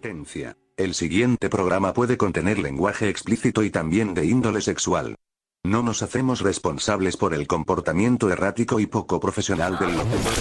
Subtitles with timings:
[0.00, 0.56] Tencia.
[0.76, 5.16] El siguiente programa puede contener lenguaje explícito y también de índole sexual.
[5.64, 10.34] No nos hacemos responsables por el comportamiento errático y poco profesional del locutor.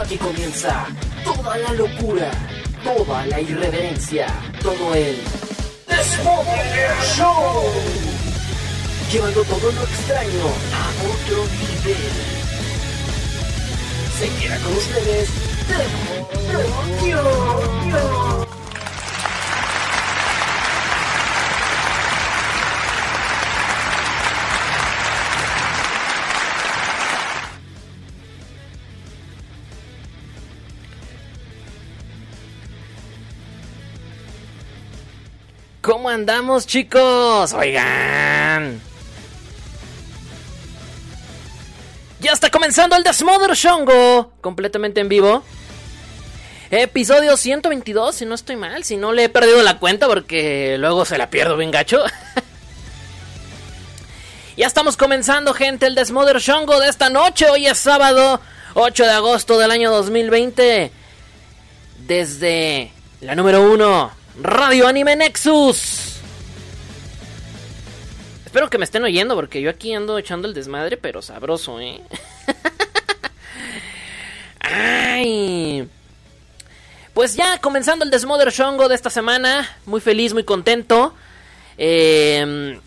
[0.00, 0.86] Aquí comienza
[1.24, 2.30] toda la locura,
[2.84, 4.28] toda la irreverencia,
[4.62, 5.16] todo el
[5.88, 7.64] Desmother Show.
[9.10, 11.96] Llevando todo lo extraño a otro nivel.
[14.16, 15.51] Se queda con ustedes.
[35.82, 37.52] ¿Cómo andamos, chicos?
[37.52, 38.80] Oigan.
[42.22, 45.42] Ya está comenzando el Desmother Shongo, completamente en vivo.
[46.70, 51.04] Episodio 122, si no estoy mal, si no le he perdido la cuenta porque luego
[51.04, 51.98] se la pierdo bien gacho.
[54.56, 57.50] ya estamos comenzando, gente, el Desmother Shongo de esta noche.
[57.50, 58.40] Hoy es sábado
[58.74, 60.92] 8 de agosto del año 2020.
[62.06, 66.11] Desde la número 1 Radio Anime Nexus.
[68.52, 72.02] Espero que me estén oyendo porque yo aquí ando echando el desmadre, pero sabroso, ¿eh?
[74.60, 75.88] Ay.
[77.14, 79.66] Pues ya comenzando el Desmother Shongo de esta semana.
[79.86, 81.14] Muy feliz, muy contento.
[81.78, 82.78] Eh,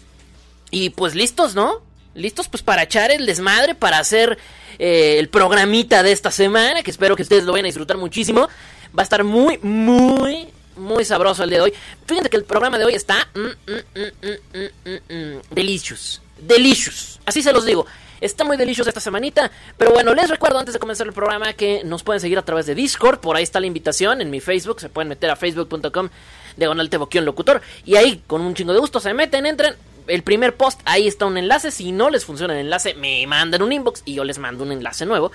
[0.69, 1.81] y pues listos, ¿no?
[2.13, 4.38] Listos pues para echar el desmadre, para hacer
[4.77, 8.50] eh, el programita de esta semana, que espero que ustedes lo vayan a disfrutar muchísimo.
[8.95, 11.73] Va a estar muy, muy, muy sabroso el día de hoy.
[12.06, 16.22] Fíjense que el programa de hoy está mm, mm, mm, delicious.
[16.38, 17.20] Delicious.
[17.26, 17.86] Así se los digo.
[18.22, 19.52] Está muy delicioso esta semanita.
[19.78, 22.66] Pero bueno, les recuerdo antes de comenzar el programa que nos pueden seguir a través
[22.66, 23.20] de Discord.
[23.20, 24.80] Por ahí está la invitación en mi Facebook.
[24.80, 26.09] Se pueden meter a facebook.com
[26.58, 26.90] diagonal
[27.22, 27.62] locutor.
[27.86, 29.76] Y ahí, con un chingo de gusto, se meten, entren.
[30.08, 31.72] El primer post, ahí está un enlace.
[31.72, 34.72] Si no les funciona el enlace, me mandan un inbox y yo les mando un
[34.72, 35.31] enlace nuevo.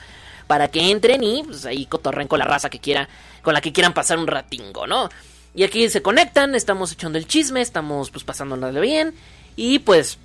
[0.47, 3.09] Para que entren y pues, ahí cotorren con la raza que quiera,
[3.43, 5.09] con la que quieran pasar un ratingo, ¿no?
[5.55, 9.15] Y aquí se conectan, estamos echando el chisme, estamos pues pasándonos bien.
[9.57, 10.19] Y pues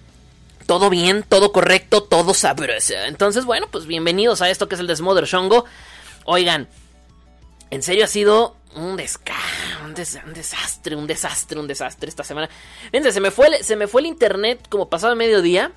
[0.68, 2.94] todo bien, todo correcto, todo sabroso.
[3.06, 5.66] Entonces, bueno, pues bienvenidos a esto que es el Desmother Shongo.
[6.25, 6.68] Oigan,
[7.72, 9.36] en serio ha sido un, desca
[9.84, 12.50] un, desastre, un desastre, un desastre esta semana.
[12.92, 15.72] Fíjense, se me fue el, se me fue el internet como pasado el mediodía.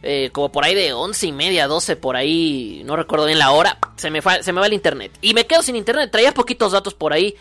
[0.00, 3.50] Eh, como por ahí de once y media, 12 por ahí, no recuerdo bien la
[3.50, 5.10] hora, se me, fue, se me va el internet.
[5.20, 7.36] Y me quedo sin internet, traía poquitos datos por ahí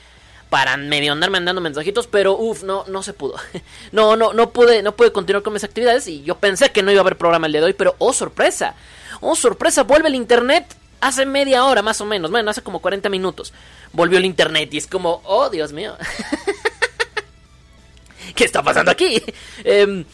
[0.50, 3.36] para medio andar mandando mensajitos, pero uff, no, no se pudo.
[3.92, 6.92] No, no, no pude, no pude continuar con mis actividades y yo pensé que no
[6.92, 8.76] iba a haber programa el día de hoy, pero oh sorpresa,
[9.22, 10.66] oh sorpresa, vuelve el internet
[11.00, 13.54] hace media hora más o menos, bueno, hace como 40 minutos.
[13.94, 15.96] Volvió el internet y es como, oh Dios mío.
[18.36, 19.22] ¿Qué está pasando aquí?
[19.64, 20.06] Em,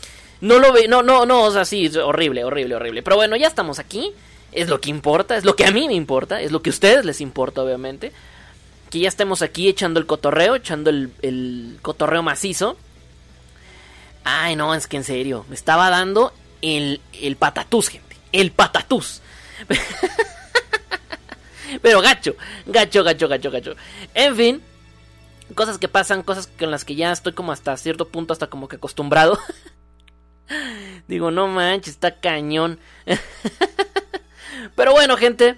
[0.42, 3.04] no lo ve, no, no, no, o sea, sí, horrible, horrible, horrible.
[3.04, 4.14] Pero bueno, ya estamos aquí.
[4.52, 6.74] Es lo que importa, es lo que a mí me importa, es lo que a
[6.74, 8.12] ustedes les importa, obviamente
[8.94, 12.78] que ya estemos aquí echando el cotorreo, echando el, cotorreo macizo.
[14.24, 16.32] Ay, no, es que en serio, me estaba dando
[16.62, 18.16] el, el patatús, gente.
[18.32, 19.24] El patatús.
[21.82, 22.36] Pero gacho,
[22.68, 23.76] gacho, gacho, gacho, gacho.
[24.14, 24.62] En fin,
[25.56, 28.68] cosas que pasan, cosas con las que ya estoy como hasta cierto punto, hasta como
[28.68, 29.40] que acostumbrado.
[31.08, 32.80] Digo, no manches, está cañón.
[34.76, 35.56] Pero bueno, gente,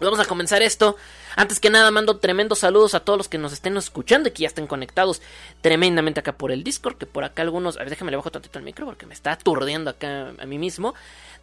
[0.00, 0.96] vamos a comenzar esto.
[1.36, 4.42] Antes que nada, mando tremendos saludos a todos los que nos estén escuchando y que
[4.42, 5.22] ya estén conectados
[5.60, 6.96] tremendamente acá por el Discord.
[6.96, 7.76] Que por acá algunos.
[7.76, 10.58] A ver, déjame le bajo tantito el micro porque me está aturdiendo acá a mí
[10.58, 10.94] mismo.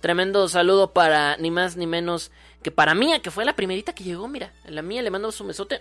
[0.02, 4.04] Tremendo saludo para ni más ni menos que para Mía, que fue la primerita que
[4.04, 4.28] llegó.
[4.28, 5.80] Mira, la mía le mando su mesote.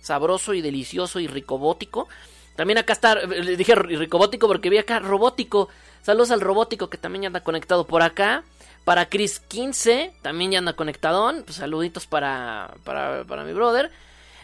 [0.00, 2.08] sabroso y delicioso y ricobótico.
[2.54, 5.68] También acá está, le dije ricobótico porque vi acá robótico.
[6.02, 8.44] Saludos al robótico que también anda conectado por acá.
[8.86, 11.42] Para Chris 15, también ya anda conectadón.
[11.42, 13.90] Pues saluditos para, para, para mi brother.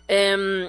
[0.08, 0.69] Em,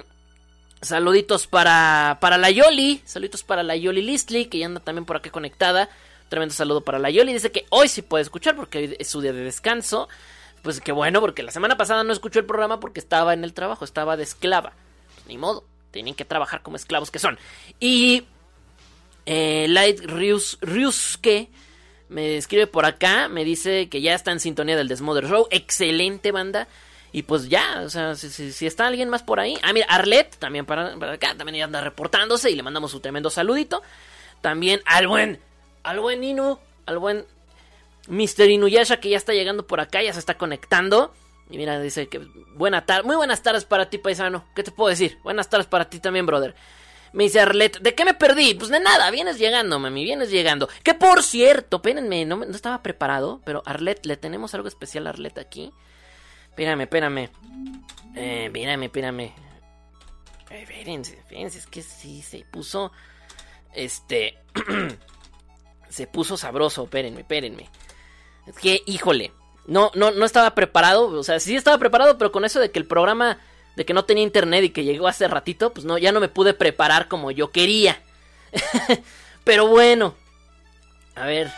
[0.80, 3.02] saluditos para, para la Yoli.
[3.04, 5.88] Saluditos para la Yoli Listly, que ya anda también por acá conectada.
[6.28, 7.32] Tremendo saludo para la Yoli.
[7.32, 10.08] Dice que hoy sí puede escuchar porque hoy es su día de descanso.
[10.62, 13.54] Pues qué bueno, porque la semana pasada no escuchó el programa porque estaba en el
[13.54, 14.74] trabajo, estaba de esclava.
[15.26, 17.40] ni modo, tienen que trabajar como esclavos que son.
[17.80, 18.22] Y
[19.26, 21.50] eh, Light Ryusuke
[22.08, 25.46] me escribe por acá, me dice que ya está en sintonía del Desmother Show.
[25.50, 26.68] Excelente banda.
[27.12, 29.56] Y pues ya, o sea, si, está alguien más por ahí.
[29.62, 33.30] Ah, mira, Arlet también para, acá, también ya anda reportándose y le mandamos un tremendo
[33.30, 33.82] saludito.
[34.40, 35.40] También al buen,
[35.84, 37.24] al buen Inu, al buen
[38.08, 38.50] Mr.
[38.50, 41.14] Inuyasha que ya está llegando por acá, ya se está conectando.
[41.50, 42.18] Y mira, dice que
[42.54, 44.44] buena tarde, muy buenas tardes para ti, paisano.
[44.54, 45.18] ¿Qué te puedo decir?
[45.22, 46.54] Buenas tardes para ti también, brother.
[47.14, 48.54] Me dice Arlet, ¿de qué me perdí?
[48.54, 50.68] Pues de nada, vienes llegando, mami, vienes llegando.
[50.82, 55.10] Que por cierto, espérenme, no, no estaba preparado, pero Arlet, le tenemos algo especial a
[55.10, 55.72] Arlet aquí.
[56.48, 57.30] Espérame, espérame.
[58.16, 59.32] Eh, espérame, espérame.
[60.50, 62.90] Espérense, espérense, es que sí se puso.
[63.72, 64.36] Este.
[65.88, 67.70] se puso sabroso, espérenme, espérenme.
[68.48, 69.32] Es que, híjole.
[69.68, 71.06] No, no, no estaba preparado.
[71.06, 73.38] O sea, sí estaba preparado, pero con eso de que el programa.
[73.76, 75.72] De que no tenía internet y que llegó hace ratito.
[75.72, 78.00] Pues no, ya no me pude preparar como yo quería.
[79.44, 80.14] pero bueno.
[81.16, 81.50] A ver.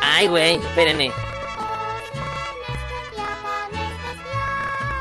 [0.00, 1.12] Ay, güey, espérenme.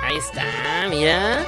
[0.04, 0.44] Ahí está,
[0.90, 1.46] mira.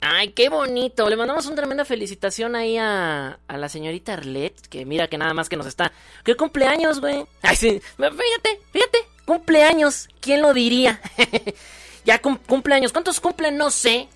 [0.00, 1.08] Ay, qué bonito.
[1.10, 4.66] Le mandamos una tremenda felicitación ahí a, a la señorita Arlette.
[4.68, 5.92] Que mira que nada más que nos está.
[6.24, 7.26] ¡Qué cumpleaños, güey!
[7.42, 7.80] Ay, sí.
[7.96, 8.98] Fíjate, fíjate.
[9.24, 10.08] Cumpleaños.
[10.20, 11.00] ¿Quién lo diría?
[12.06, 12.92] ya cum- cumpleaños.
[12.92, 13.56] ¿Cuántos cumplen?
[13.58, 14.08] No sé.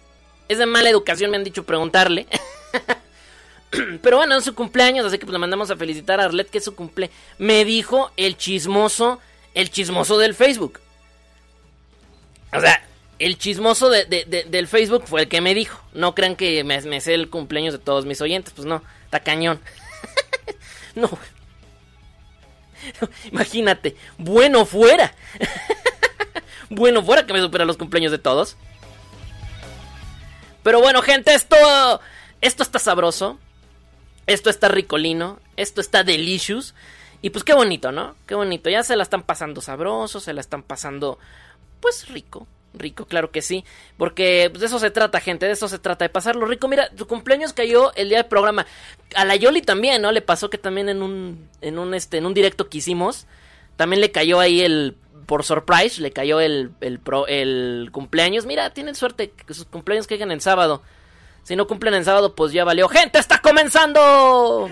[0.49, 2.27] Es de mala educación, me han dicho preguntarle.
[4.03, 6.59] Pero bueno, es su cumpleaños, así que pues le mandamos a felicitar a Arlette que
[6.59, 7.11] es su cumple.
[7.39, 9.21] Me dijo el chismoso,
[9.55, 10.81] el chismoso del Facebook.
[12.53, 12.83] O sea,
[13.21, 15.81] el chismoso de- de- de- del Facebook fue el que me dijo.
[15.93, 19.21] No crean que me, me sé el cumpleaños de todos mis oyentes, pues no, está
[19.21, 19.61] cañón.
[20.97, 21.09] no.
[23.31, 25.15] Imagínate, bueno fuera.
[26.70, 28.56] Bueno fuera que me supera los cumpleaños de todos.
[30.62, 31.56] Pero bueno, gente, esto
[32.40, 33.38] esto está sabroso.
[34.26, 36.75] Esto está ricolino, esto está delicious.
[37.22, 38.14] Y pues qué bonito, ¿no?
[38.26, 38.70] Qué bonito.
[38.70, 41.19] Ya se la están pasando sabroso, se la están pasando
[41.81, 42.46] pues rico.
[42.72, 43.64] Rico, claro que sí.
[43.99, 45.46] Porque pues, de eso se trata, gente.
[45.46, 46.69] De eso se trata, de pasarlo rico.
[46.69, 48.67] Mira, tu cumpleaños cayó el día del programa.
[49.17, 50.12] A la Yoli también, ¿no?
[50.12, 53.26] Le pasó que también en un, en un, este, en un directo que hicimos,
[53.76, 54.96] también le cayó ahí el,
[55.31, 58.47] por surprise, le cayó el, el, pro- el cumpleaños.
[58.47, 60.82] Mira, tienen suerte que sus cumpleaños caigan en sábado.
[61.44, 62.88] Si no cumplen en sábado, pues ya valió.
[62.88, 64.69] ¡Gente, está comenzando!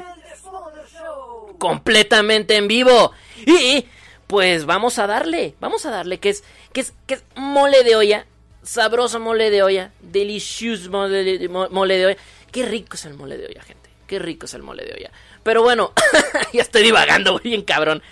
[1.59, 3.13] Completamente en vivo.
[3.47, 3.87] Y
[4.27, 7.95] pues vamos a darle, vamos a darle, que es, que es, que es mole de
[7.95, 8.27] olla.
[8.65, 9.93] Sabroso mole de olla.
[10.01, 12.17] Delicious mole de, mo- mole de olla.
[12.51, 13.91] Qué rico es el mole de olla, gente.
[14.09, 15.11] Qué rico es el mole de olla.
[15.45, 15.93] Pero bueno,
[16.53, 18.03] ya estoy divagando bien cabrón.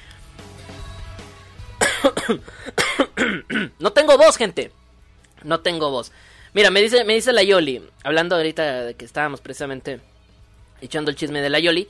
[3.79, 4.71] no tengo voz, gente.
[5.43, 6.13] No tengo voz.
[6.55, 10.01] Mira, me dice, me dice la Yoli, hablando ahorita de que estábamos precisamente
[10.81, 11.87] echando el chisme de la Yoli.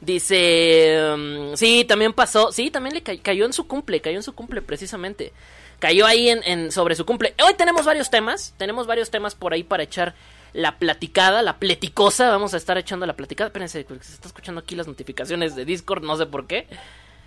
[0.00, 4.22] Dice, um, sí, también pasó, sí, también le ca- cayó en su cumple, cayó en
[4.22, 5.32] su cumple precisamente.
[5.78, 7.34] Cayó ahí en, sobre su cumple.
[7.44, 10.14] Hoy tenemos varios temas, tenemos varios temas por ahí para echar
[10.54, 12.30] la platicada, la pleticosa.
[12.30, 13.48] Vamos a estar echando la platicada.
[13.48, 16.66] Espérense, se está escuchando aquí las notificaciones de Discord, no sé por qué.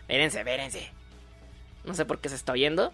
[0.01, 0.91] Espérense, espérense.
[1.83, 2.93] No sé por qué se está oyendo.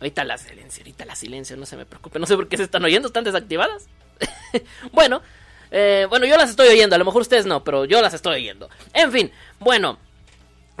[0.00, 2.18] Ahorita la silencio, ahorita la silencio, no se me preocupe.
[2.18, 3.88] No sé por qué se están oyendo, están desactivadas.
[4.92, 5.22] bueno,
[5.70, 8.36] eh, bueno, yo las estoy oyendo, a lo mejor ustedes no, pero yo las estoy
[8.36, 8.68] oyendo.
[8.92, 9.98] En fin, bueno,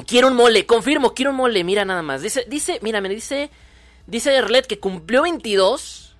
[0.06, 2.22] quiero un mole, confirmo, quiero un mole, mira nada más.
[2.22, 3.50] Dice, dice, mira, me dice,
[4.06, 6.16] dice Erlet que cumplió 22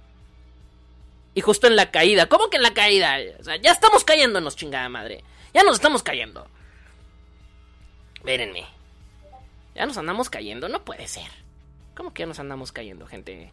[1.35, 2.29] y justo en la caída.
[2.29, 3.17] ¿Cómo que en la caída?
[3.39, 5.23] O sea, ya estamos cayéndonos, chingada madre.
[5.55, 6.47] Ya nos estamos cayendo.
[8.25, 8.78] Vérenme.
[9.79, 11.31] Ya nos andamos cayendo, no puede ser.
[11.95, 13.53] ¿Cómo que ya nos andamos cayendo, gente?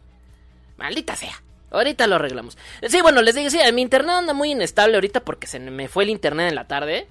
[0.76, 1.40] Maldita sea.
[1.70, 2.58] Ahorita lo arreglamos.
[2.88, 6.02] Sí, bueno, les digo, sí, mi internet anda muy inestable ahorita porque se me fue
[6.02, 7.06] el internet en la tarde.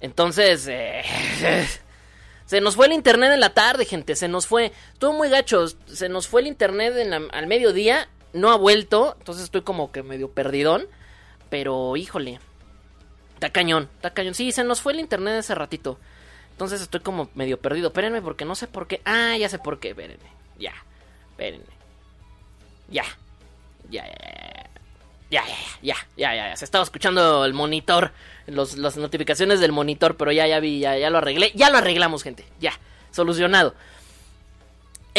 [0.00, 1.04] Entonces, eh,
[2.46, 4.16] se nos fue el internet en la tarde, gente.
[4.16, 4.72] Se nos fue.
[4.92, 5.68] Estuvo muy gacho.
[5.86, 6.94] Se nos fue el internet
[7.30, 8.08] al mediodía.
[8.32, 9.14] No ha vuelto.
[9.20, 10.88] Entonces estoy como que medio perdidón.
[11.48, 12.40] Pero, híjole.
[13.34, 14.34] Está cañón, está cañón.
[14.34, 16.00] Sí, se nos fue el internet hace ratito.
[16.58, 17.86] Entonces estoy como medio perdido.
[17.86, 19.00] Espérenme porque no sé por qué.
[19.04, 19.90] Ah, ya sé por qué.
[19.90, 20.28] Espérenme.
[20.58, 20.72] Ya.
[21.30, 21.66] Espérenme.
[22.88, 23.04] Ya.
[23.88, 24.70] Ya, ya, ya.
[25.30, 25.44] Ya,
[25.82, 26.56] ya, ya, ya, ya.
[26.56, 28.10] Se estaba escuchando el monitor,
[28.48, 31.52] los, las notificaciones del monitor, pero ya, ya vi, ya, ya lo arreglé.
[31.54, 32.44] Ya lo arreglamos, gente.
[32.58, 32.72] Ya,
[33.12, 33.74] solucionado.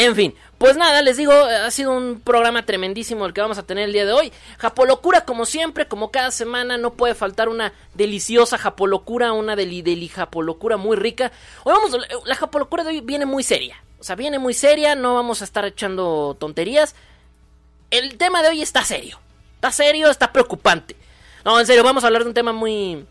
[0.00, 3.66] En fin, pues nada, les digo, ha sido un programa tremendísimo el que vamos a
[3.66, 4.32] tener el día de hoy.
[4.56, 10.08] Japolocura, como siempre, como cada semana, no puede faltar una deliciosa japolocura, una deli, deli
[10.08, 11.32] japolocura muy rica.
[11.64, 13.76] Hoy vamos, la japolocura de hoy viene muy seria.
[13.98, 16.94] O sea, viene muy seria, no vamos a estar echando tonterías.
[17.90, 19.20] el tema de hoy está serio.
[19.56, 20.96] Está serio, está preocupante.
[21.44, 23.04] No, en serio, vamos a hablar de un tema muy.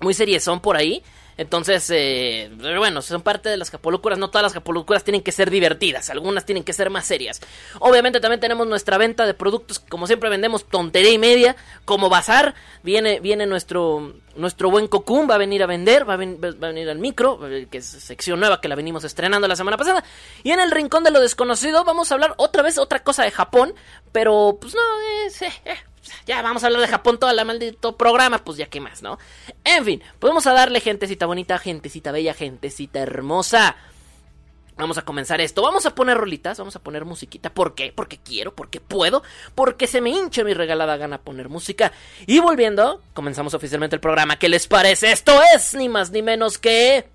[0.00, 1.02] Muy seriezón por ahí.
[1.38, 4.18] Entonces, eh, pero bueno, son parte de las japolocuras.
[4.18, 6.10] No todas las japolocuras tienen que ser divertidas.
[6.10, 7.40] Algunas tienen que ser más serias.
[7.78, 9.78] Obviamente también tenemos nuestra venta de productos.
[9.78, 11.54] Como siempre vendemos tontería y media.
[11.84, 12.54] Como bazar.
[12.82, 15.30] Viene, viene nuestro, nuestro buen Cocoon.
[15.30, 16.08] Va a venir a vender.
[16.08, 17.38] Va a, va a venir al micro.
[17.48, 20.02] eh, Que es sección nueva que la venimos estrenando la semana pasada.
[20.42, 23.30] Y en el rincón de lo desconocido vamos a hablar otra vez otra cosa de
[23.30, 23.74] Japón.
[24.10, 24.80] Pero pues no,
[25.26, 25.76] es, eh, eh,
[26.26, 29.18] ya vamos a hablar de Japón toda la maldito programa, pues ya que más, ¿no?
[29.64, 33.76] En fin, pues vamos a darle gentecita bonita, gentecita bella, gentecita hermosa.
[34.78, 35.60] Vamos a comenzar esto.
[35.60, 37.52] Vamos a poner rolitas, vamos a poner musiquita.
[37.52, 37.92] ¿Por qué?
[37.92, 39.24] Porque quiero, porque puedo,
[39.56, 41.92] porque se me hincha mi regalada gana poner música.
[42.26, 44.38] Y volviendo, comenzamos oficialmente el programa.
[44.38, 45.10] ¿Qué les parece?
[45.10, 47.08] Esto es ni más ni menos que.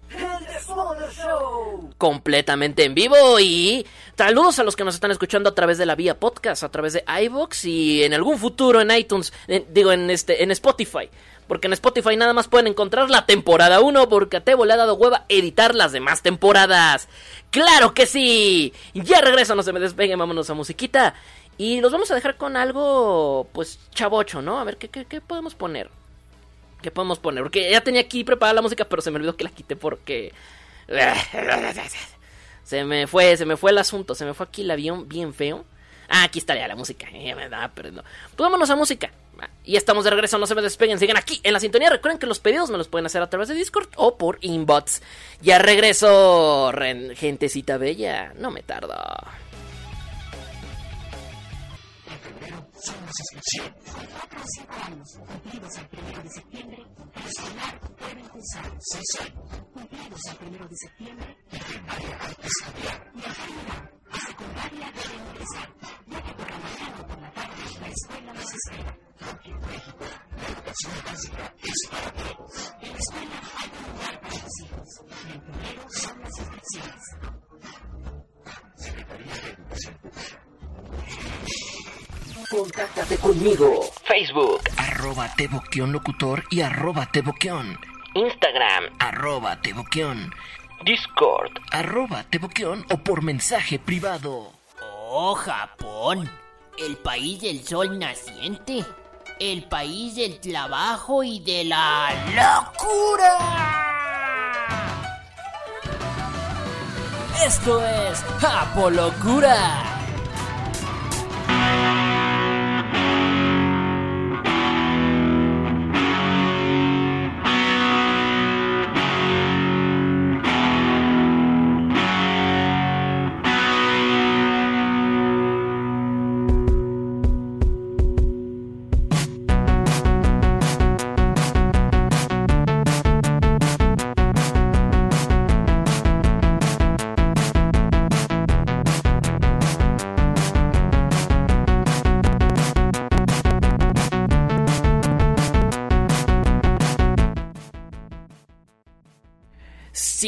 [1.98, 3.86] Completamente en vivo y
[4.17, 6.93] saludos a los que nos están escuchando a través de la vía podcast, a través
[6.93, 11.10] de iVoox y en algún futuro en iTunes, en- digo en este en Spotify,
[11.48, 14.77] porque en Spotify nada más pueden encontrar la temporada 1 porque a Tebo le ha
[14.77, 17.08] dado hueva editar las demás temporadas.
[17.51, 18.74] Claro que sí.
[18.93, 21.13] Ya regreso, no se me despeguen, vámonos a musiquita
[21.58, 24.60] y los vamos a dejar con algo pues chavocho, ¿no?
[24.60, 25.89] A ver qué qué, qué podemos poner.
[26.83, 27.41] ¿Qué podemos poner?
[27.41, 30.31] Porque ya tenía aquí preparada la música, pero se me olvidó que la quité porque
[32.63, 35.33] se me fue, se me fue el asunto, se me fue aquí el avión bien
[35.33, 35.65] feo.
[36.09, 37.07] Ah, aquí está ya la música.
[37.09, 38.03] Ya me perdiendo.
[38.35, 39.11] Pues a música.
[39.65, 41.89] Y estamos de regreso, no se me despeguen, sigan aquí en la sintonía.
[41.89, 45.01] Recuerden que los pedidos me los pueden hacer a través de Discord o por inbox.
[45.41, 46.71] Ya regreso,
[47.15, 48.33] gentecita bella.
[48.37, 48.93] No me tardo.
[52.85, 56.85] son la suscripción de 4 a 5 años, cumplidos al 1 de septiembre,
[57.15, 63.49] al sonar pueden cursar 6 años, cumplidos al 1 de septiembre, primaria al estudiar, viajar
[63.49, 65.69] y volar, a secundaria deben ingresar,
[66.07, 68.97] ya que por la mañana o por la tarde la escuela nos espera.
[69.23, 72.73] Porque en México la educación básica es para todos.
[72.81, 74.89] En la escuela hay un lugar para tus hijos,
[75.25, 77.03] y el primero son las suscripciones.
[78.75, 80.43] Secretaría de Educación Pública.
[82.49, 83.81] Contáctate conmigo.
[84.03, 87.79] Facebook, arroba teboquión locutor y arroba teboquión,
[88.15, 90.33] Instagram, arroba teboquión,
[90.83, 91.51] Discord.
[91.71, 94.51] arroba teboquión o por mensaje privado.
[95.09, 96.29] Oh, Japón,
[96.79, 98.83] el país del sol naciente,
[99.39, 103.37] el país del trabajo y de la locura.
[107.45, 109.92] Esto es Japolocura.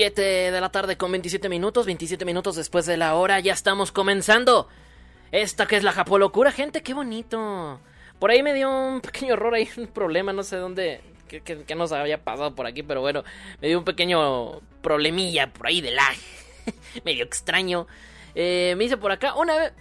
[0.05, 3.91] Siete de la tarde con 27 minutos, 27 minutos después de la hora, ya estamos
[3.91, 4.67] comenzando.
[5.31, 7.79] Esta que es la Japolocura, gente, qué bonito.
[8.19, 11.73] Por ahí me dio un pequeño error, ahí un problema, no sé dónde, qué, qué-
[11.73, 13.23] nos había pasado por aquí, pero bueno,
[13.59, 16.15] me dio un pequeño problemilla por ahí de lag,
[17.03, 17.87] medio extraño.
[18.35, 19.73] Eh, me dice por acá, una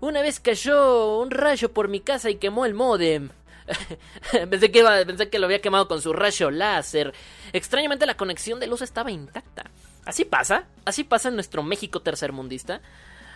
[0.00, 3.30] una vez cayó un rayo por mi casa y quemó el modem.
[4.50, 7.12] pensé, que pensé que lo había quemado con su rayo láser.
[7.52, 9.64] Extrañamente la conexión de luz estaba intacta.
[10.04, 12.80] Así pasa, así pasa en nuestro México tercermundista.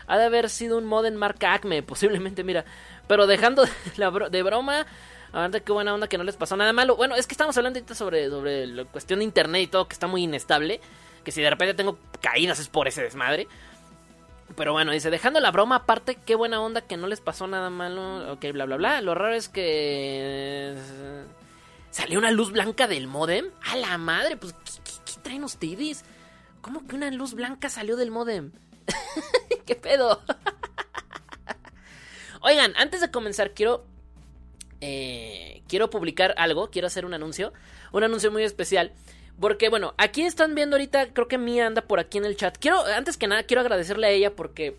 [0.07, 2.65] Ha de haber sido un modem marca Acme, posiblemente, mira.
[3.07, 3.65] Pero dejando
[3.97, 4.87] de, bro- de broma,
[5.33, 6.97] a ver qué buena onda que no les pasó nada malo.
[6.97, 9.95] Bueno, es que estamos hablando ahorita sobre, sobre la cuestión de internet y todo, que
[9.95, 10.81] está muy inestable.
[11.25, 13.49] Que si de repente tengo caídas es por ese desmadre.
[14.57, 17.71] Pero bueno, dice, dejando la broma aparte, qué buena onda que no les pasó nada
[17.71, 18.33] malo.
[18.33, 19.01] Ok, bla, bla, bla.
[19.01, 20.75] Lo raro es que...
[20.77, 21.25] eh,
[21.91, 23.47] Salió una luz blanca del modem.
[23.71, 24.55] A la madre, pues,
[25.05, 26.05] ¿qué, traen ustedes?
[26.61, 28.53] ¿Cómo que una luz blanca salió del modem?
[29.67, 30.21] ¿Qué pedo?
[32.41, 33.85] Oigan, antes de comenzar, quiero...
[34.81, 37.53] eh, quiero publicar algo, quiero hacer un anuncio.
[37.93, 38.93] Un anuncio muy especial.
[39.41, 42.57] Porque, bueno, aquí están viendo ahorita, creo que Mía anda por aquí en el chat.
[42.59, 44.77] Quiero, antes que nada, quiero agradecerle a ella porque...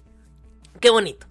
[0.79, 1.27] Qué bonito.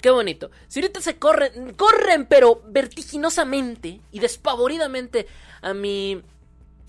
[0.00, 0.50] Qué bonito.
[0.68, 5.26] Si ahorita se corren, corren, pero vertiginosamente y despavoridamente
[5.62, 6.22] a mi,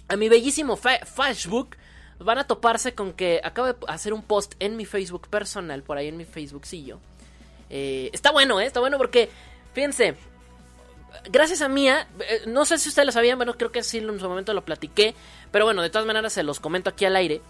[0.08, 1.78] a mi bellísimo fa- Facebook,
[2.20, 5.98] van a toparse con que acabo de hacer un post en mi Facebook personal, por
[5.98, 7.00] ahí en mi Facebookcillo,
[7.70, 8.66] Eh, está bueno, ¿eh?
[8.66, 9.30] Está bueno porque,
[9.74, 10.16] fíjense,
[11.32, 14.20] gracias a Mía, eh, no sé si ustedes lo sabían, bueno, creo que sí en
[14.20, 15.16] su momento lo platiqué,
[15.52, 17.42] pero bueno, de todas maneras se los comento aquí al aire.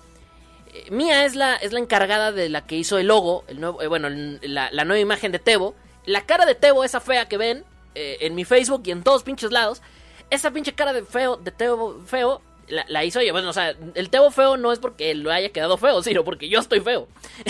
[0.73, 3.81] Eh, Mía es la, es la encargada de la que hizo el logo, el nuevo,
[3.81, 5.75] eh, bueno, la, la nueva imagen de Tebo.
[6.05, 7.65] La cara de Tebo, esa fea que ven
[7.99, 9.81] eh, en mi Facebook y en todos pinches lados,
[10.29, 13.31] esa pinche cara de feo, de Tebo feo, la, hizo ella.
[13.31, 16.47] Bueno, o sea, el Tebo feo no es porque lo haya quedado feo, sino porque
[16.47, 17.07] yo estoy feo.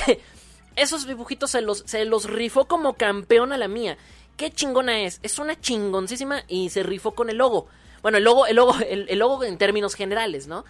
[0.78, 3.98] Esos dibujitos se los, se los rifó como campeón a la mía.
[4.38, 5.20] Qué chingona es.
[5.22, 7.68] Es una chingoncísima y se rifó con el logo.
[8.02, 10.66] Bueno, el logo, el logo, el, logo en términos generales, ¿no?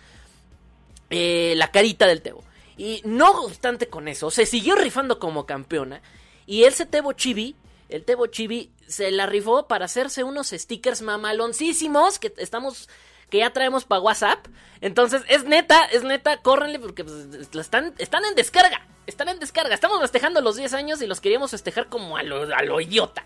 [1.09, 2.43] Eh, la carita del Tebo.
[2.77, 6.01] Y no obstante con eso, se siguió rifando como campeona.
[6.45, 7.55] Y ese Tebo Chibi,
[7.89, 12.89] el Tebo Chibi, se la rifó para hacerse unos stickers mamaloncísimos que estamos.
[13.29, 14.47] que ya traemos para WhatsApp.
[14.79, 18.87] Entonces, es neta, es neta, córrenle porque pues, están, están en descarga.
[19.07, 19.73] Están en descarga.
[19.73, 23.25] Estamos festejando los 10 años y los queríamos festejar como a lo, a lo idiota.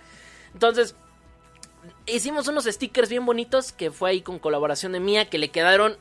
[0.53, 0.95] Entonces,
[2.07, 5.97] hicimos unos stickers bien bonitos que fue ahí con colaboración de mía que le quedaron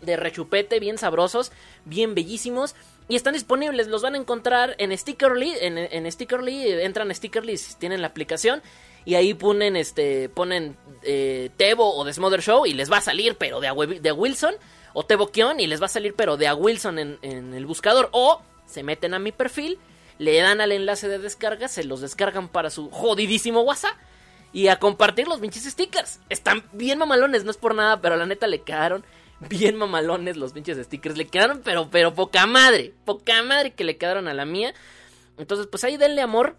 [0.00, 1.52] de rechupete, bien sabrosos,
[1.84, 2.74] bien bellísimos.
[3.08, 7.74] Y están disponibles, los van a encontrar en Stickerly, en, en Stickerly, entran Stickerly si
[7.74, 8.62] tienen la aplicación.
[9.04, 13.00] Y ahí ponen, este, ponen eh, Tebo o The Smother Show y les va a
[13.00, 14.54] salir, pero de, a, Wi- de a Wilson.
[14.94, 17.66] O Tebo Kion y les va a salir, pero de a Wilson en, en el
[17.66, 18.08] buscador.
[18.12, 19.78] O se meten a mi perfil,
[20.18, 23.96] le dan al enlace de descarga, se los descargan para su jodidísimo WhatsApp
[24.52, 26.20] y a compartir los pinches stickers.
[26.28, 29.04] Están bien mamalones, no es por nada, pero la neta le quedaron
[29.40, 31.16] bien mamalones los pinches stickers.
[31.16, 34.74] Le quedaron, pero, pero poca madre, poca madre que le quedaron a la mía.
[35.38, 36.56] Entonces, pues ahí denle amor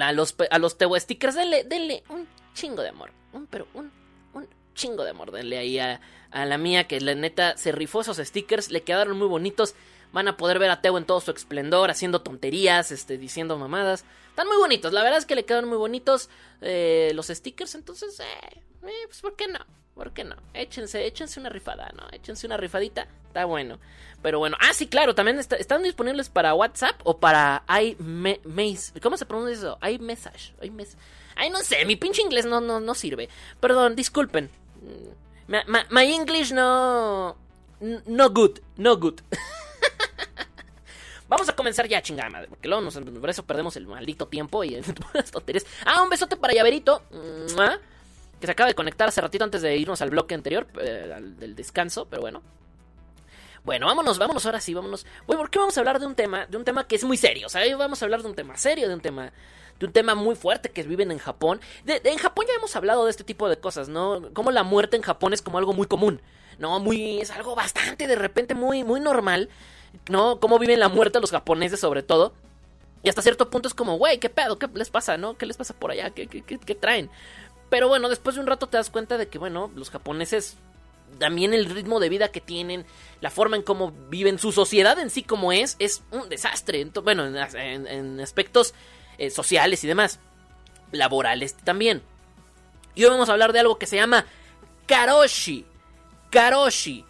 [0.00, 3.12] a los, a stickers, denle, denle un chingo de amor.
[3.32, 3.90] Un, pero un,
[4.32, 5.30] un chingo de amor.
[5.30, 9.16] Denle ahí a, a la mía, que la neta se rifó esos stickers, le quedaron
[9.16, 9.74] muy bonitos.
[10.14, 14.04] Van a poder ver a Teo en todo su esplendor, haciendo tonterías, este, diciendo mamadas.
[14.30, 16.30] Están muy bonitos, la verdad es que le quedaron muy bonitos
[16.62, 18.24] eh, los stickers, entonces, eh,
[18.84, 19.58] eh, pues ¿por qué no?
[19.94, 20.34] ¿Por qué no?
[20.54, 22.04] Échense, échense una rifada, ¿no?
[22.12, 23.78] Échense una rifadita, está bueno.
[24.22, 29.00] Pero bueno, ah, sí, claro, también está- están disponibles para WhatsApp o para iMessage.
[29.02, 29.78] ¿Cómo se pronuncia eso?
[29.86, 30.54] iMessage.
[30.62, 30.96] iMess-
[31.36, 33.28] Ay, no sé, mi pinche inglés no, no, no sirve.
[33.60, 34.50] Perdón, disculpen.
[34.82, 37.36] Mm, My, my- my English no...
[37.80, 39.20] No good, no good.
[41.28, 44.62] Vamos a comenzar ya, chingada madre, porque luego nos, por eso perdemos el maldito tiempo
[44.62, 44.80] y
[45.14, 45.64] las tonterías.
[45.84, 47.02] Ah, un besote para Llaverito,
[48.40, 51.38] que se acaba de conectar hace ratito antes de irnos al bloque anterior, eh, al
[51.38, 52.42] del descanso, pero bueno.
[53.64, 55.06] Bueno, vámonos, vámonos ahora sí, vámonos.
[55.26, 57.16] Bueno, ¿por qué vamos a hablar de un tema, de un tema que es muy
[57.16, 57.46] serio?
[57.46, 59.32] O sea, vamos a hablar de un tema serio, de un tema,
[59.80, 61.60] de un tema muy fuerte que viven en Japón.
[61.86, 64.30] En Japón ya hemos hablado de este tipo de cosas, ¿no?
[64.34, 66.20] Como la muerte en Japón es como algo muy común,
[66.58, 66.78] ¿no?
[66.78, 69.48] Muy, es algo bastante de repente muy, muy normal,
[70.08, 70.40] ¿no?
[70.40, 72.34] Cómo viven la muerte los japoneses sobre todo.
[73.02, 74.58] Y hasta cierto punto es como, güey, ¿qué pedo?
[74.58, 75.36] ¿Qué les pasa, no?
[75.36, 76.10] ¿Qué les pasa por allá?
[76.10, 77.10] ¿Qué, qué, traen?
[77.68, 80.56] Pero bueno, después de un rato te das cuenta de que, bueno, los japoneses
[81.18, 82.86] también el ritmo de vida que tienen,
[83.20, 86.82] la forma en cómo viven, su sociedad en sí como es, es un desastre.
[87.02, 88.74] Bueno, en, en- en aspectos
[89.18, 90.18] eh, sociales y demás,
[90.92, 92.02] laborales también.
[92.94, 94.24] Y hoy vamos a hablar de algo que se llama
[94.86, 95.66] karoshi.
[96.30, 97.04] Karoshi,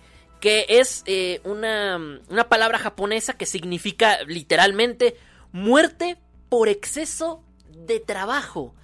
[0.44, 1.96] que es eh, una,
[2.28, 5.16] una palabra japonesa que significa literalmente
[5.52, 6.18] muerte
[6.50, 8.74] por exceso de trabajo.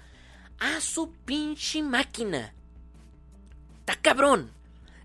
[0.57, 2.55] A su pinche máquina.
[3.81, 4.51] Está cabrón.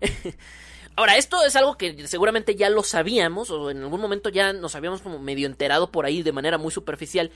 [0.95, 4.73] Ahora, esto es algo que seguramente ya lo sabíamos, o en algún momento ya nos
[4.73, 7.29] habíamos como medio enterado por ahí de manera muy superficial,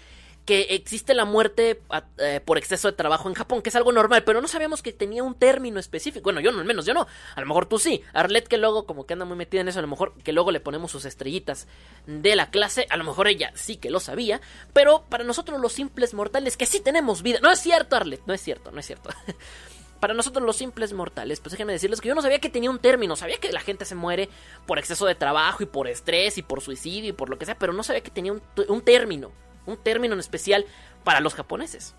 [0.46, 1.82] que existe la muerte
[2.18, 4.92] eh, por exceso de trabajo en Japón, que es algo normal, pero no sabíamos que
[4.92, 6.24] tenía un término específico.
[6.24, 7.08] Bueno, yo no, al menos yo no.
[7.36, 8.02] A lo mejor tú sí.
[8.14, 10.52] Arlet, que luego como que anda muy metida en eso, a lo mejor que luego
[10.52, 11.68] le ponemos sus estrellitas
[12.08, 14.42] de la clase, a lo mejor ella sí que lo sabía,
[14.74, 17.40] pero para nosotros los simples mortales que sí tenemos vida.
[17.42, 19.10] No es cierto, Arlet, no es cierto, no es cierto.
[20.00, 22.80] Para nosotros los simples mortales, pues déjenme decirles que yo no sabía que tenía un
[22.80, 24.30] término, sabía que la gente se muere
[24.66, 27.54] por exceso de trabajo y por estrés y por suicidio y por lo que sea,
[27.54, 29.32] pero no sabía que tenía un término,
[29.66, 30.66] un término en especial
[31.04, 31.96] para los japoneses.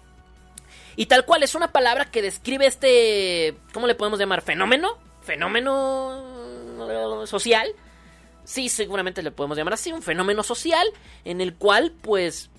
[0.97, 4.43] Y tal cual es una palabra que describe este, ¿cómo le podemos llamar?
[4.43, 7.69] Fenómeno, fenómeno social.
[8.45, 10.87] Sí, seguramente le podemos llamar así, un fenómeno social
[11.25, 12.51] en el cual pues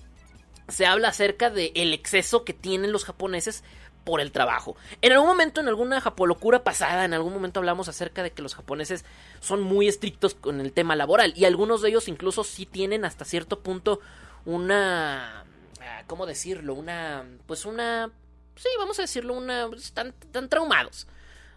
[0.68, 3.62] se habla acerca del el exceso que tienen los japoneses
[4.04, 4.76] por el trabajo.
[5.02, 8.54] En algún momento, en alguna japolocura pasada, en algún momento hablamos acerca de que los
[8.54, 9.04] japoneses
[9.40, 13.24] son muy estrictos con el tema laboral y algunos de ellos incluso sí tienen hasta
[13.24, 14.00] cierto punto
[14.44, 15.44] una...
[15.80, 16.74] ah, ¿Cómo decirlo?
[16.74, 17.24] Una...
[17.46, 18.10] Pues una...
[18.56, 19.66] Sí, vamos a decirlo, una...
[19.76, 21.06] Están, están traumados.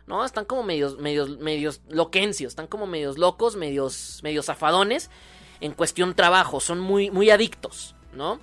[0.08, 0.24] ¿no?
[0.24, 5.10] Están como medios, medios, medios loquencios, están como medios locos, medios, medios zafadones
[5.60, 8.40] en cuestión trabajo, son muy, muy adictos, ¿no?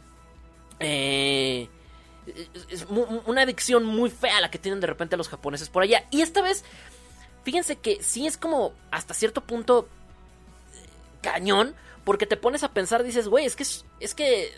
[0.81, 1.69] Eh,
[2.69, 2.87] Es,
[3.27, 6.05] una adicción muy fea la que tienen de repente los japoneses por allá.
[6.11, 6.65] Y esta vez,
[7.45, 9.89] fíjense que sí es como hasta cierto punto
[10.75, 10.87] eh,
[11.23, 11.75] cañón,
[12.05, 13.65] porque te pones a pensar, dices, güey, es que
[14.01, 14.53] es, que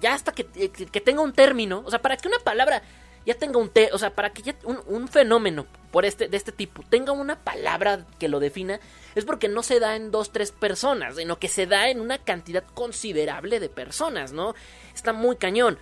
[0.00, 2.82] ya hasta que, que- que tenga un término, o sea, para que una palabra
[3.26, 6.52] ya tenga un te, o sea, para que un, un fenómeno por este de este
[6.52, 8.80] tipo tenga una palabra que lo defina,
[9.14, 12.18] es porque no se da en dos tres personas, sino que se da en una
[12.18, 14.54] cantidad considerable de personas, ¿no?
[14.94, 15.78] Está muy cañón.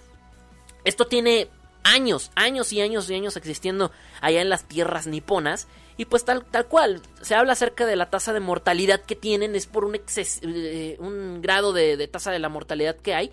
[0.85, 1.49] Esto tiene
[1.85, 5.69] años, años y años y años existiendo allá en las tierras niponas.
[5.99, 9.55] Y pues tal, tal cual, se habla acerca de la tasa de mortalidad que tienen,
[9.57, 13.33] es por un, exces- eh, un grado de, tasa de la mortalidad que hay.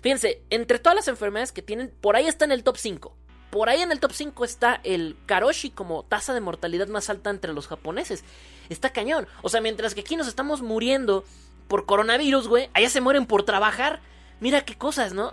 [0.00, 3.14] Fíjense, entre todas las enfermedades que tienen, por ahí está en el top 5.
[3.50, 7.28] Por ahí en el top 5 está el karoshi como tasa de mortalidad más alta
[7.30, 8.24] entre los japoneses.
[8.70, 9.28] Está cañón.
[9.42, 11.22] O sea, mientras que aquí nos estamos muriendo
[11.68, 14.00] por coronavirus, güey, allá se mueren por trabajar.
[14.40, 15.32] Mira qué cosas, ¿no?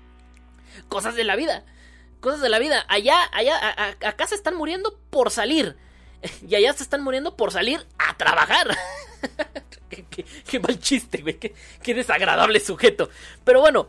[0.88, 1.64] cosas de la vida.
[2.20, 2.84] Cosas de la vida.
[2.88, 5.76] Allá, allá, acá se están muriendo por salir.
[6.46, 8.76] Y allá se están muriendo por salir a trabajar.
[9.88, 11.38] qué, mal chiste, güey.
[11.38, 13.08] Qué, desagradable sujeto.
[13.44, 13.88] Pero bueno,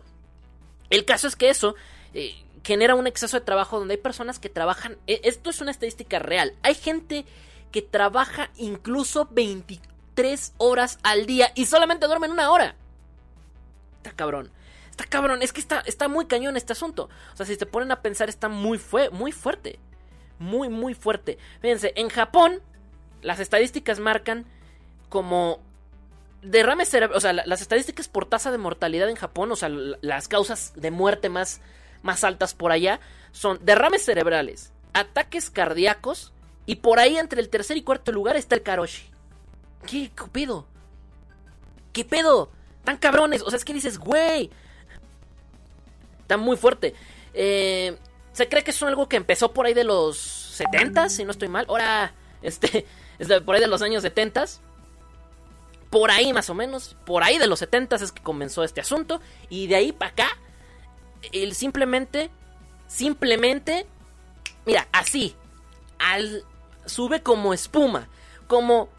[0.90, 1.76] el caso es que eso
[2.14, 4.98] eh, genera un exceso de trabajo donde hay personas que trabajan.
[5.08, 6.56] eh, Esto es una estadística real.
[6.64, 7.26] Hay gente
[7.72, 12.76] que trabaja incluso 23 horas al día y solamente duermen una hora.
[13.98, 14.52] Está cabrón.
[14.90, 15.42] Está cabrón.
[15.42, 17.10] Es que está, está muy cañón este asunto.
[17.34, 19.80] O sea, si te ponen a pensar, está muy, fue, muy fuerte.
[20.42, 21.38] Muy, muy fuerte.
[21.62, 22.62] Fíjense, en Japón,
[23.22, 24.46] las estadísticas marcan
[25.08, 25.60] como
[26.42, 27.18] derrames cerebrales.
[27.18, 30.74] O sea, la- las estadísticas por tasa de mortalidad en Japón, o sea, las causas
[30.76, 31.62] de muerte más,
[32.02, 33.00] más altas por allá,
[33.32, 36.34] son derrames cerebrales, ataques cardíacos
[36.66, 39.04] y por ahí entre el tercer y cuarto lugar está el karoshi.
[39.86, 40.66] ¿Qué, pedo?
[41.94, 42.50] ¿Qué pedo?
[42.84, 43.44] Tan cabrones.
[43.44, 44.50] O sea, es que dices, güey.
[46.22, 46.96] Está muy fuerte.
[47.36, 47.96] Eh,
[48.34, 51.48] se cree que es algo que empezó por ahí de los 70, si no estoy
[51.48, 51.66] mal.
[51.68, 52.86] Ahora, este,
[53.20, 54.46] es de por ahí de los años 70.
[55.90, 56.96] Por ahí más o menos.
[57.06, 59.20] Por ahí de los 70 es que comenzó este asunto.
[59.50, 60.28] Y de ahí para acá,
[61.34, 62.30] él simplemente,
[62.88, 63.86] simplemente,
[64.66, 65.36] mira, así,
[66.00, 66.46] al,
[66.86, 68.08] sube como espuma.
[68.48, 68.90] Como,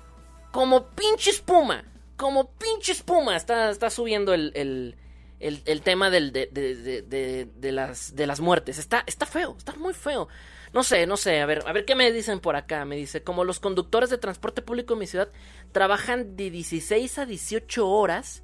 [0.50, 1.84] como pinche espuma.
[2.18, 3.36] Como pinche espuma.
[3.36, 4.96] Está, está subiendo el,
[5.42, 8.78] el, el tema del, de, de- de- de- las, de las muertes.
[8.78, 10.28] Está, está feo, está muy feo.
[10.72, 12.84] No sé, no sé, a ver, a ver qué me dicen por acá.
[12.84, 15.28] Me dice, como los conductores de transporte público en mi ciudad
[15.72, 18.42] trabajan de 16 a 18 horas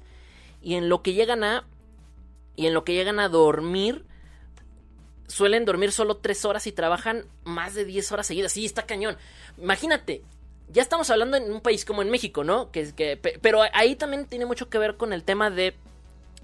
[0.61, 1.65] y en lo que llegan a
[2.55, 4.05] y en lo que llegan a dormir
[5.27, 8.51] suelen dormir solo 3 horas y trabajan más de 10 horas seguidas.
[8.51, 9.17] Sí, está cañón.
[9.57, 10.23] Imagínate,
[10.69, 12.71] ya estamos hablando en un país como en México, ¿no?
[12.71, 15.75] Que, que, pe- pero ahí también tiene mucho que ver con el tema de,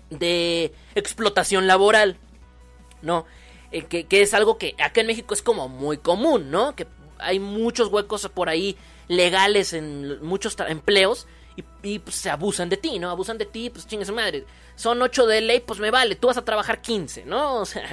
[0.10, 2.18] de explotación laboral,
[3.02, 3.26] ¿no?
[3.72, 6.76] Eh, que, que es algo que acá en México es como muy común, ¿no?
[6.76, 6.88] Que
[7.18, 12.78] hay muchos huecos por ahí legales en muchos empleos y, y, pues, se abusan de
[12.78, 13.10] ti, ¿no?
[13.10, 14.46] Abusan de ti, pues chingue su madre.
[14.76, 17.62] Son 8 de ley, pues me vale, tú vas a trabajar 15, ¿no?
[17.62, 17.84] O sea,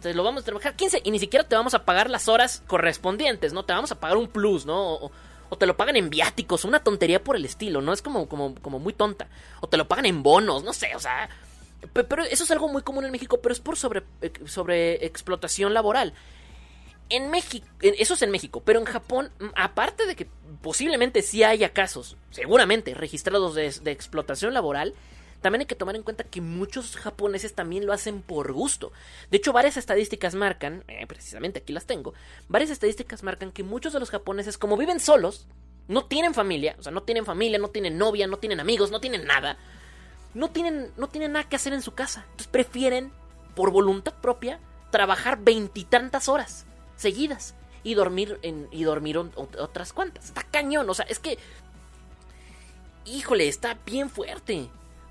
[0.00, 2.62] entonces lo vamos a trabajar 15 y ni siquiera te vamos a pagar las horas
[2.66, 3.66] correspondientes, ¿no?
[3.66, 4.94] Te vamos a pagar un plus, ¿no?
[4.94, 5.12] O,
[5.50, 7.92] o te lo pagan en viáticos, una tontería por el estilo, ¿no?
[7.92, 9.28] Es como, como, como muy tonta.
[9.60, 11.28] O te lo pagan en bonos, no sé, o sea...
[11.92, 14.02] pe- Pero eso es algo muy común en México, pero es por sobre,
[14.46, 16.14] sobre explotación laboral.
[17.08, 20.28] En México, eso es en México, pero en Japón, aparte de que
[20.62, 24.94] posiblemente sí haya casos, seguramente registrados de, de explotación laboral,
[25.40, 28.92] también hay que tomar en cuenta que muchos japoneses también lo hacen por gusto.
[29.30, 32.14] De hecho, varias estadísticas marcan, eh, precisamente aquí las tengo,
[32.48, 35.46] varias estadísticas marcan que muchos de los japoneses, como viven solos,
[35.88, 39.00] no tienen familia, o sea, no tienen familia, no tienen novia, no tienen amigos, no
[39.00, 39.58] tienen nada,
[40.34, 42.22] no tienen, no tienen nada que hacer en su casa.
[42.26, 43.12] Entonces prefieren,
[43.56, 50.26] por voluntad propia, trabajar veintitantas horas seguidas y dormir en, y dormir otras cuantas.
[50.26, 51.38] Está cañón, o sea, es que.
[53.06, 54.68] Híjole, está bien fuerte.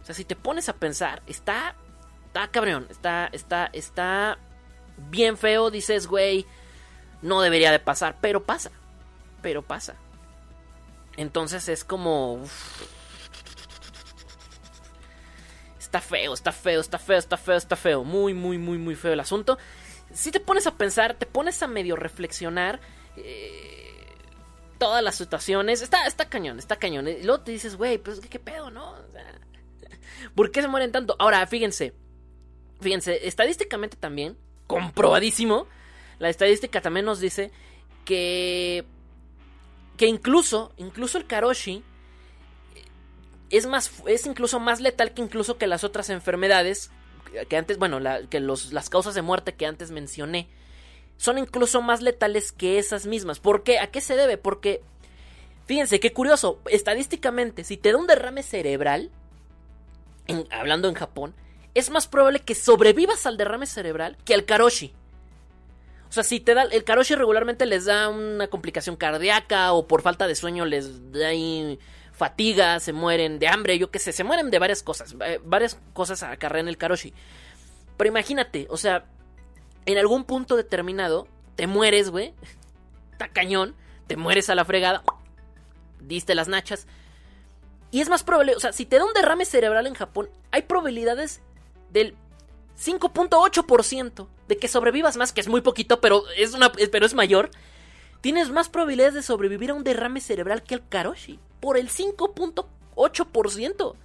[0.10, 1.76] Si te pones a pensar, está.
[2.28, 4.38] Está cabrón, está, está, está
[5.10, 6.46] bien feo, dices, güey,
[7.24, 8.70] no debería de pasar, pero pasa,
[9.42, 9.96] pero pasa.
[11.18, 12.44] Entonces es como...
[15.80, 18.04] Está feo, está feo, está feo, está feo, está feo.
[18.04, 19.58] Muy, muy, muy, muy feo el asunto.
[20.14, 22.80] Si te pones a pensar, te pones a medio reflexionar
[23.18, 24.06] eh,
[24.78, 25.82] todas las situaciones.
[25.82, 27.08] Está, está cañón, está cañón.
[27.08, 28.92] Y luego te dices, güey, pues ¿qué, qué pedo, ¿no?
[28.92, 29.40] O sea,
[30.36, 31.16] ¿Por qué se mueren tanto?
[31.20, 31.94] Ahora, fíjense.
[32.82, 35.68] Fíjense, estadísticamente también, comprobadísimo,
[36.18, 37.52] la estadística también nos dice
[38.06, 38.86] que
[39.98, 41.84] que incluso, incluso el karoshi
[43.50, 46.90] es más es incluso más letal que incluso que las otras enfermedades
[47.50, 50.48] que antes, bueno, que los, las causas de muerte que antes mencioné
[51.18, 53.40] son incluso más letales que esas mismas.
[53.40, 53.80] ¿Por qué?
[53.80, 54.38] ¿A qué se debe?
[54.38, 54.82] Porque,
[55.66, 59.12] fíjense, qué curioso, estadísticamente, si te da un derrame cerebral,
[60.52, 61.36] hablando en Japón,
[61.74, 64.94] es más probable que sobrevivas al derrame cerebral que al karoshi.
[66.10, 70.02] O sea, si te da el karoshi regularmente les da una complicación cardíaca o por
[70.02, 71.30] falta de sueño les da
[72.12, 75.80] fatiga, se mueren de hambre, yo qué sé, se mueren de varias cosas, eh, varias
[75.94, 77.14] cosas acarrean el karoshi.
[77.96, 79.06] Pero imagínate, o sea,
[79.86, 82.34] en algún punto determinado te mueres, güey.
[83.12, 83.76] Está cañón,
[84.08, 85.04] te mueres a la fregada.
[86.02, 86.88] Diste las nachas.
[87.92, 90.64] Y es más probable, o sea, si te da un derrame cerebral en Japón, hay
[90.64, 91.42] probabilidades
[91.92, 92.16] del
[92.80, 97.52] 5.8% de que sobrevivas más, que es muy poquito, pero es, una, pero es mayor.
[98.22, 101.40] Tienes más probabilidades de sobrevivir a un derrame cerebral que el Karoshi.
[101.60, 103.96] Por el 5.8%.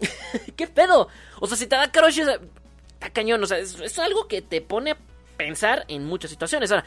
[0.56, 1.08] ¿Qué pedo?
[1.40, 3.42] O sea, si te da Karoshi, está cañón.
[3.42, 4.98] O sea, es, es algo que te pone a
[5.36, 6.70] pensar en muchas situaciones.
[6.70, 6.84] Ahora,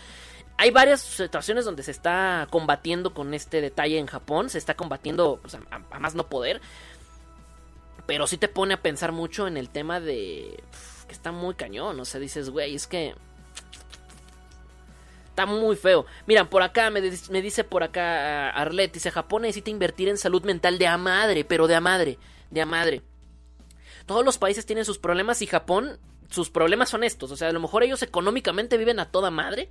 [0.57, 4.49] hay varias situaciones donde se está combatiendo con este detalle en Japón.
[4.49, 5.59] Se está combatiendo pues, a,
[5.91, 6.61] a más no poder.
[8.07, 10.63] Pero sí te pone a pensar mucho en el tema de.
[11.07, 11.99] que está muy cañón.
[11.99, 13.13] O sea, dices, güey, es que.
[15.29, 16.07] Está muy feo.
[16.25, 18.93] Mira, por acá me, dice por acá Arlet.
[18.93, 22.17] Dice: Japón necesita invertir en salud mental de a madre, pero de a madre.
[22.49, 23.03] De a madre.
[24.07, 25.99] Todos los países tienen sus problemas y Japón.
[26.31, 27.29] Sus problemas son estos.
[27.29, 29.69] O sea, a lo mejor ellos económicamente viven a toda madre.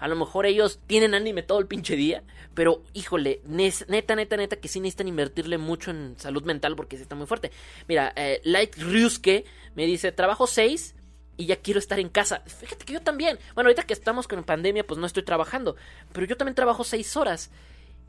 [0.00, 2.24] A lo mejor ellos tienen anime todo el pinche día.
[2.54, 7.02] Pero, híjole, neta, neta, neta, que sí necesitan invertirle mucho en salud mental porque sí
[7.02, 7.52] está muy fuerte.
[7.86, 10.94] Mira, eh, Light Ryusuke me dice: Trabajo 6
[11.36, 12.42] y ya quiero estar en casa.
[12.46, 13.38] Fíjate que yo también.
[13.54, 15.76] Bueno, ahorita que estamos con pandemia, pues no estoy trabajando.
[16.12, 17.50] Pero yo también trabajo 6 horas.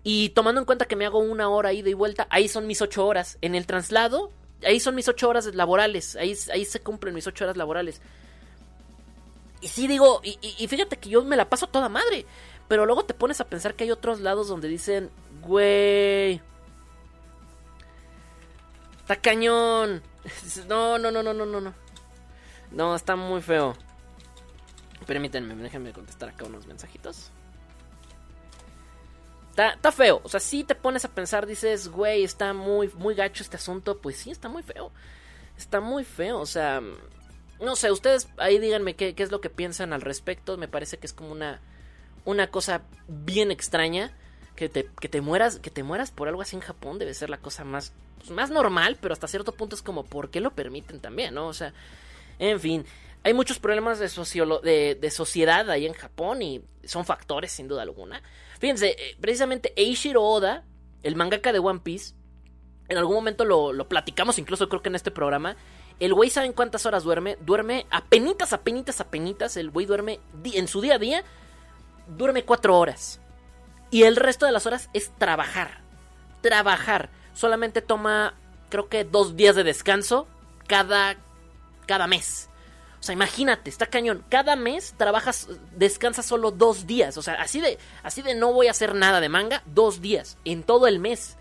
[0.03, 2.81] Y tomando en cuenta que me hago una hora ida y vuelta, ahí son mis
[2.81, 3.37] 8 horas.
[3.41, 4.31] En el traslado,
[4.65, 6.15] ahí son mis 8 horas laborales.
[6.15, 8.01] Ahí, ahí se cumplen mis 8 horas laborales.
[9.61, 12.25] Y sí digo, y, fíjate que yo me la paso toda madre.
[12.67, 16.41] Pero luego te pones a pensar que hay otros lados donde dicen, güey.
[18.99, 20.01] Está cañón.
[20.67, 21.73] No, no, no, no, no, no, no.
[22.71, 23.75] No, está muy feo.
[25.05, 27.31] Permítanme, déjenme contestar acá unos mensajitos.
[29.49, 30.21] Está, está feo.
[30.23, 33.99] O sea, si te pones a pensar, dices, güey, está muy, muy gacho este asunto.
[33.99, 34.91] Pues sí, está muy feo.
[35.57, 36.39] Está muy feo.
[36.39, 36.81] O sea,
[37.61, 40.57] no sé, ustedes ahí díganme qué, qué es lo que piensan al respecto.
[40.57, 41.61] Me parece que es como una,
[42.25, 44.15] una cosa bien extraña.
[44.53, 47.29] Que te, que te mueras, que te mueras por algo así en Japón debe ser
[47.29, 50.51] la cosa más, pues, más normal, pero hasta cierto punto es como, ¿por qué lo
[50.51, 51.47] permiten también, no?
[51.47, 51.73] O sea,
[52.37, 52.85] en fin,
[53.23, 54.09] hay muchos problemas de,
[54.61, 58.21] de, de sociedad ahí en Japón y son factores sin duda alguna.
[58.59, 60.65] Fíjense, eh, precisamente Eiichiro Oda,
[61.01, 62.13] el mangaka de One Piece,
[62.89, 65.55] en algún momento lo, lo platicamos incluso creo que en este programa.
[66.01, 67.37] El güey saben cuántas horas duerme.
[67.41, 69.55] Duerme apenitas, apenitas, apenitas.
[69.55, 71.23] El güey duerme en su día a día.
[72.07, 73.21] Duerme cuatro horas.
[73.91, 75.81] Y el resto de las horas es trabajar.
[76.41, 77.11] Trabajar.
[77.35, 78.33] Solamente toma,
[78.69, 80.27] creo que dos días de descanso
[80.65, 81.17] cada,
[81.85, 82.49] cada mes.
[82.99, 84.25] O sea, imagínate, está cañón.
[84.27, 87.15] Cada mes trabajas, descansas solo dos días.
[87.17, 90.39] O sea, así de, así de no voy a hacer nada de manga, dos días.
[90.45, 91.37] En todo el mes.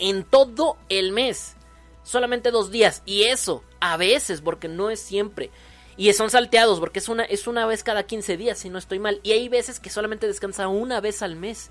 [0.00, 1.54] En todo el mes.
[2.02, 3.02] Solamente dos días.
[3.06, 5.50] Y eso, a veces, porque no es siempre.
[5.96, 8.98] Y son salteados, porque es una, es una vez cada 15 días, si no estoy
[8.98, 9.20] mal.
[9.22, 11.70] Y hay veces que solamente descansa una vez al mes.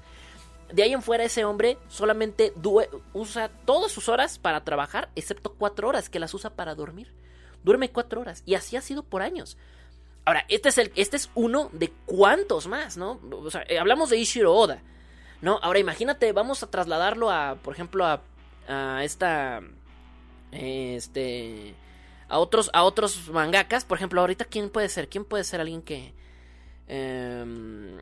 [0.71, 2.53] De ahí en fuera ese hombre solamente
[3.13, 7.11] usa todas sus horas para trabajar, excepto cuatro horas que las usa para dormir.
[7.63, 8.43] Duerme cuatro horas.
[8.45, 9.57] Y así ha sido por años.
[10.25, 13.19] Ahora, este es, el, este es uno de cuantos más, ¿no?
[13.31, 14.83] O sea, eh, hablamos de Ishiro Oda,
[15.41, 15.59] ¿no?
[15.63, 18.21] Ahora imagínate, vamos a trasladarlo a, por ejemplo, a,
[18.67, 19.61] a esta...
[20.51, 21.75] Este...
[22.27, 23.85] A otros, a otros mangakas.
[23.85, 25.09] Por ejemplo, ahorita, ¿quién puede ser?
[25.09, 26.13] ¿Quién puede ser alguien que...
[26.87, 27.97] em,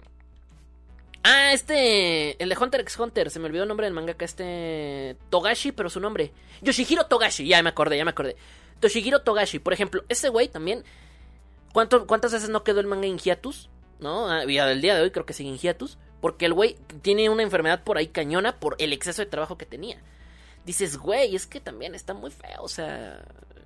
[1.24, 2.42] Ah, este.
[2.42, 3.30] El de Hunter x Hunter.
[3.30, 4.24] Se me olvidó el nombre del mangaka.
[4.24, 5.18] Este.
[5.30, 6.32] Togashi, pero su nombre.
[6.62, 7.46] Yoshihiro Togashi.
[7.48, 8.38] Ya me acordé, ya me acordé.
[8.80, 9.60] Toshihiro Togashi.
[9.60, 10.84] Por ejemplo, ese güey también.
[11.74, 13.70] ¿cuánto- ¿Cuántas veces no quedó el manga en hiatus?
[14.00, 14.30] ¿No?
[14.30, 15.98] Ah, Y al día de hoy creo que sigue en hiatus.
[16.22, 19.66] Porque el güey tiene una enfermedad por ahí cañona por el exceso de trabajo que
[19.66, 20.02] tenía.
[20.68, 22.60] Dices, güey, es que también está muy feo.
[22.62, 23.24] O sea,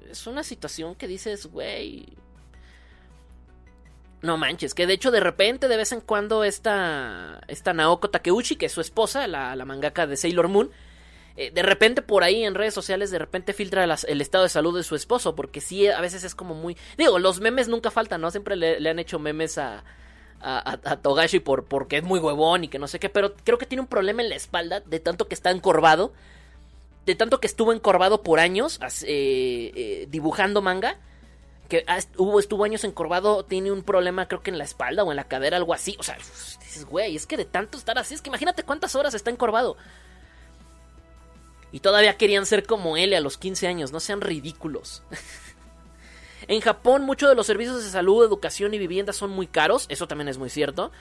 [0.09, 2.05] es una situación que dices, güey.
[4.21, 8.55] No manches, que de hecho de repente, de vez en cuando, esta, esta Naoko Takeuchi,
[8.55, 10.69] que es su esposa, la, la mangaka de Sailor Moon,
[11.37, 14.77] eh, de repente por ahí en redes sociales, de repente filtra el estado de salud
[14.77, 16.77] de su esposo, porque sí, a veces es como muy...
[16.99, 18.29] Digo, los memes nunca faltan, ¿no?
[18.29, 19.83] Siempre le, han hecho memes a,
[20.39, 23.33] a, a- a Togashi por, porque es muy huevón y que no sé qué, pero
[23.43, 26.13] creo que tiene un problema en la espalda, de tanto que está encorvado.
[27.05, 30.97] De tanto que estuvo encorvado por años eh, eh, dibujando manga,
[31.67, 31.85] que
[32.17, 35.23] hubo, estuvo años encorvado, tiene un problema creo que en la espalda o en la
[35.23, 35.95] cadera, algo así.
[35.99, 39.13] O sea, dices, güey, es que de tanto estar así, es que imagínate cuántas horas
[39.13, 39.77] está encorvado.
[41.71, 45.03] Y todavía querían ser como él a los 15 años, no sean ridículos.
[46.47, 50.07] en Japón muchos de los servicios de salud, educación y vivienda son muy caros, eso
[50.07, 50.91] también es muy cierto.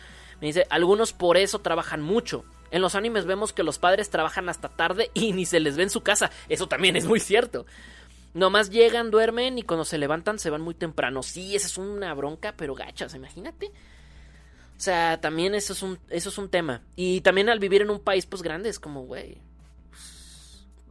[0.40, 2.44] Me dice, algunos por eso trabajan mucho.
[2.70, 5.84] En los animes vemos que los padres trabajan hasta tarde y ni se les ve
[5.84, 7.66] en su casa, eso también es muy cierto.
[8.32, 11.22] Nomás llegan, duermen y cuando se levantan se van muy temprano.
[11.22, 13.66] Sí, esa es una bronca, pero gachas, imagínate.
[13.66, 16.82] O sea, también eso es un, eso es un tema.
[16.94, 19.38] Y también al vivir en un país pues grande es como, güey.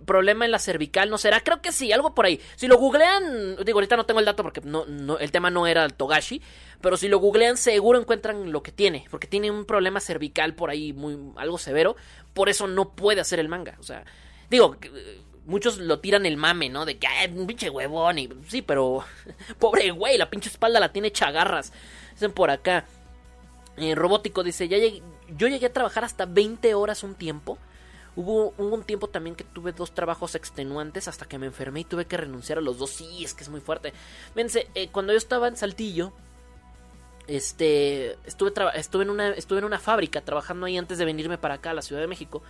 [0.05, 1.41] Problema en la cervical, ¿no será?
[1.41, 2.39] Creo que sí, algo por ahí.
[2.55, 5.67] Si lo googlean, digo, ahorita no tengo el dato porque no, no, el tema no
[5.67, 6.41] era el Togashi,
[6.81, 10.69] pero si lo googlean seguro encuentran lo que tiene, porque tiene un problema cervical por
[10.69, 11.95] ahí muy algo severo,
[12.33, 13.75] por eso no puede hacer el manga.
[13.79, 14.03] O sea,
[14.49, 16.85] digo, eh, muchos lo tiran el mame, ¿no?
[16.85, 19.03] De que, ay, un pinche huevón, y sí, pero
[19.59, 21.73] pobre güey, la pinche espalda la tiene chagarras.
[22.13, 22.85] Dicen por acá.
[23.77, 25.01] Eh, robótico dice, ya llegué-
[25.37, 27.57] yo llegué a trabajar hasta 20 horas un tiempo.
[28.15, 32.05] Hubo, un tiempo también que tuve dos trabajos extenuantes hasta que me enfermé y tuve
[32.05, 32.89] que renunciar a los dos.
[32.89, 33.93] Sí, es que es muy fuerte.
[34.33, 36.11] Fíjense, eh, cuando yo estaba en Saltillo,
[37.27, 41.55] este, estuve, estuve, en una, estuve en una fábrica trabajando ahí antes de venirme para
[41.55, 42.41] acá a la Ciudad de México.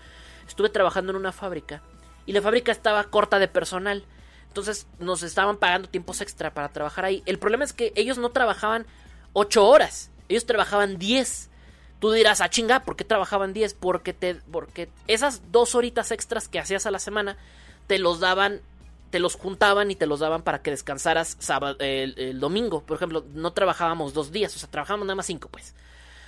[0.47, 1.83] Estuve trabajando en una fábrica
[2.25, 4.05] y la fábrica estaba corta de personal.
[4.47, 7.21] Entonces nos estaban pagando tiempos extra para trabajar ahí.
[7.25, 8.87] El problema es que ellos no trabajaban
[9.33, 11.48] 8 horas, ellos trabajaban 10.
[11.99, 13.73] Tú dirás, ah, chinga, ¿por qué trabajaban 10?
[13.73, 17.37] Porque, te, porque esas dos horitas extras que hacías a la semana
[17.87, 18.61] te los daban,
[19.09, 21.37] te los juntaban y te los daban para que descansaras
[21.79, 22.81] el, el domingo.
[22.83, 25.75] Por ejemplo, no trabajábamos dos días, o sea, trabajábamos nada más cinco, pues.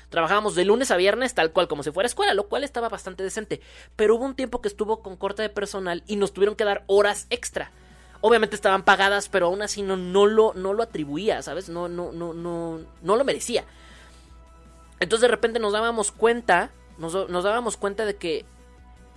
[0.10, 3.24] Trabajábamos de lunes a viernes tal cual como si fuera escuela, lo cual estaba bastante
[3.24, 3.62] decente.
[3.96, 6.84] Pero hubo un tiempo que estuvo con corte de personal y nos tuvieron que dar
[6.88, 7.72] horas extra.
[8.20, 11.70] Obviamente estaban pagadas, pero aún así no, no, lo, no lo atribuía, ¿sabes?
[11.70, 13.64] No, no, no, no, no lo merecía.
[15.02, 18.46] Entonces de repente nos dábamos cuenta, nos, dábamos cuenta de que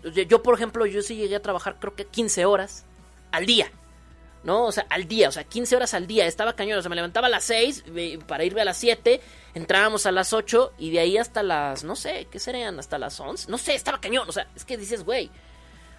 [0.02, 2.84] yo, por ejemplo, yo sí llegué a trabajar creo que 15 horas
[3.30, 3.70] al día.
[4.42, 4.64] ¿No?
[4.66, 6.26] O sea, al día, o sea, 15 horas al día.
[6.26, 9.20] Estaba cañón, o sea, me levantaba a las 6 eh, para irme a las 7,
[9.54, 12.78] entrábamos a las 8 y de ahí hasta las, no sé, ¿qué serían?
[12.78, 13.50] Hasta las 11.
[13.50, 15.30] No sé, estaba cañón, o sea, es que dices, güey.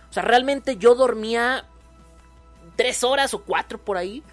[0.09, 1.65] O sea, realmente yo dormía
[2.75, 4.23] 3 horas o 4 por ahí.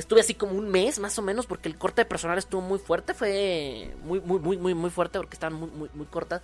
[0.00, 2.78] Estuve así como un mes más o menos porque el corte de personal estuvo muy
[2.78, 6.40] fuerte, fue muy, muy, muy, muy, muy fuerte porque estaban muy, muy, muy cortas.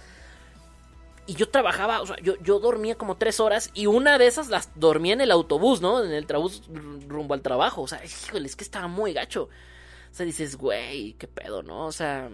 [1.27, 4.49] Y yo trabajaba, o sea, yo, yo dormía como tres horas y una de esas
[4.49, 6.05] las dormía en el autobús, ¿no?
[6.05, 6.65] En el trabús
[7.09, 7.81] rumbo al trabajo.
[7.81, 9.45] O sea, híjole, es que estaba muy gacho.
[9.45, 11.87] O sea, dices, güey, qué pedo, ¿no?
[11.87, 12.29] O sea,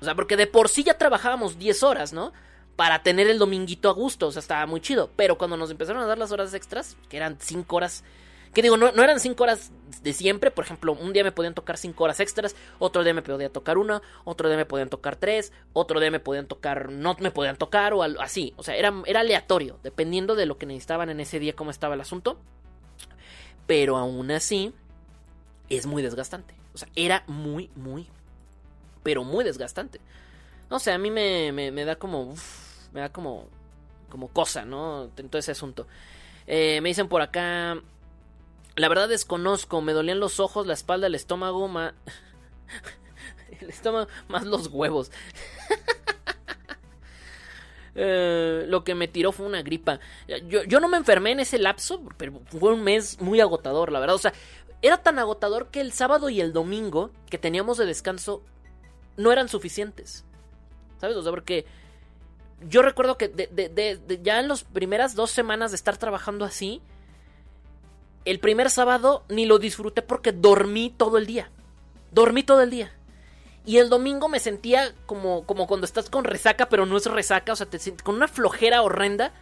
[0.00, 2.32] o sea, porque de por sí ya trabajábamos 10 horas, ¿no?
[2.74, 5.10] Para tener el dominguito a gusto, o sea, estaba muy chido.
[5.14, 8.02] Pero cuando nos empezaron a dar las horas extras, que eran 5 horas
[8.56, 9.70] que digo, no, no eran 5 horas
[10.02, 10.50] de siempre.
[10.50, 12.56] Por ejemplo, un día me podían tocar 5 horas extras.
[12.78, 14.00] Otro día me podía tocar una.
[14.24, 15.52] Otro día me podían tocar 3.
[15.74, 16.90] Otro día me podían tocar.
[16.90, 17.92] No me podían tocar.
[17.92, 18.54] O así.
[18.56, 19.78] O sea, era, era aleatorio.
[19.82, 22.38] Dependiendo de lo que necesitaban en ese día, cómo estaba el asunto.
[23.66, 24.72] Pero aún así.
[25.68, 26.54] Es muy desgastante.
[26.72, 28.06] O sea, era muy, muy.
[29.02, 30.00] Pero muy desgastante.
[30.70, 32.34] No sé, a mí me, me, da como.
[32.94, 33.48] me da como.
[34.08, 35.10] Como cosa, ¿no?
[35.14, 35.86] Todo ese asunto.
[36.46, 37.82] Eh, me dicen por acá.
[38.76, 41.66] La verdad desconozco, me dolían los ojos, la espalda, el estómago,
[44.28, 45.10] más los huevos.
[47.98, 50.00] Eh, lo que me tiró fue una gripa.
[50.68, 54.16] Yo, no me enfermé en ese lapso, pero fue un mes muy agotador, la verdad.
[54.16, 54.34] O sea,
[54.82, 58.42] era tan agotador que el sábado y el domingo que teníamos de descanso
[59.16, 60.26] no eran suficientes.
[61.00, 61.16] ¿Sabes?
[61.16, 61.64] O sea, porque
[62.68, 63.32] yo recuerdo que
[64.22, 66.82] ya en las primeras dos semanas de estar trabajando así,
[68.26, 71.50] el primer sábado ni lo disfruté porque dormí todo el día.
[72.10, 72.92] Dormí todo el día.
[73.64, 77.52] Y el domingo me sentía como, como cuando estás con resaca, pero no es resaca,
[77.52, 79.32] o sea, te sientes con una flojera horrenda.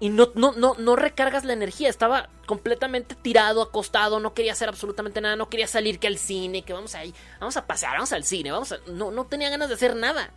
[0.00, 1.88] Y no, no, no, no recargas la energía.
[1.88, 6.62] Estaba completamente tirado, acostado, no quería hacer absolutamente nada, no quería salir que al cine,
[6.62, 8.78] que vamos ahí, vamos a pasear, vamos al cine, vamos a.
[8.88, 10.30] No, no tenía ganas de hacer nada.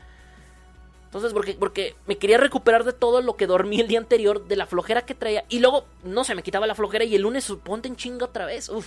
[1.16, 4.58] Entonces, porque, porque me quería recuperar de todo lo que dormí el día anterior, de
[4.58, 5.46] la flojera que traía.
[5.48, 8.46] Y luego, no se me quitaba la flojera y el lunes ponte en chinga otra
[8.46, 8.68] vez.
[8.68, 8.86] Uf.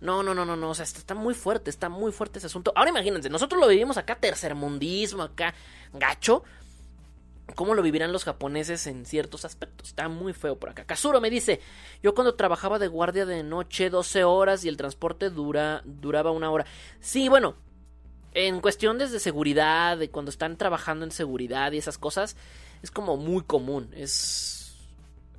[0.00, 0.70] No, no, no, no, no.
[0.70, 2.72] O sea, está, muy fuerte, está muy fuerte ese asunto.
[2.76, 5.52] Ahora imagínense, nosotros lo vivimos acá tercermundismo, acá
[5.92, 6.44] gacho.
[7.56, 9.88] ¿Cómo lo vivirán los japoneses en ciertos aspectos?
[9.88, 10.84] Está muy feo por acá.
[10.84, 11.60] Kazuro me dice,
[12.04, 16.52] yo cuando trabajaba de guardia de noche 12 horas y el transporte dura, duraba una
[16.52, 16.66] hora.
[17.00, 17.56] Sí, bueno,
[18.36, 22.36] en cuestiones de seguridad, de cuando están trabajando en seguridad y esas cosas,
[22.82, 23.90] es como muy común.
[23.94, 24.76] Es,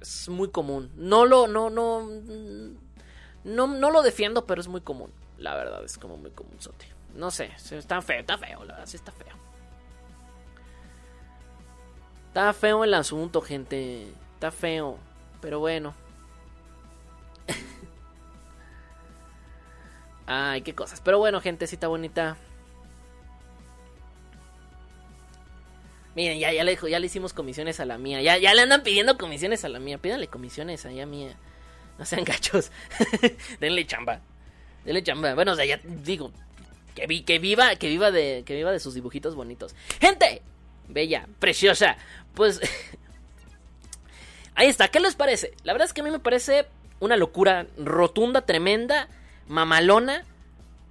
[0.01, 0.91] Es muy común.
[0.95, 2.09] No lo, no, no,
[3.43, 5.11] no, no lo defiendo, pero es muy común.
[5.37, 6.57] La verdad, es como muy común,
[7.13, 9.35] No sé, está feo, está feo, la verdad, sí está feo.
[12.29, 14.11] Está feo el asunto, gente.
[14.33, 14.97] Está feo.
[15.39, 15.93] Pero bueno.
[20.25, 20.99] Ay, qué cosas.
[21.01, 22.37] Pero bueno, gentecita bonita.
[26.17, 28.23] Miren, ya, ya, le, ya le hicimos comisiones a la mía.
[28.23, 29.99] Ya, ya le andan pidiendo comisiones a la mía.
[29.99, 31.37] Pídanle comisiones a ella mía.
[31.99, 32.71] No sean gachos.
[33.59, 34.21] Denle chamba.
[34.83, 35.35] Denle chamba.
[35.35, 36.31] Bueno, o sea, ya digo.
[36.95, 38.41] Que, vi, que viva, que viva de.
[38.47, 39.75] Que viva de sus dibujitos bonitos.
[40.01, 40.41] ¡Gente!
[40.87, 41.97] Bella, preciosa.
[42.33, 42.61] Pues.
[44.55, 45.53] Ahí está, ¿qué les parece?
[45.63, 46.65] La verdad es que a mí me parece
[46.99, 49.07] una locura rotunda, tremenda,
[49.47, 50.25] mamalona.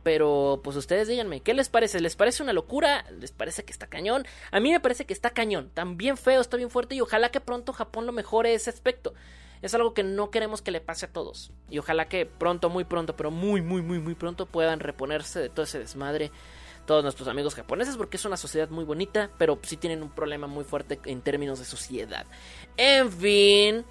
[0.06, 1.98] Pero pues ustedes díganme, ¿qué les parece?
[1.98, 3.04] ¿Les parece una locura?
[3.18, 4.24] ¿Les parece que está cañón?
[4.52, 7.30] A mí me parece que está cañón, tan bien feo, está bien fuerte y ojalá
[7.30, 9.14] que pronto Japón lo mejore ese aspecto.
[9.62, 11.50] Es algo que no queremos que le pase a todos.
[11.70, 15.48] Y ojalá que pronto, muy pronto, pero muy, muy, muy, muy pronto puedan reponerse de
[15.48, 16.30] todo ese desmadre
[16.86, 20.46] todos nuestros amigos japoneses porque es una sociedad muy bonita, pero sí tienen un problema
[20.46, 22.26] muy fuerte en términos de sociedad.
[22.76, 23.84] En fin,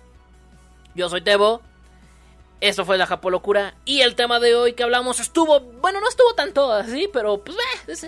[0.95, 1.61] yo soy Tebo.
[2.65, 3.75] Esto fue la Japolocura.
[3.85, 5.59] Y el tema de hoy que hablamos estuvo.
[5.59, 7.55] Bueno, no estuvo tanto así, pero pues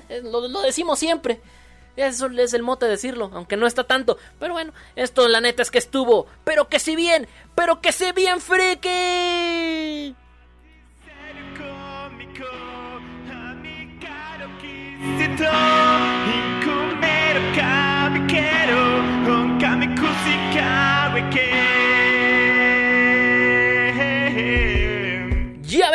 [0.10, 1.40] eh, lo, decimos siempre.
[1.96, 4.18] Eso es el mote decirlo, aunque no está tanto.
[4.40, 6.26] Pero bueno, esto la neta es que estuvo.
[6.44, 10.16] Pero que si bien, pero que si bien friki.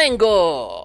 [0.02, 0.81] ¡Ya vengo!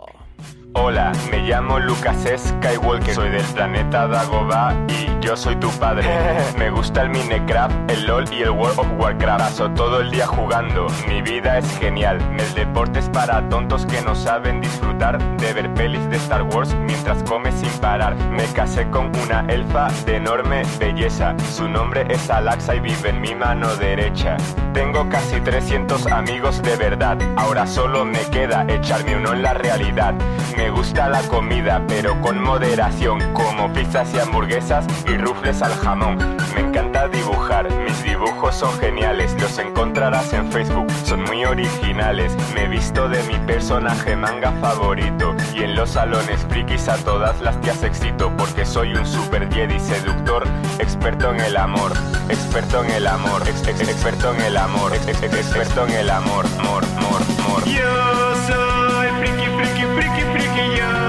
[0.80, 6.08] Hola, me llamo Lucas Skywalker, soy del planeta Dagobah y yo soy tu padre.
[6.58, 9.40] me gusta el Minecraft, el LOL y el World of Warcraft.
[9.40, 12.20] Paso todo el día jugando, mi vida es genial.
[12.38, 16.74] El deporte es para tontos que no saben disfrutar de ver pelis de Star Wars
[16.76, 18.16] mientras come sin parar.
[18.16, 21.36] Me casé con una elfa de enorme belleza.
[21.52, 24.38] Su nombre es Alaxa y vive en mi mano derecha.
[24.74, 27.18] Tengo casi 300 amigos de verdad.
[27.36, 30.14] Ahora solo me queda echarme uno en la realidad.
[30.56, 36.18] Me gusta la comida, pero con moderación, como pizzas y hamburguesas y rufles al jamón.
[36.56, 42.36] Me encanta dibujar, mis dibujos son geniales, los encontrarás en Facebook, son muy originales.
[42.54, 47.40] Me he visto de mi personaje manga favorito y en los salones frikis a todas
[47.42, 50.44] las tías excito porque soy un super Jedi seductor,
[50.80, 51.94] experto en el amor,
[52.30, 56.10] experto en el amor, ex, ex, experto en el amor, ex, ex, experto en el
[56.10, 57.64] amor, amor, amor, amor.
[57.66, 59.77] Yo soy friki, friki,
[60.08, 61.07] friki, friki, yo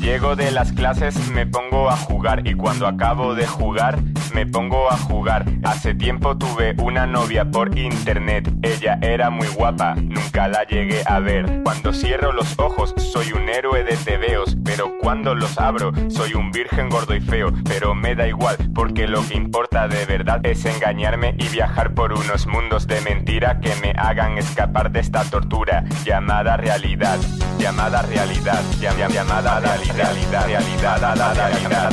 [0.00, 3.98] Llego de las clases me pongo a jugar y cuando acabo de jugar
[4.34, 5.44] me pongo a jugar.
[5.62, 11.20] Hace tiempo tuve una novia por internet, ella era muy guapa, nunca la llegué a
[11.20, 11.62] ver.
[11.64, 16.50] Cuando cierro los ojos soy un héroe de tebeos, pero cuando los abro soy un
[16.50, 17.52] virgen gordo y feo.
[17.64, 22.12] Pero me da igual, porque lo que importa de verdad es engañarme y viajar por
[22.12, 27.18] unos mundos de mentira que me hagan escapar de esta tortura llamada realidad,
[27.58, 31.90] llamada realidad, llam- llam- llamada realidad, realidad, realidad, realidad, realidad,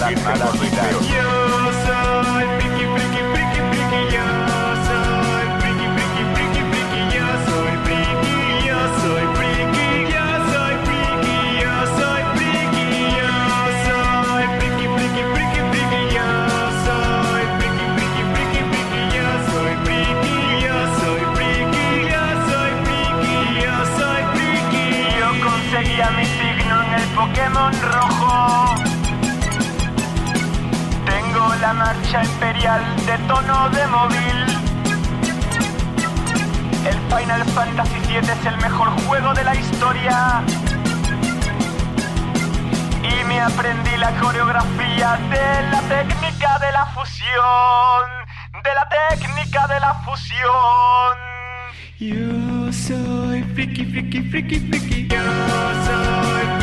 [1.85, 4.60] soy friki, friki, friki, friki, yo soy
[27.21, 28.75] Pokémon rojo.
[31.05, 34.39] Tengo la marcha imperial de tono de móvil.
[36.89, 40.41] El Final Fantasy VII es el mejor juego de la historia.
[43.03, 48.03] Y me aprendí la coreografía de la técnica de la fusión.
[48.63, 51.13] De la técnica de la fusión.
[51.99, 55.07] Yo soy friki, friki, friki, friki.
[55.07, 55.21] Yo
[55.85, 56.60] soy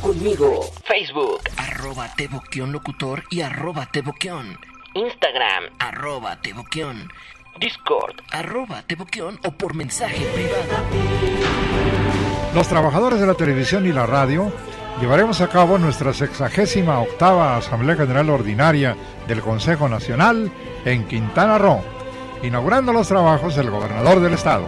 [0.00, 0.60] Conmigo.
[0.84, 4.58] Facebook, Arroba Teboquión Locutor y arroba Teboquión.
[4.94, 7.10] Instagram, Arroba Teboquión.
[7.58, 8.16] Discord.
[8.30, 10.84] Arroba Teboquión o por mensaje privado.
[12.54, 14.52] Los trabajadores de la televisión y la radio
[15.00, 20.50] llevaremos a cabo nuestra sexagésima octava Asamblea General Ordinaria del Consejo Nacional
[20.84, 21.82] en Quintana Roo,
[22.42, 24.64] inaugurando los trabajos del gobernador del estado.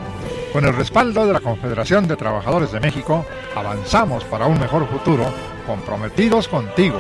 [0.53, 5.27] Con el respaldo de la Confederación de Trabajadores de México, avanzamos para un mejor futuro,
[5.67, 6.99] comprometidos contigo,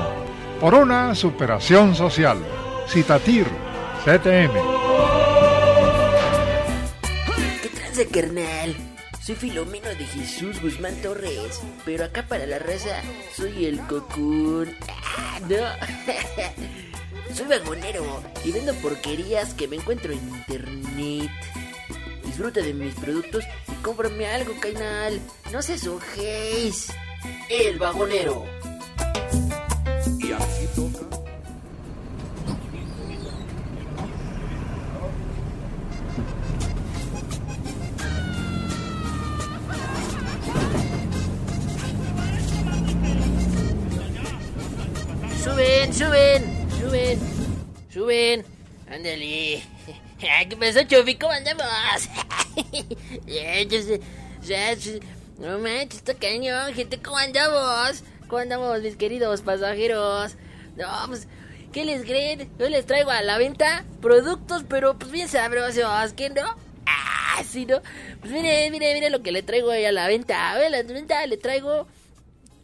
[0.61, 2.39] por una superación social.
[2.87, 3.47] Citatir,
[4.05, 4.53] CTM.
[7.63, 8.77] ¿Qué tranza, carnal?
[9.23, 13.03] Soy Filomeno de Jesús Guzmán Torres, pero acá para la raza
[13.35, 14.69] soy el cocún.
[15.17, 17.35] Ah, no.
[17.35, 21.31] soy vagonero y vendo porquerías que me encuentro en internet.
[22.29, 25.19] Disfruta de mis productos y cómprame algo, canal.
[25.51, 26.93] No se sujéis.
[27.49, 28.45] El vagonero.
[45.43, 47.19] Suben, suben, suben,
[47.91, 48.45] suben.
[48.91, 49.78] Ándale.
[50.19, 51.17] ¿Qué pasó, Chofi?
[51.17, 51.67] ¿Cómo andamos?
[55.39, 56.99] No manches, está cañón, gente.
[57.01, 58.03] ¿Cómo andamos?
[58.27, 60.35] ¿Cómo andamos, mis queridos pasajeros?
[60.77, 61.29] No, pues,
[61.73, 62.51] ¿qué les creen?
[62.59, 66.57] Yo les traigo a la venta productos, pero pues bien sabrosos, ¿qué no?
[66.87, 67.81] Ah, sí, ¿no?
[68.21, 70.51] Pues mire, mire, mire lo que le traigo ahí a la venta.
[70.51, 71.87] A ver, a la venta le traigo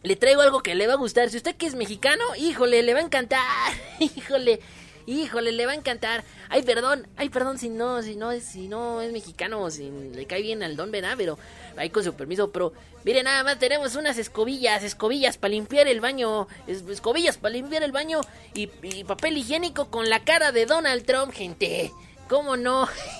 [0.05, 1.29] le traigo algo que le va a gustar.
[1.29, 3.73] Si usted que es mexicano, híjole, le va a encantar.
[3.99, 4.59] híjole,
[5.07, 6.23] híjole, le va a encantar.
[6.49, 10.41] Ay, perdón, ay, perdón si no, si no si no es mexicano, si le cae
[10.41, 11.15] bien al don, ¿verdad?
[11.17, 11.37] Pero
[11.77, 16.01] ahí con su permiso, pero mire, nada más tenemos unas escobillas, escobillas para limpiar el
[16.01, 18.21] baño, es- escobillas para limpiar el baño
[18.53, 21.91] y, y papel higiénico con la cara de Donald Trump, gente.
[22.27, 22.87] ¿Cómo no?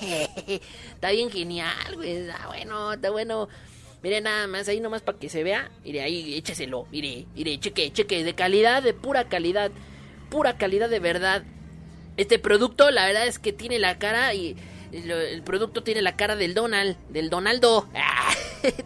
[0.94, 2.12] está bien genial, güey.
[2.16, 3.48] Está bueno, está bueno.
[4.02, 5.70] Mire nada más, ahí nomás para que se vea.
[5.84, 6.86] Mire, ahí écheselo.
[6.90, 8.24] Mire, mire, cheque, cheque.
[8.24, 9.70] De calidad, de pura calidad.
[10.30, 11.44] Pura calidad de verdad.
[12.16, 14.56] Este producto, la verdad es que tiene la cara y
[14.92, 18.32] el producto tiene la cara del Donald, del Donaldo, Ah,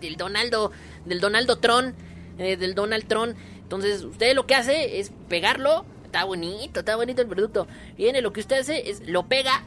[0.01, 0.73] del Donaldo,
[1.05, 1.95] del Donaldo Tron,
[2.39, 3.37] eh, del Donald Tron.
[3.63, 5.85] Entonces, usted lo que hace es pegarlo.
[6.05, 7.69] Está bonito, está bonito el producto.
[7.97, 9.63] Viene, lo que usted hace es lo pega,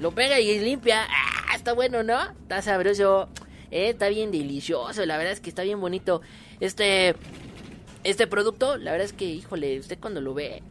[0.00, 1.06] lo pega y limpia.
[1.08, 2.20] Ah, está bueno, ¿no?
[2.42, 3.28] Está sabroso.
[3.70, 6.20] Eh, está bien delicioso, la verdad es que está bien bonito.
[6.60, 7.14] Este
[8.04, 10.62] este producto, la verdad es que, híjole, usted cuando lo ve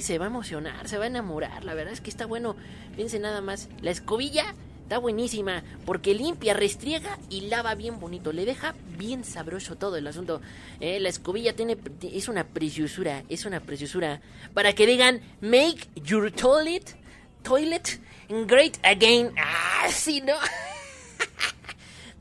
[0.00, 1.64] se va a emocionar, se va a enamorar.
[1.64, 2.56] La verdad es que está bueno.
[2.92, 3.68] Fíjense nada más.
[3.82, 8.32] La escobilla está buenísima porque limpia, restriega y lava bien bonito.
[8.32, 10.40] Le deja bien sabroso todo el asunto.
[10.80, 14.22] Eh, la escobilla tiene es una preciosura, es una preciosura.
[14.54, 16.96] Para que digan, make your toilet,
[17.42, 18.00] toilet
[18.46, 19.32] great again.
[19.36, 20.34] Ah, sí, ¿no?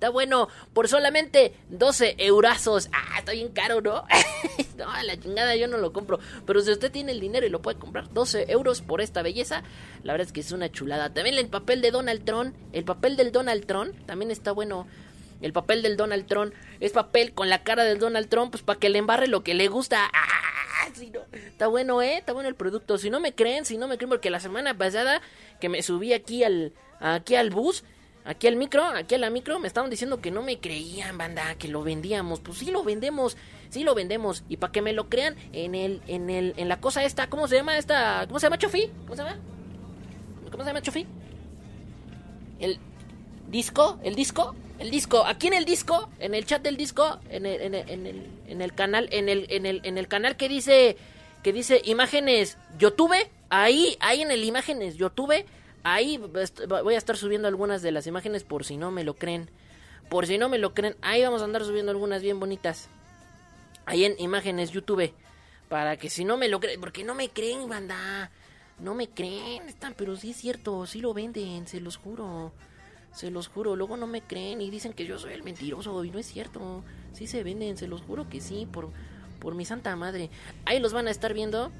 [0.02, 2.89] Está bueno, por solamente 12 eurazos.
[2.91, 4.04] Ah, está bien caro, ¿no?
[4.76, 6.18] no, la chingada yo no lo compro.
[6.47, 9.62] Pero si usted tiene el dinero y lo puede comprar, 12 euros por esta belleza,
[10.02, 11.14] la verdad es que es una chulada.
[11.14, 14.88] También el papel de Donald Trump, el papel del Donald Trump, también está bueno.
[15.39, 18.80] El papel del Donald Trump es papel con la cara del Donald Trump, pues para
[18.80, 20.10] que le embarre lo que le gusta.
[20.12, 21.20] Ah, sí, no.
[21.32, 22.18] Está bueno, ¿eh?
[22.18, 22.97] Está bueno el producto.
[22.97, 25.22] Si no me creen, si no me creen, porque la semana pasada
[25.60, 27.84] que me subí aquí al, aquí al bus,
[28.26, 31.55] aquí al micro, aquí a la micro, me estaban diciendo que no me creían, banda,
[31.55, 32.39] que lo vendíamos.
[32.39, 33.38] Pues sí lo vendemos,
[33.69, 34.43] sí lo vendemos.
[34.49, 37.47] Y para que me lo crean, en el, en el, en la cosa esta, ¿cómo
[37.47, 38.26] se llama esta?
[38.28, 38.89] ¿Cómo se llama, Chofi?
[39.03, 39.39] ¿Cómo se llama?
[40.51, 41.05] ¿Cómo se llama, Chofi?
[42.59, 42.80] El
[43.49, 47.45] disco, el disco, el disco, aquí en el disco, en el chat del disco, en
[47.45, 50.38] el, en el, en el, en el canal, en el, en el, en el canal
[50.38, 50.97] que dice,
[51.43, 53.15] que dice imágenes YouTube,
[53.49, 55.45] ahí, ahí en el imágenes YouTube,
[55.84, 59.49] ahí voy a estar subiendo algunas de las imágenes por si no me lo creen,
[60.09, 62.89] por si no me lo creen, ahí vamos a andar subiendo algunas bien bonitas,
[63.86, 65.13] ahí en imágenes YouTube,
[65.69, 68.32] para que si no me lo creen, porque no me creen, banda,
[68.79, 72.51] no me creen, están, pero sí es cierto, sí lo venden, se los juro.
[73.13, 76.11] Se los juro, luego no me creen y dicen que yo soy el mentiroso y
[76.11, 76.84] no es cierto.
[77.11, 78.89] Sí se venden, se los juro que sí, por,
[79.39, 80.29] por mi santa madre.
[80.65, 81.71] Ahí los van a estar viendo.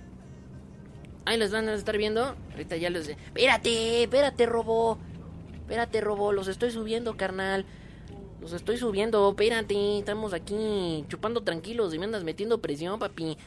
[1.26, 2.36] Ahí los van a estar viendo.
[2.52, 3.08] Ahorita ya los...
[3.08, 4.98] Espérate, espérate, robo.
[5.62, 7.66] Espérate, robo, los estoy subiendo, carnal.
[8.42, 10.00] Los estoy subiendo, espérate.
[10.00, 13.38] Estamos aquí chupando tranquilos y me andas metiendo presión, papi.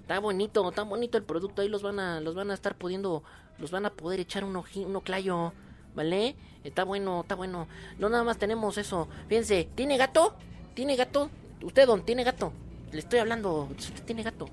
[0.00, 1.62] Está bonito, está bonito el producto.
[1.62, 3.22] Ahí los van a, los van a estar pudiendo,
[3.58, 5.52] los van a poder echar un oji- un oclayo,
[5.94, 6.36] ¿vale?
[6.64, 7.66] Está bueno, está bueno.
[7.98, 9.08] No nada más tenemos eso.
[9.28, 10.34] Fíjense, ¿tiene gato?
[10.74, 11.30] ¿Tiene gato?
[11.62, 12.52] ¿Usted, don, tiene gato?
[12.92, 13.68] le estoy hablando.
[13.76, 14.48] Usted tiene gato.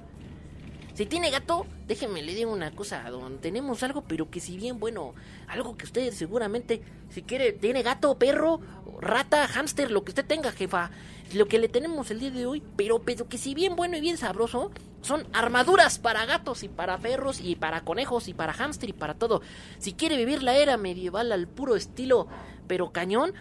[0.99, 3.37] Si tiene gato, déjeme le digo una cosa, don.
[3.37, 5.13] Tenemos algo, pero que si bien bueno,
[5.47, 8.59] algo que usted seguramente, si quiere, tiene gato, perro,
[8.99, 10.91] rata, hámster, lo que usted tenga, jefa.
[11.33, 14.01] Lo que le tenemos el día de hoy, pero, pero que si bien bueno y
[14.01, 14.71] bien sabroso,
[15.01, 19.13] son armaduras para gatos y para perros y para conejos y para hámster y para
[19.13, 19.41] todo.
[19.77, 22.27] Si quiere vivir la era medieval al puro estilo,
[22.67, 23.31] pero cañón,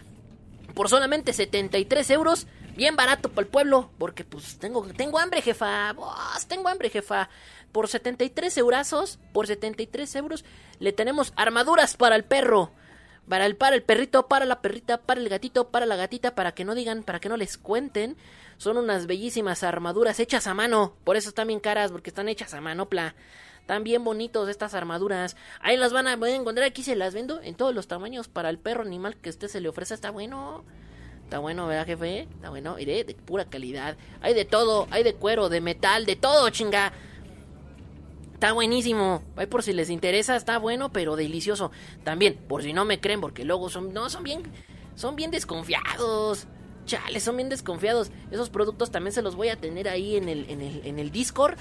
[0.75, 2.47] por solamente 73 euros.
[2.79, 5.93] Bien barato para el pueblo, porque pues tengo, tengo hambre, jefa.
[6.47, 7.29] Tengo hambre, jefa.
[7.73, 10.45] Por 73 eurazos, por 73 euros,
[10.79, 12.71] le tenemos armaduras para el perro.
[13.27, 16.53] Para el, para el perrito, para la perrita, para el gatito, para la gatita, para
[16.53, 18.15] que no digan, para que no les cuenten.
[18.55, 20.95] Son unas bellísimas armaduras hechas a mano.
[21.03, 23.13] Por eso están bien caras, porque están hechas a manopla.
[23.59, 25.35] Están bien bonitos estas armaduras.
[25.59, 26.65] Ahí las van a encontrar.
[26.65, 29.59] Aquí se las vendo en todos los tamaños para el perro animal que usted se
[29.59, 29.95] le ofrece.
[29.95, 30.63] Está bueno.
[31.29, 32.21] Está bueno, ¿verdad, jefe?
[32.21, 32.79] Está bueno.
[32.79, 33.95] Iré de pura calidad.
[34.19, 34.87] Hay de todo.
[34.89, 36.91] Hay de cuero, de metal, de todo, chinga.
[38.33, 39.21] Está buenísimo.
[39.35, 41.69] Ahí por si les interesa, está bueno, pero delicioso.
[42.03, 43.93] También, por si no me creen, porque luego son.
[43.93, 44.41] No, son bien.
[44.95, 46.47] Son bien desconfiados.
[46.87, 48.09] Chale, son bien desconfiados.
[48.31, 51.11] Esos productos también se los voy a tener ahí en el, en el, en el
[51.11, 51.59] Discord.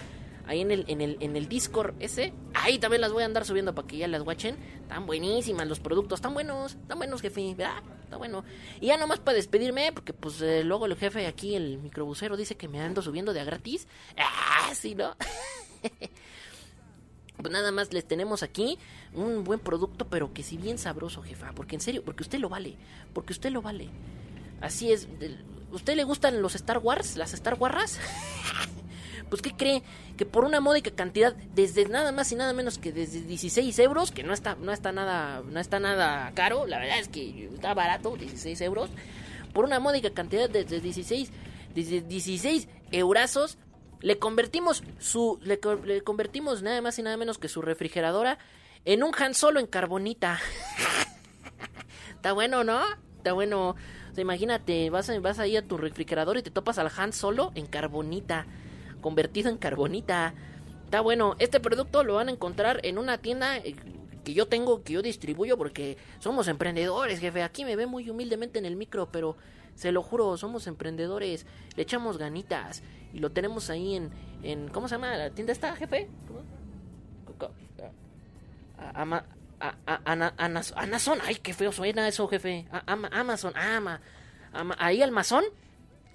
[0.49, 2.33] Ahí en el, en el, en el Discord ese.
[2.55, 4.57] Ahí también las voy a andar subiendo para que ya las watchen.
[4.81, 6.17] Están buenísimas los productos.
[6.17, 6.73] Están buenos.
[6.73, 7.55] Están buenos, jefe.
[7.55, 7.83] ¿Verdad?
[8.03, 8.45] Está bueno.
[8.81, 12.57] Y ya nomás para despedirme, porque pues eh, luego el jefe aquí, el microbusero, dice
[12.57, 13.87] que me ando subiendo de a gratis.
[14.17, 15.15] Ah, sí, ¿no?
[17.39, 18.81] Pues nada más les tenemos aquí
[19.15, 21.53] un buen producto, pero que si bien sabroso, jefa.
[21.53, 22.75] Porque en serio, porque usted lo vale.
[23.13, 23.91] Porque usted lo vale.
[24.61, 25.07] Así es.
[25.71, 27.17] ¿Usted le gustan los Star Wars?
[27.17, 28.01] ¿Las Star Wars?
[29.29, 29.83] pues ¿qué cree?
[30.17, 34.11] Que por una módica cantidad, desde nada más y nada menos que desde 16 euros,
[34.11, 37.75] que no está, no está nada, no está nada caro, la verdad es que está
[37.75, 38.91] barato, 16 euros.
[39.53, 41.31] Por una módica cantidad desde 16,
[41.75, 43.59] desde 16 eurazos,
[44.01, 48.39] le convertimos su, le, co- le convertimos nada más y nada menos que su refrigeradora
[48.85, 50.39] en un Han Solo en carbonita.
[52.11, 52.81] Está bueno, ¿no?
[53.17, 53.71] Está bueno.
[53.71, 57.53] O sea, imagínate, vas, vas ahí a tu refrigerador y te topas al Han Solo
[57.55, 58.47] en carbonita.
[59.01, 60.35] Convertido en carbonita.
[60.85, 61.37] Está bueno.
[61.39, 63.75] Este producto lo van a encontrar en una tienda eh,
[64.25, 67.43] que yo tengo, que yo distribuyo, porque somos emprendedores, jefe.
[67.43, 69.37] Aquí me ve muy humildemente en el micro, pero
[69.75, 71.47] se lo juro, somos emprendedores.
[71.77, 72.83] Le echamos ganitas.
[73.13, 74.11] Y lo tenemos ahí en.
[74.43, 76.09] en ¿Cómo se llama la tienda esta, jefe?
[76.27, 76.41] ¿Cómo?
[77.39, 77.53] Co-
[78.79, 79.25] a- Ama-
[79.61, 82.67] a- a- Anas- Amazon, ay, qué feo suena eso, jefe.
[82.71, 84.01] A- Ama- Amazon, ama,
[84.53, 85.45] ama- ahí al masón,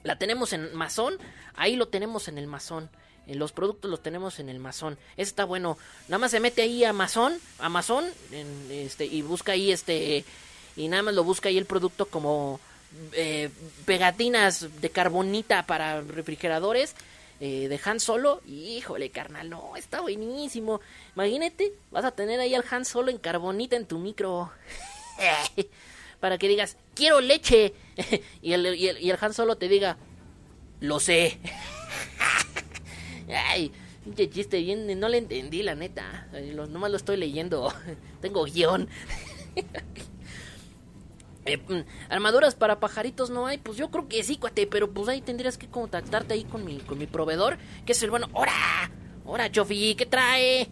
[0.03, 1.17] la tenemos en masón,
[1.55, 2.89] ahí lo tenemos en el masón.
[3.27, 4.97] Eh, Los productos los tenemos en el masón.
[5.13, 5.77] Ese está bueno.
[6.07, 10.25] Nada más se mete ahí a Amazon, Amazon, en, este, y busca ahí este,
[10.75, 12.59] y nada más lo busca ahí el producto como
[13.13, 13.49] eh,
[13.85, 16.95] pegatinas de carbonita para refrigeradores
[17.39, 18.41] eh, de Han Solo.
[18.45, 20.81] Híjole, carnal, no, está buenísimo.
[21.15, 24.51] Imagínate, vas a tener ahí al Han Solo en carbonita en tu micro.
[26.19, 27.73] Para que digas, quiero leche.
[28.41, 29.97] y, el, y, el, y el Han Solo te diga,
[30.79, 31.39] lo sé.
[33.49, 33.71] Ay,
[34.03, 36.27] pinche chiste bien, no le entendí, la neta.
[36.69, 37.73] Nomás lo estoy leyendo.
[38.21, 38.89] Tengo guion.
[41.45, 45.09] Eh, mm, armaduras para pajaritos no hay, pues yo creo que sí, cuate, pero pues
[45.09, 48.29] ahí tendrías que contactarte ahí con mi, con mi proveedor, que es el bueno.
[48.33, 48.53] ¡Hora!
[49.25, 49.95] ¡Hora, Chofi!
[49.95, 50.69] ¿Qué trae?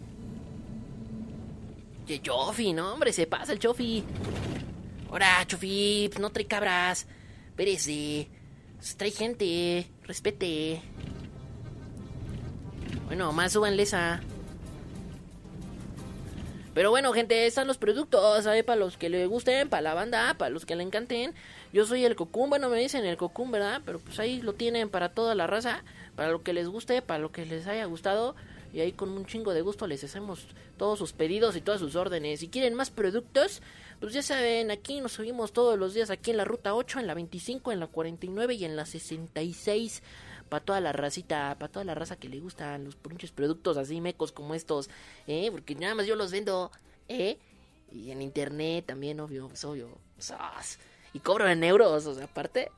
[2.06, 4.02] Che, Chofi, no, hombre, se pasa el Chofi.
[5.12, 6.08] ¡Hora, Chofi!
[6.08, 7.06] Pues no trae cabras.
[7.50, 8.28] Espérese.
[8.78, 9.86] Pues Trae gente.
[10.04, 10.80] Respete.
[13.04, 14.22] Bueno, más súbanle esa.
[16.72, 18.64] Pero bueno, gente, están los productos, ¿sabe?
[18.64, 21.34] Para los que le gusten, para la banda, para los que le encanten.
[21.74, 23.82] Yo soy el Cocum, bueno, me dicen el Cocum, ¿verdad?
[23.84, 25.84] Pero pues ahí lo tienen para toda la raza,
[26.16, 28.34] para lo que les guste, para lo que les haya gustado.
[28.72, 30.46] Y ahí con un chingo de gusto les hacemos
[30.78, 32.40] todos sus pedidos y todas sus órdenes.
[32.40, 33.60] Si quieren más productos,
[34.02, 37.06] pues ya saben, aquí nos subimos todos los días, aquí en la ruta 8, en
[37.06, 40.02] la 25, en la 49 y en la 66
[40.48, 44.00] para toda la racita, para toda la raza que le gustan los pinches productos así
[44.00, 44.90] mecos como estos,
[45.28, 45.48] ¿eh?
[45.52, 46.72] Porque nada más yo los vendo,
[47.08, 47.38] ¿eh?
[47.92, 49.96] Y en internet también, obvio, pues obvio.
[50.18, 50.80] ¡Sas!
[51.12, 52.72] Y cobro en euros, o sea, aparte,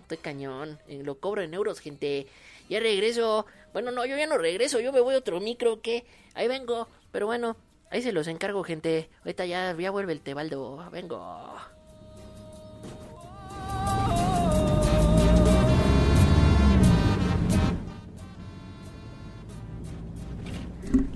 [0.00, 0.80] estoy cañón.
[0.88, 2.26] eh, lo cobro en euros, gente.
[2.68, 3.46] Ya regreso.
[3.72, 6.04] Bueno, no, yo ya no regreso, yo me voy a otro micro, que
[6.34, 6.88] ahí vengo.
[7.12, 7.56] Pero bueno,
[7.94, 9.08] ahí se los encargo, gente.
[9.20, 10.88] Ahorita ya, vuelve el Tebaldo.
[10.90, 11.54] Vengo.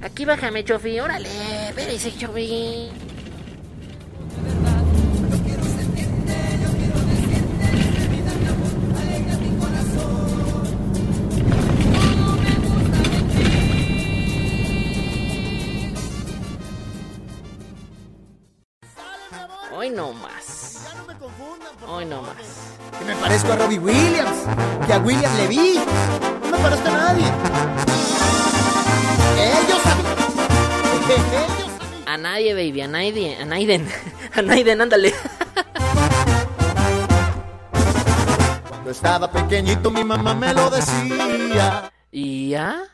[0.01, 1.29] Aquí bájame, Chofi, órale,
[1.69, 3.08] espérese, Chofi.
[21.89, 22.37] Hoy no más.
[22.99, 24.45] Que me parezco a Robbie Williams,
[24.87, 25.81] que a William Levy.
[26.45, 27.27] No me parezco a nadie.
[29.37, 30.07] Ellos saben.
[31.11, 33.89] Ellos A nadie, baby, a nadie, a Naiden.
[34.37, 35.13] A Naiden, ándale.
[38.69, 41.91] Cuando estaba pequeñito mi mamá me lo decía.
[42.13, 42.85] ¿Y ya?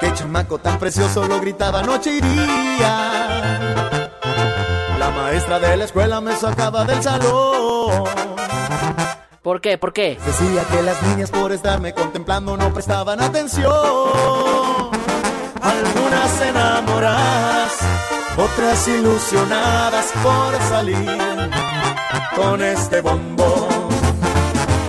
[0.00, 4.05] Qué chamaco tan precioso lo gritaba noche y día.
[5.16, 8.04] Maestra de la escuela me sacaba del salón.
[9.42, 9.78] ¿Por qué?
[9.78, 10.18] ¿Por qué?
[10.26, 13.72] Decía que las niñas por estarme contemplando no prestaban atención.
[15.62, 17.72] Algunas enamoradas,
[18.36, 21.18] otras ilusionadas por salir
[22.36, 23.88] con este bombón.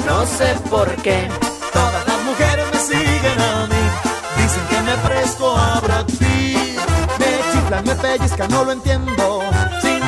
[0.05, 1.29] No sé por qué.
[1.71, 4.41] Todas las mujeres me siguen a mí.
[4.41, 6.79] Dicen que me fresco a Brad Pitt.
[7.19, 9.41] Me chiflan, me pellizcan, no lo entiendo.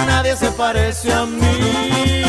[0.09, 2.23] Nadie se parece a mí.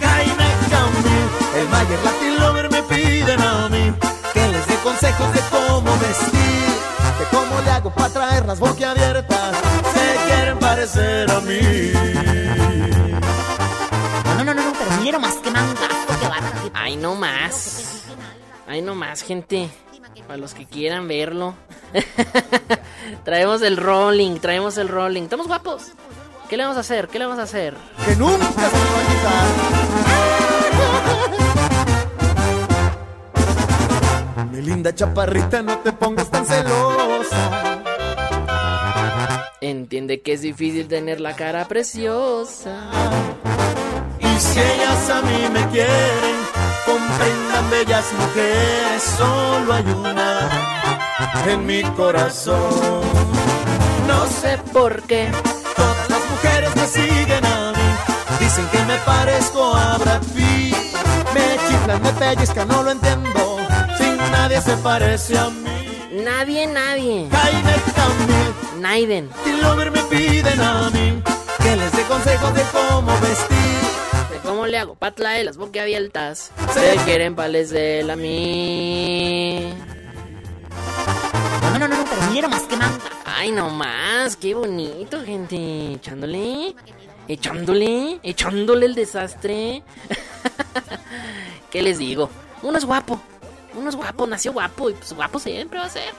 [0.00, 1.26] Jaime Camil,
[1.58, 3.92] el Mayer Latin Lover me piden a mí.
[4.32, 6.70] Que les dé consejos de cómo vestir.
[7.18, 9.56] De cómo le hago para traerlas boquiabiertas.
[9.94, 11.60] Se quieren parecer a mí.
[14.36, 18.04] No, no, no, no, pero mira más que mangazo que van a Ay, no más.
[18.68, 19.68] Ay, no más, gente.
[20.26, 21.54] Para los que quieran verlo.
[23.24, 25.22] traemos el rolling, traemos el rolling.
[25.22, 25.92] Estamos guapos.
[26.50, 27.06] ¿Qué le vamos a hacer?
[27.06, 27.76] ¿Qué le vamos a hacer?
[28.04, 29.06] Que nunca se me va a
[34.34, 34.50] quitar.
[34.50, 37.82] Mi linda chaparrita, no te pongas tan celosa.
[39.60, 42.90] Entiende que es difícil tener la cara preciosa.
[44.18, 46.36] Y si ellas a mí me quieren,
[46.84, 50.50] comprendan bellas mujeres, solo hay una
[51.46, 53.02] en mi corazón.
[54.08, 55.30] No sé por qué.
[55.80, 57.88] Todas las mujeres me siguen a mí,
[58.44, 60.76] dicen que me parezco a Brad Pitt.
[61.34, 63.58] Me chiflan, me pellizcan, no lo entiendo,
[63.98, 65.70] sin nadie se parece a mí.
[66.24, 67.28] Nadie, nadie.
[67.30, 69.30] Jaime Camil, Naiden.
[69.46, 71.22] y Lover me piden a mí,
[71.62, 73.80] que les dé consejos de cómo vestir.
[74.32, 74.96] ¿De cómo le hago?
[74.96, 76.50] Patla de las boquiabiertas.
[76.74, 79.72] Se quieren parecer a mí.
[81.62, 83.19] No, no, no, no, pero mira más que mangazo.
[83.36, 84.36] Ay, no más.
[84.36, 85.92] Qué bonito, gente.
[85.94, 86.74] Echándole.
[87.28, 88.18] Echándole.
[88.22, 89.82] Echándole el desastre.
[91.70, 92.28] ¿Qué les digo?
[92.62, 93.20] Uno es guapo.
[93.74, 94.26] Uno es guapo.
[94.26, 94.90] Nació guapo.
[94.90, 96.12] Y pues guapo siempre va a ser.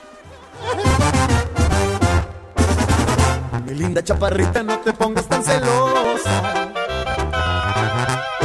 [3.66, 6.72] Mi linda chaparrita, no te pongas tan celosa.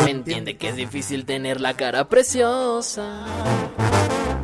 [0.03, 3.25] Me entiende que es difícil tener la cara preciosa.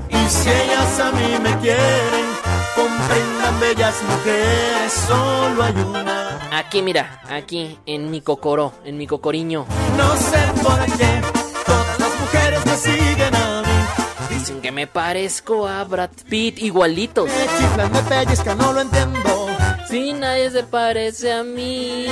[0.10, 2.43] Y si ellas a mí me quieren,
[2.76, 6.50] comprendan bellas mujeres, solo hay una.
[6.58, 7.22] Aquí, mira.
[7.30, 8.74] Aquí, en mi cocoro.
[8.86, 9.66] En mi cocoriño.
[9.98, 11.22] No sé por qué,
[11.66, 14.36] todas las mujeres me siguen a mí.
[14.36, 16.60] Dicen que me parezco a Brad Pitt.
[16.60, 17.28] Igualitos.
[17.28, 19.48] Me chiflan, me pellizcan, no lo entiendo.
[19.90, 22.08] Si nadie se parece a mí.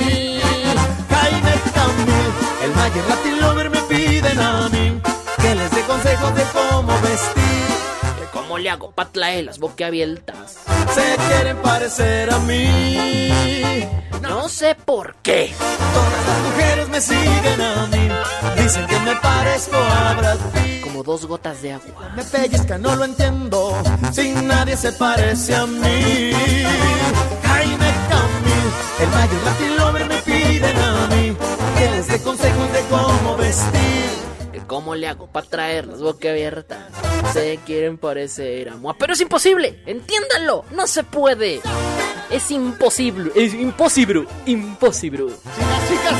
[1.10, 2.30] Jaime Camil,
[2.64, 5.00] el Mayer Latin Lover me piden a mí
[5.40, 7.61] que les dé consejos de cómo vestir.
[8.52, 10.58] ¿De ¿Cómo le hago patlae las boquiabiertas?
[10.94, 13.32] Se quieren parecer a mí.
[14.20, 15.54] No sé por qué.
[15.94, 18.10] Todas las mujeres me siguen a mí.
[18.62, 20.82] Dicen que me parezco a Brad Pitt.
[20.82, 22.12] Como dos gotas de agua.
[22.14, 23.74] Me pellizcan, no lo entiendo.
[24.12, 26.32] Sin nadie se parece a mí.
[27.44, 28.68] Jaime Camil,
[29.00, 31.36] el Mayer Latin Lover me piden a mí
[31.78, 34.31] que les dé consejos de cómo vestir.
[34.62, 36.86] ¿De ¿Cómo le hago para traer las boquiabiertas?
[37.32, 38.94] Se quieren parecer a Moa.
[38.96, 39.82] Pero es imposible.
[39.86, 40.64] Entiéndanlo.
[40.70, 41.60] No se puede.
[42.30, 43.32] Es imposible.
[43.34, 44.26] Es imposible.
[44.46, 45.32] Imposible.
[45.88, 46.18] Chicas,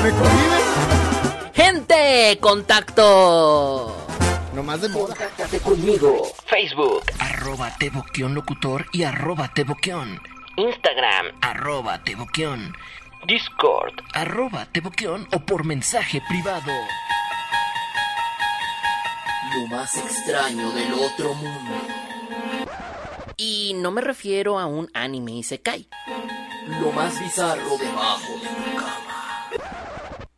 [0.00, 1.52] chicas.
[1.54, 3.96] Gente, contacto.
[4.54, 5.14] No más de moda.
[5.14, 6.22] Contáctate conmigo.
[6.46, 10.20] Facebook, arroba Teboquión Locutor y arroba Teboquión.
[10.56, 12.74] Instagram, arroba Teboquión.
[13.26, 16.72] Discord, arroba Teboquión o por mensaje privado.
[19.56, 21.74] Lo más extraño del otro mundo.
[23.36, 25.88] Y no me refiero a un anime Isekai.
[26.80, 29.50] Lo más bizarro debajo de tu cama.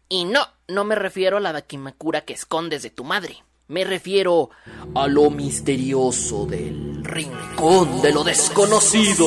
[0.08, 3.42] Y no, no me refiero a la Dakimakura que escondes de tu madre.
[3.68, 4.50] Me refiero
[4.94, 9.26] a lo misterioso del rincón de lo desconocido.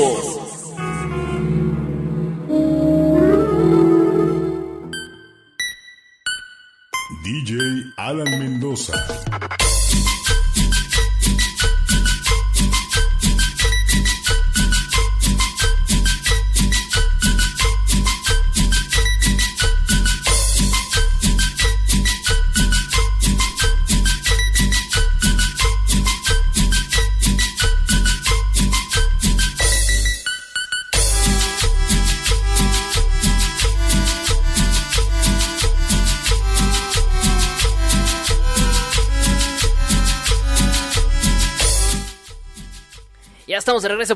[7.23, 8.93] DJ Alan Mendoza.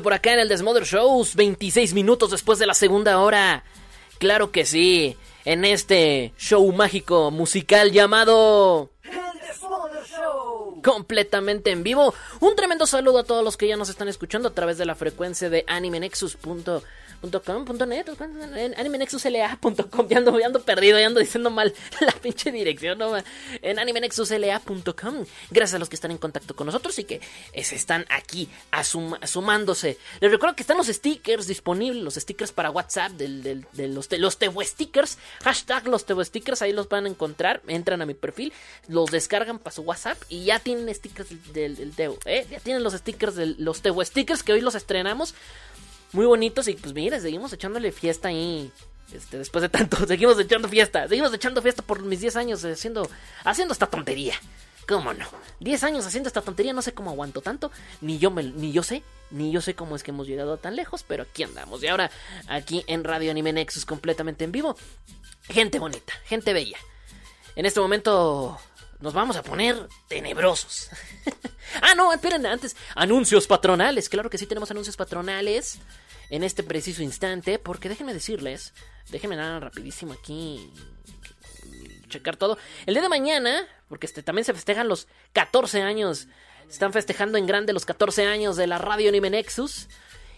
[0.04, 3.64] Por acá en el Desmother Shows, 26 minutos después de la segunda hora.
[4.18, 8.90] Claro que sí, en este show mágico musical llamado
[10.84, 12.14] completamente en vivo.
[12.40, 14.94] Un tremendo saludo a todos los que ya nos están escuchando a través de la
[14.94, 16.82] frecuencia de animenexus.com,
[17.88, 18.06] .net,
[18.56, 20.08] en animenexusla.com.
[20.08, 22.98] Ya ando, ya ando perdido, ya ando diciendo mal la pinche dirección.
[22.98, 23.12] ¿no?
[23.62, 25.24] En animenexusla.com.
[25.50, 27.20] Gracias a los que están en contacto con nosotros y que
[27.62, 29.96] se están aquí asum- sumándose.
[30.20, 34.34] Les recuerdo que están los stickers disponibles, los stickers para WhatsApp, de los, te- los
[34.34, 35.16] stickers.
[35.44, 37.62] Hashtag los Tevo stickers, ahí los van a encontrar.
[37.68, 38.52] Entran a mi perfil,
[38.88, 42.18] los descargan para su WhatsApp y ya tienen stickers del, del.
[42.24, 42.46] ¿eh?
[42.50, 45.34] Ya tienen los stickers de los Tevo stickers que hoy los estrenamos
[46.12, 48.70] muy bonitos y pues mira, seguimos echándole fiesta ahí.
[49.12, 53.08] Este, después de tanto, seguimos echando fiesta, seguimos echando fiesta por mis 10 años haciendo,
[53.44, 54.34] haciendo esta tontería.
[54.86, 55.26] ¿Cómo no?
[55.60, 57.70] 10 años haciendo esta tontería, no sé cómo aguanto tanto,
[58.02, 60.76] ni yo me, ni yo sé, ni yo sé cómo es que hemos llegado tan
[60.76, 61.82] lejos, pero aquí andamos.
[61.82, 62.10] Y ahora
[62.48, 64.76] aquí en Radio Anime Nexus completamente en vivo.
[65.48, 66.78] Gente bonita, gente bella.
[67.56, 68.58] En este momento
[69.04, 70.88] nos vamos a poner tenebrosos.
[71.82, 72.74] ah, no, esperen, antes.
[72.94, 74.08] Anuncios patronales.
[74.08, 75.78] Claro que sí tenemos anuncios patronales
[76.30, 77.58] en este preciso instante.
[77.58, 78.72] Porque déjenme decirles,
[79.10, 80.72] déjenme nada rapidísimo aquí.
[82.08, 82.56] Checar todo.
[82.86, 86.26] El día de mañana, porque este, también se festejan los 14 años.
[86.70, 89.86] Están festejando en grande los 14 años de la Radio Anime Nexus.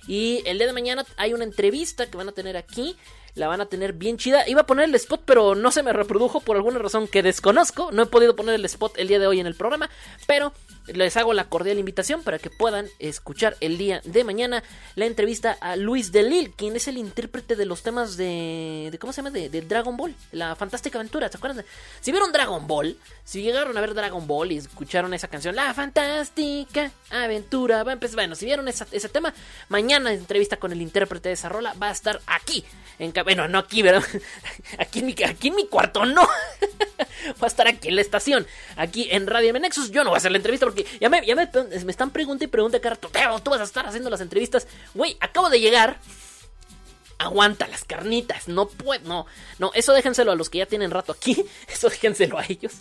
[0.08, 2.96] Y el día de mañana hay una entrevista que van a tener aquí.
[3.36, 4.48] La van a tener bien chida.
[4.48, 7.92] Iba a poner el spot, pero no se me reprodujo por alguna razón que desconozco.
[7.92, 9.90] No he podido poner el spot el día de hoy en el programa.
[10.26, 10.54] Pero
[10.86, 14.62] les hago la cordial invitación para que puedan escuchar el día de mañana
[14.94, 18.96] la entrevista a Luis Delil, quien es el intérprete de los temas de.
[19.00, 19.30] ¿Cómo se llama?
[19.30, 20.14] De, Dragon Ball.
[20.32, 21.28] La fantástica aventura.
[21.28, 21.64] ¿Se acuerdan?
[22.00, 25.74] Si vieron Dragon Ball, si llegaron a ver Dragon Ball y escucharon esa canción, La
[25.74, 27.96] fantástica aventura va a.
[28.14, 29.34] Bueno, si vieron ese tema,
[29.68, 32.64] mañana entrevista con el intérprete de esa rola va a estar aquí.
[32.98, 34.02] En, bueno, no aquí, ¿verdad?
[34.78, 36.26] Aquí en mi, aquí en mi cuarto, no.
[37.42, 38.46] va a estar aquí en la estación,
[38.76, 39.90] aquí en Radio M Nexus.
[39.90, 41.48] Yo no voy a hacer la entrevista porque ya me, ya me,
[41.88, 42.78] están preguntando y
[43.12, 44.66] "Teo, tú vas a estar haciendo las entrevistas.
[44.94, 45.98] Güey, acabo de llegar.
[47.18, 49.24] Aguanta las carnitas, no puedo, no,
[49.58, 52.74] no, eso déjenselo a los que ya tienen rato aquí, eso déjenselo a ellos.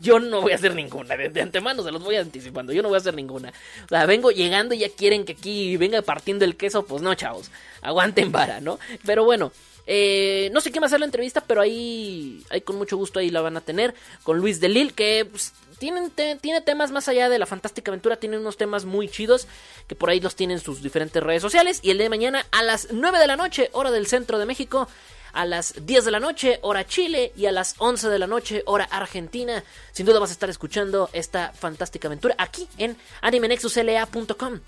[0.00, 2.88] Yo no voy a hacer ninguna, de, de antemano se los voy anticipando, yo no
[2.88, 3.52] voy a hacer ninguna.
[3.84, 7.14] O sea, vengo llegando y ya quieren que aquí venga partiendo el queso, pues no,
[7.14, 7.50] chavos,
[7.82, 8.78] aguanten vara, ¿no?
[9.04, 9.52] Pero bueno,
[9.86, 13.18] eh, no sé quién va a hacer la entrevista, pero ahí, ahí con mucho gusto
[13.18, 17.38] ahí la van a tener con Luis Delil, que pues, tiene temas más allá de
[17.38, 19.46] la fantástica aventura, tiene unos temas muy chidos
[19.86, 21.80] que por ahí los tienen en sus diferentes redes sociales.
[21.82, 24.88] Y el de mañana a las 9 de la noche, hora del centro de México,
[25.32, 28.62] a las 10 de la noche, hora Chile, y a las 11 de la noche,
[28.66, 29.62] hora Argentina.
[29.92, 34.60] Sin duda vas a estar escuchando esta fantástica aventura aquí en animenexusla.com.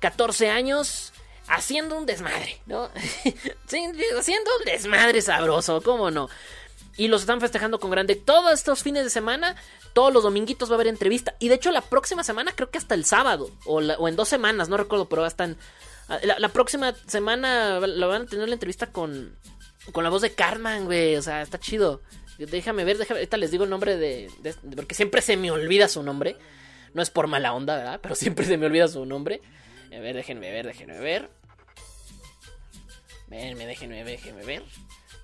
[0.00, 1.12] 14 años
[1.48, 2.90] haciendo un desmadre, ¿no?
[3.66, 6.28] Haciendo un desmadre sabroso, ¿cómo no?
[6.96, 8.16] Y los están festejando con grande.
[8.16, 9.54] Todos estos fines de semana,
[9.92, 11.34] todos los dominguitos va a haber entrevista.
[11.38, 14.68] Y de hecho, la próxima semana, creo que hasta el sábado, o, en dos semanas,
[14.68, 15.56] no recuerdo, pero hasta en-
[16.24, 19.36] La, la próxima semana la van a tener la entrevista con,
[19.92, 21.14] con la voz de Cartman, güey.
[21.16, 22.00] O sea, está chido.
[22.38, 25.86] Déjame ver, déjame, ahorita les digo el nombre de, de- Porque siempre se me olvida
[25.88, 26.36] su nombre.
[26.94, 28.00] No es por mala onda, ¿verdad?
[28.02, 29.40] Pero siempre se me olvida su nombre.
[29.94, 31.30] A ver, déjenme ver, déjenme ver.
[33.28, 34.62] Venme, déjenme, déjenme ver.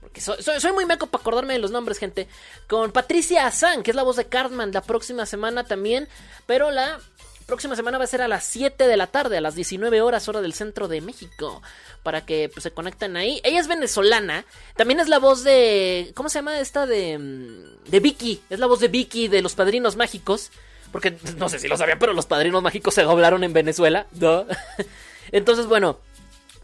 [0.00, 2.28] Porque soy, soy, soy muy meco para acordarme de los nombres, gente.
[2.68, 6.08] Con Patricia Azan, que es la voz de Cartman, la próxima semana también.
[6.46, 7.00] Pero la
[7.46, 10.28] próxima semana va a ser a las 7 de la tarde, a las 19 horas,
[10.28, 11.62] hora del centro de México.
[12.02, 13.40] Para que pues, se conecten ahí.
[13.44, 14.44] Ella es venezolana.
[14.76, 16.12] También es la voz de.
[16.14, 16.84] ¿Cómo se llama esta?
[16.84, 17.16] De.
[17.18, 18.42] mm, De Vicky.
[18.50, 20.50] Es la voz de Vicky de los Padrinos Mágicos.
[20.92, 24.06] Porque no sé si lo sabían, pero los Padrinos Mágicos se doblaron en Venezuela.
[24.12, 24.44] ¿no?
[25.32, 25.98] Entonces, bueno.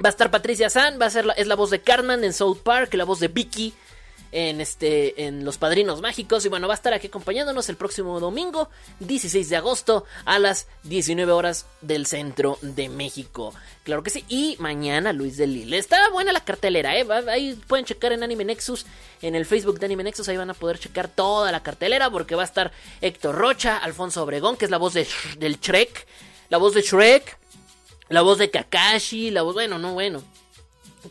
[0.02, 2.32] Va a estar Patricia San, va a ser la, es la voz de Cartman en
[2.32, 3.74] South Park, la voz de Vicky
[4.32, 8.20] en este en Los Padrinos Mágicos y bueno, va a estar aquí acompañándonos el próximo
[8.20, 8.68] domingo,
[9.00, 13.52] 16 de agosto a las 19 horas del centro de México.
[13.84, 15.78] Claro que sí, y mañana Luis de Lille.
[15.78, 17.06] Está buena la cartelera, eh.
[17.28, 18.86] Ahí pueden checar en Anime Nexus,
[19.22, 22.34] en el Facebook de Anime Nexus, ahí van a poder checar toda la cartelera porque
[22.34, 25.06] va a estar Héctor Rocha, Alfonso Obregón, que es la voz de
[25.38, 26.06] del Shrek,
[26.50, 27.39] la voz de Shrek,
[28.10, 30.22] la voz de Kakashi, la voz, bueno, no, bueno.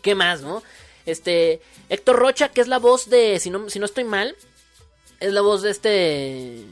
[0.03, 0.61] ¿Qué más, no?
[1.05, 4.35] Este, Héctor Rocha, que es la voz de, si no, si no estoy mal,
[5.19, 6.65] es la voz de este...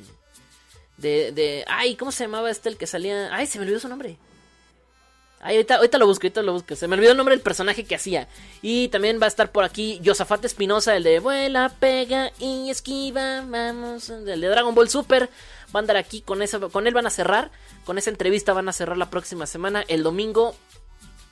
[0.97, 3.33] De, de, ay, ¿cómo se llamaba este el que salía?
[3.33, 4.17] Ay, se me olvidó su nombre.
[5.39, 6.75] Ay, ahorita, ahorita lo busco, ahorita lo busco.
[6.75, 8.27] Se me olvidó el nombre del personaje que hacía.
[8.61, 13.41] Y también va a estar por aquí Josafat Espinosa, el de Vuela, pega y esquiva.
[13.47, 15.29] Vamos, el de Dragon Ball Super.
[15.75, 17.51] Va a andar aquí con eso, con él van a cerrar,
[17.85, 20.55] con esa entrevista van a cerrar la próxima semana, el domingo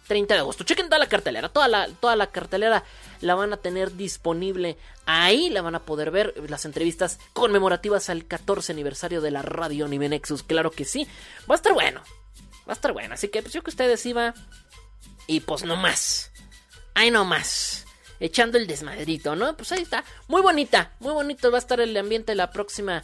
[0.07, 0.63] 30 de agosto.
[0.63, 2.83] Chequen toda la cartelera, toda la, toda la cartelera
[3.21, 8.25] la van a tener disponible ahí, la van a poder ver, las entrevistas conmemorativas al
[8.25, 11.07] 14 aniversario de la radio Anime Nexus, claro que sí,
[11.49, 12.01] va a estar bueno,
[12.67, 14.33] va a estar bueno, así que pues yo que ustedes iba
[15.27, 16.31] y pues no más,
[16.93, 17.86] ahí no más,
[18.19, 19.55] echando el desmadrito, ¿no?
[19.55, 23.03] Pues ahí está, muy bonita, muy bonito va a estar el ambiente la próxima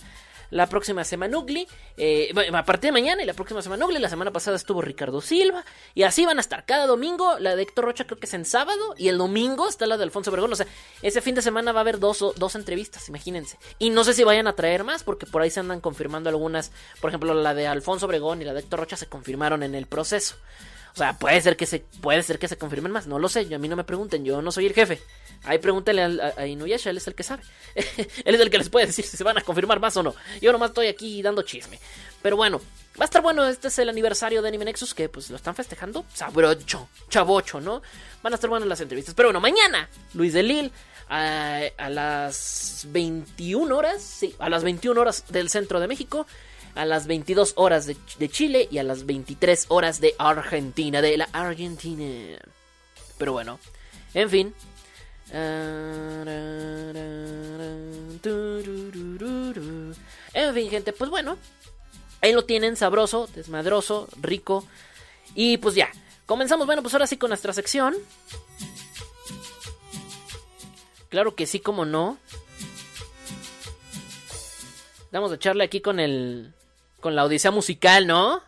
[0.52, 4.10] la próxima semana Ugly, eh, a partir de mañana y la próxima semana Ugly, la
[4.10, 7.86] semana pasada estuvo Ricardo Silva, y así van a estar cada domingo, la de Héctor
[7.86, 10.56] Rocha creo que es en sábado, y el domingo está la de Alfonso Obregón, o
[10.56, 10.68] sea,
[11.02, 14.24] ese fin de semana va a haber dos, dos entrevistas, imagínense, y no sé si
[14.24, 17.68] vayan a traer más, porque por ahí se andan confirmando algunas, por ejemplo, la de
[17.68, 20.36] Alfonso Obregón y la de Héctor Rocha se confirmaron en el proceso.
[20.94, 23.48] O sea, puede ser que se, puede ser que se confirmen más, no lo sé,
[23.48, 25.02] yo, a mí no me pregunten, yo no soy el jefe.
[25.44, 27.44] Ahí pregúntenle al- a, a Inuyasha, él es el que sabe.
[27.76, 30.14] él es el que les puede decir si se van a confirmar más o no.
[30.42, 31.80] Yo nomás estoy aquí dando chisme.
[32.22, 32.60] Pero bueno,
[33.00, 35.56] va a estar bueno, este es el aniversario de Anime Nexus, que pues lo están
[35.56, 36.06] festejando.
[36.14, 37.82] Sabrocho, chavocho, ¿no?
[38.22, 39.16] Van a estar buenas las entrevistas.
[39.16, 40.72] Pero bueno, mañana, Luis de Lille,
[41.10, 46.28] a, a las 21 horas, sí, a las 21 horas del centro de México,
[46.76, 51.18] a las 22 horas de, de Chile y a las 23 horas de Argentina, de
[51.18, 52.38] la Argentina.
[53.18, 53.60] Pero bueno,
[54.14, 54.54] en fin.
[60.34, 61.38] En fin, gente, pues bueno.
[62.22, 64.66] Ahí lo tienen, sabroso, desmadroso, rico.
[65.34, 65.90] Y pues ya,
[66.26, 67.96] comenzamos, bueno, pues ahora sí con nuestra sección.
[71.10, 72.18] Claro que sí, como no.
[75.12, 76.54] Vamos a echarle aquí con el.
[77.02, 78.42] Con la odisea musical, ¿no?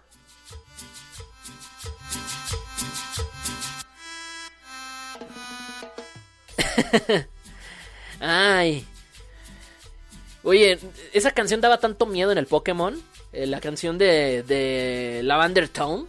[8.19, 8.85] Ay.
[10.43, 10.79] Oye,
[11.13, 13.01] esa canción daba tanto miedo en el Pokémon.
[13.31, 16.07] eh, la canción de, de Lavender Town.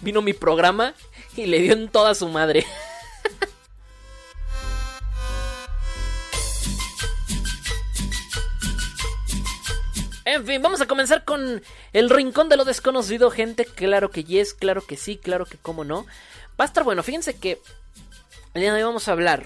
[0.00, 0.94] Vino mi programa
[1.36, 2.64] y le dio en toda su madre.
[10.34, 11.62] En fin, vamos a comenzar con
[11.92, 13.64] el rincón de lo desconocido, gente.
[13.64, 16.04] Claro que yes, claro que sí, claro que cómo no.
[16.60, 17.02] Va a estar bueno.
[17.02, 17.60] Fíjense que
[18.54, 19.44] el día de hoy vamos a hablar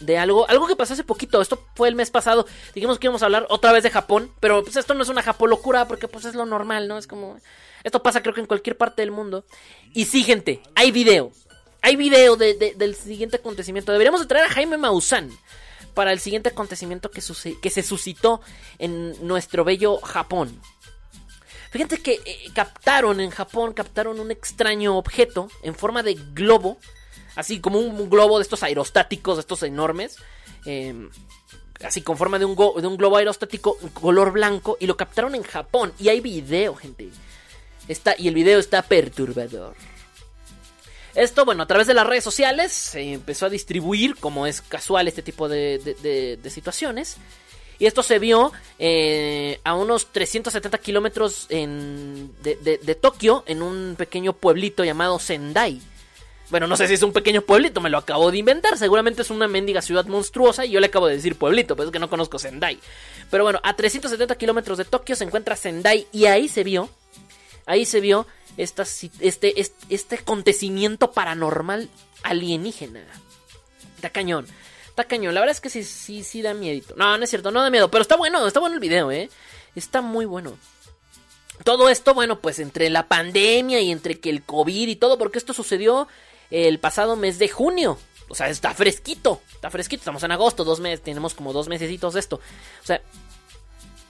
[0.00, 1.40] de algo, algo que pasó hace poquito.
[1.40, 2.46] Esto fue el mes pasado.
[2.74, 5.22] Dijimos que íbamos a hablar otra vez de Japón, pero pues esto no es una
[5.22, 6.98] japolocura porque pues es lo normal, ¿no?
[6.98, 7.38] Es como
[7.84, 9.44] esto pasa creo que en cualquier parte del mundo.
[9.92, 11.30] Y sí, gente, hay video.
[11.82, 13.92] Hay video de- de- del siguiente acontecimiento.
[13.92, 15.30] Deberíamos de traer a Jaime Maussan
[15.94, 17.22] para el siguiente acontecimiento que,
[17.60, 18.40] que se suscitó
[18.78, 20.60] en nuestro bello Japón.
[21.70, 26.78] Fíjate que eh, captaron en Japón, captaron un extraño objeto en forma de globo,
[27.34, 30.16] así como un globo de estos aerostáticos, de estos enormes,
[30.66, 31.08] eh,
[31.82, 35.42] así con forma de un, de un globo aerostático color blanco, y lo captaron en
[35.42, 35.94] Japón.
[35.98, 37.08] Y hay video, gente.
[37.88, 39.74] Está, y el video está perturbador.
[41.14, 45.08] Esto, bueno, a través de las redes sociales se empezó a distribuir, como es casual
[45.08, 45.78] este tipo de,
[46.42, 47.16] de- situaciones.
[47.78, 54.84] Y esto se vio eh, a unos 370 kilómetros de, Tokio, en un pequeño pueblito
[54.84, 55.80] llamado Sendai.
[56.50, 58.76] Bueno, no sé si es un pequeño pueblito, me lo acabo de inventar.
[58.78, 61.92] Seguramente es una mendiga ciudad monstruosa y yo le acabo de decir pueblito, pero es
[61.92, 62.78] que no conozco Sendai.
[63.30, 66.88] Pero bueno, a 370 kilómetros de Tokio se encuentra Sendai y ahí se vio
[67.64, 68.26] ahí se vio
[68.56, 69.54] este,
[69.88, 71.88] este, acontecimiento paranormal
[72.22, 73.04] alienígena.
[73.96, 74.46] Está cañón.
[74.88, 75.34] Está cañón.
[75.34, 76.94] La verdad es que sí, sí, sí da miedo.
[76.96, 77.90] No, no es cierto, no da miedo.
[77.90, 79.30] Pero está bueno, está bueno el video, ¿eh?
[79.74, 80.56] Está muy bueno.
[81.64, 85.38] Todo esto, bueno, pues entre la pandemia y entre que el COVID y todo, porque
[85.38, 86.08] esto sucedió
[86.50, 87.98] el pasado mes de junio.
[88.28, 90.00] O sea, está fresquito, está fresquito.
[90.00, 92.36] Estamos en agosto, dos meses, tenemos como dos mesecitos de esto.
[92.82, 93.02] O sea,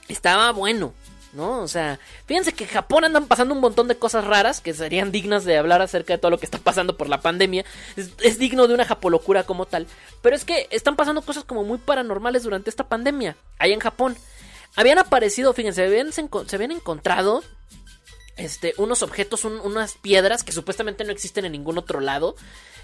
[0.07, 0.93] estaba bueno,
[1.33, 1.61] ¿no?
[1.61, 5.11] O sea, fíjense que en Japón andan pasando un montón de cosas raras que serían
[5.11, 7.65] dignas de hablar acerca de todo lo que está pasando por la pandemia.
[7.95, 9.87] Es, digno de una japolocura como tal.
[10.21, 14.15] Pero es que están pasando cosas como muy paranormales durante esta pandemia, ahí en Japón.
[14.75, 17.43] Habían aparecido, fíjense, se habían, se habían encontrado
[18.35, 22.35] este, unos objetos, un- unas piedras que supuestamente no existen en ningún otro lado.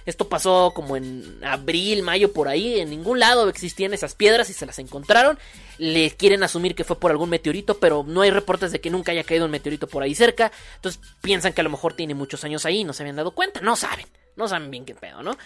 [0.05, 2.79] Esto pasó como en abril, mayo, por ahí.
[2.79, 5.37] En ningún lado existían esas piedras y se las encontraron.
[5.77, 9.11] Le quieren asumir que fue por algún meteorito, pero no hay reportes de que nunca
[9.11, 10.51] haya caído un meteorito por ahí cerca.
[10.75, 13.31] Entonces piensan que a lo mejor tiene muchos años ahí y no se habían dado
[13.31, 13.61] cuenta.
[13.61, 15.37] No saben, no saben bien qué pedo, ¿no?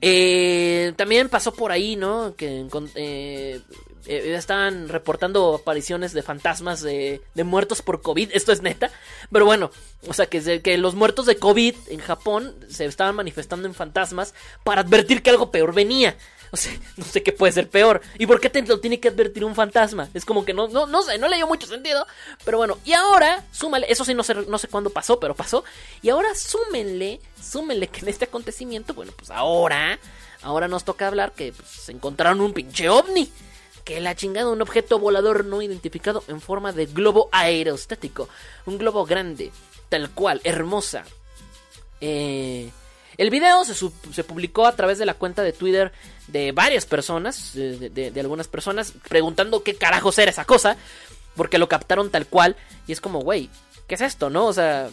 [0.00, 2.34] Eh, también pasó por ahí, ¿no?
[2.36, 3.60] Que eh,
[4.06, 8.30] eh, estaban reportando apariciones de fantasmas de, de muertos por COVID.
[8.32, 8.90] Esto es neta.
[9.30, 9.70] Pero bueno,
[10.06, 14.34] o sea, que, que los muertos de COVID en Japón se estaban manifestando en fantasmas
[14.64, 16.16] para advertir que algo peor venía.
[16.56, 18.00] O sea, no sé qué puede ser peor.
[18.18, 20.08] ¿Y por qué te lo tiene que advertir un fantasma?
[20.14, 22.06] Es como que no, no, no sé, no le dio mucho sentido.
[22.46, 25.64] Pero bueno, y ahora, súmale, eso sí no sé, no sé cuándo pasó, pero pasó.
[26.00, 29.98] Y ahora súmenle, súmenle que en este acontecimiento, bueno, pues ahora,
[30.42, 33.30] ahora nos toca hablar que pues, se encontraron un pinche ovni.
[33.84, 38.30] Que la chingada, un objeto volador no identificado en forma de globo aerostático.
[38.64, 39.52] Un globo grande,
[39.90, 41.04] tal cual, hermosa.
[42.00, 42.70] Eh,
[43.18, 45.92] el video se, se publicó a través de la cuenta de Twitter
[46.28, 50.76] de varias personas, de, algunas personas, preguntando qué carajos era esa cosa,
[51.34, 52.56] porque lo captaron tal cual,
[52.86, 53.48] y es como, güey,
[53.86, 54.46] ¿qué es esto, no?
[54.46, 54.88] O sea,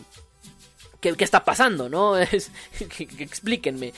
[1.00, 2.18] ¿qué, qué está pasando, no?
[2.32, 2.52] Es-
[2.96, 3.94] que- que explíquenme.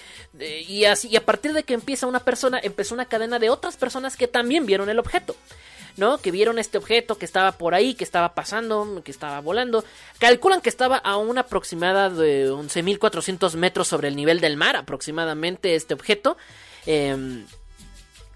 [0.67, 3.77] Y así, y a partir de que empieza una persona, empezó una cadena de otras
[3.77, 5.35] personas que también vieron el objeto.
[5.97, 6.17] ¿No?
[6.17, 9.83] Que vieron este objeto que estaba por ahí, que estaba pasando, que estaba volando.
[10.19, 15.75] Calculan que estaba a una aproximada de 11.400 metros sobre el nivel del mar, aproximadamente
[15.75, 16.37] este objeto.
[16.85, 17.45] Em,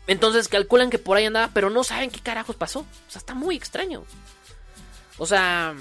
[0.08, 2.80] entonces calculan que por ahí andaba, pero no saben qué carajos pasó.
[2.80, 4.04] O sea, está muy extraño.
[5.18, 5.76] O sea,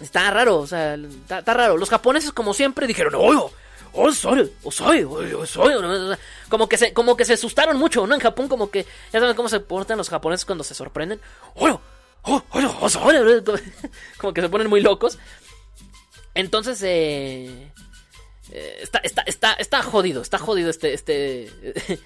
[0.00, 1.76] está raro, o sea, está, raro.
[1.76, 3.50] Los japoneses, como siempre, dijeron, ¡Oh!
[3.92, 4.52] ¡Oh, sorry!
[4.62, 5.02] ¡Oh, sorry!
[5.02, 6.16] ¡Oh, sorry!
[6.50, 8.14] Como que, se, como que se asustaron mucho, ¿no?
[8.14, 8.84] En Japón, como que.
[9.12, 11.20] Ya saben cómo se portan los japoneses cuando se sorprenden.
[11.54, 11.80] ¡Oh!
[12.22, 13.58] ¡Oh, oh, oh!
[14.18, 15.18] Como que se ponen muy locos.
[16.34, 17.72] Entonces, eh.
[18.50, 20.92] eh, está, está, está, está jodido, está jodido este.
[20.92, 21.50] este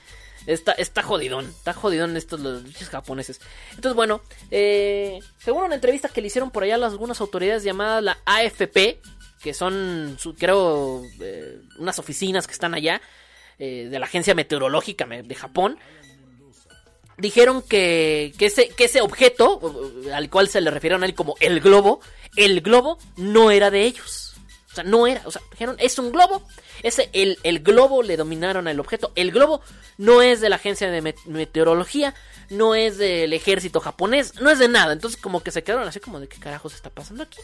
[0.46, 3.40] Está, está jodidón, está jodidón estos los pinches japoneses.
[3.70, 4.20] Entonces, bueno,
[4.50, 9.00] eh, según una entrevista que le hicieron por allá algunas autoridades llamadas la AFP,
[9.42, 13.00] que son, creo, eh, unas oficinas que están allá,
[13.64, 15.78] eh, de la Agencia Meteorológica me- de Japón,
[17.16, 19.60] dijeron que, que, ese, que ese objeto,
[20.12, 22.00] al cual se le refirieron a él como el globo,
[22.36, 24.34] el globo no era de ellos.
[24.70, 26.42] O sea, no era, o sea, dijeron, es un globo.
[26.82, 29.12] Ese, el, el globo le dominaron al objeto.
[29.14, 29.60] El globo
[29.98, 32.12] no es de la agencia de met- meteorología,
[32.50, 34.92] no es del ejército japonés, no es de nada.
[34.92, 37.38] Entonces, como que se quedaron así como de qué carajos está pasando aquí.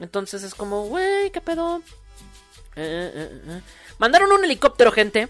[0.00, 1.80] Entonces es como, güey, ¿qué pedo?
[2.76, 3.60] Eh, eh, eh.
[3.98, 5.28] Mandaron un helicóptero, gente.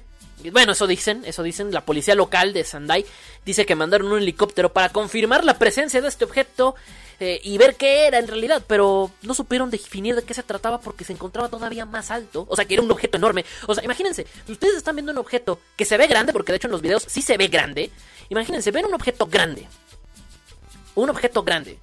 [0.52, 1.72] Bueno, eso dicen, eso dicen.
[1.72, 3.04] La policía local de Sandai
[3.44, 6.76] dice que mandaron un helicóptero para confirmar la presencia de este objeto
[7.20, 11.02] y ver qué era en realidad, pero no supieron definir de qué se trataba porque
[11.02, 12.46] se encontraba todavía más alto.
[12.48, 13.44] O sea, que era un objeto enorme.
[13.66, 16.68] O sea, imagínense, ustedes están viendo un objeto que se ve grande, porque de hecho
[16.68, 17.90] en los videos sí se ve grande.
[18.28, 19.66] Imagínense, ven un objeto grande.
[20.94, 21.80] Un objeto grande.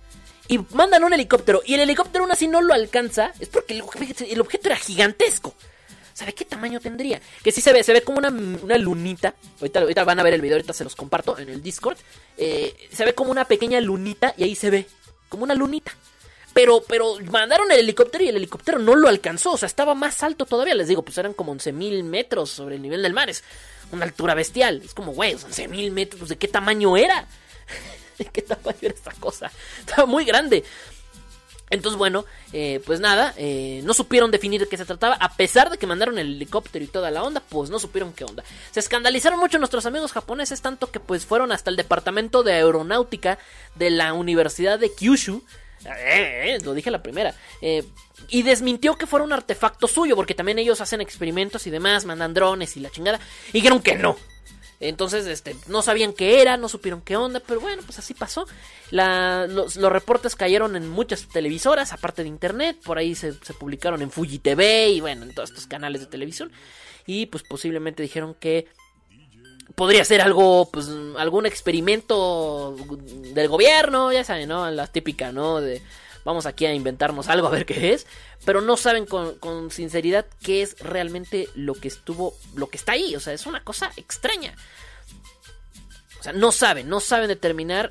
[0.47, 3.33] Y mandan un helicóptero y el helicóptero aún así no lo alcanza.
[3.39, 3.83] Es porque el,
[4.29, 5.55] el objeto era gigantesco.
[6.15, 7.19] ¿Sabe qué tamaño tendría?
[7.43, 9.35] Que sí se ve, se ve como una, una lunita.
[9.59, 11.97] Ahorita, ahorita van a ver el video, ahorita se los comparto en el Discord.
[12.37, 14.87] Eh, se ve como una pequeña lunita y ahí se ve
[15.27, 15.91] como una lunita.
[16.53, 19.51] Pero, pero mandaron el helicóptero y el helicóptero no lo alcanzó.
[19.51, 20.73] O sea, estaba más alto todavía.
[20.73, 23.29] Les digo, pues eran como 11.000 metros sobre el nivel del mar.
[23.29, 23.43] Es
[23.91, 24.81] una altura bestial.
[24.85, 26.29] Es como, güey, 11.000 metros.
[26.29, 27.27] ¿De qué tamaño era?
[28.17, 29.51] ¿De qué tamaño era esta cosa?
[29.79, 30.63] Estaba muy grande.
[31.71, 35.71] Entonces, bueno, eh, pues nada, eh, no supieron definir de qué se trataba, a pesar
[35.71, 38.43] de que mandaron el helicóptero y toda la onda, pues no supieron qué onda.
[38.71, 43.39] Se escandalizaron mucho nuestros amigos japoneses, tanto que pues fueron hasta el departamento de aeronáutica
[43.73, 45.41] de la Universidad de Kyushu,
[45.85, 47.35] eh, lo dije la primera,
[48.29, 52.33] y desmintió que fuera un artefacto suyo, porque también ellos hacen experimentos y demás, mandan
[52.33, 53.19] drones y la chingada,
[53.49, 54.17] y dijeron que no,
[54.79, 58.45] entonces, este, no sabían qué era, no supieron qué onda, pero bueno, pues así pasó.
[58.91, 63.53] La- los, los reportes cayeron en muchas televisoras, aparte de internet, por ahí se, se
[63.53, 66.51] publicaron en Fuji TV y bueno, en todos estos canales de televisión.
[67.07, 68.67] Y pues posiblemente dijeron que
[69.75, 70.87] podría ser algo, pues
[71.17, 72.75] algún experimento
[73.33, 74.69] del gobierno, ya saben, ¿no?
[74.71, 75.59] La típica, ¿no?
[75.61, 75.81] De
[76.25, 78.05] vamos aquí a inventarnos algo a ver qué es,
[78.43, 82.91] pero no saben con, con sinceridad qué es realmente lo que estuvo, lo que está
[82.91, 84.53] ahí, o sea, es una cosa extraña.
[86.19, 87.89] O sea, no saben, no saben determinar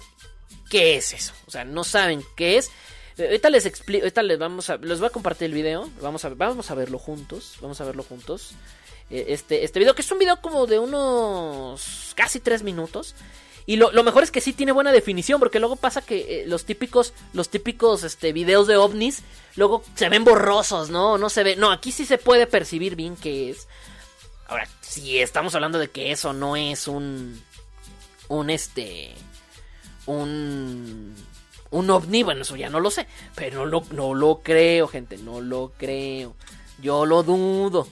[0.68, 2.70] qué es eso, o sea, no saben qué es.
[3.16, 6.24] Eh, Ahorita les explico, ahorita les vamos a, les voy a compartir el video, vamos
[6.24, 8.50] a, vamos a verlo juntos, vamos a verlo juntos.
[9.10, 13.14] Eh, Este, este video, que es un video como de unos casi tres minutos.
[13.66, 16.44] Y lo, lo mejor es que sí tiene buena definición, porque luego pasa que eh,
[16.46, 19.22] los típicos, los típicos este, videos de ovnis,
[19.56, 21.16] luego se ven borrosos, ¿no?
[21.16, 21.56] No se ve.
[21.56, 23.66] No, aquí sí se puede percibir bien qué es.
[24.48, 27.42] Ahora, si estamos hablando de que eso no es un.
[28.28, 29.14] Un este.
[30.06, 31.14] Un.
[31.70, 33.06] Un ovni, bueno, eso ya no lo sé.
[33.34, 35.16] Pero no lo, no lo creo, gente.
[35.16, 36.36] No lo creo.
[36.82, 37.88] Yo lo dudo.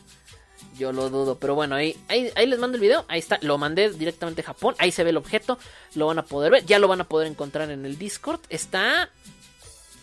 [0.82, 1.38] Yo lo dudo.
[1.38, 3.04] Pero bueno, ahí, ahí, les mando el video.
[3.06, 3.38] Ahí está.
[3.40, 4.74] Lo mandé directamente a Japón.
[4.78, 5.56] Ahí se ve el objeto.
[5.94, 6.66] Lo van a poder ver.
[6.66, 8.40] Ya lo van a poder encontrar en el Discord.
[8.48, 9.08] Está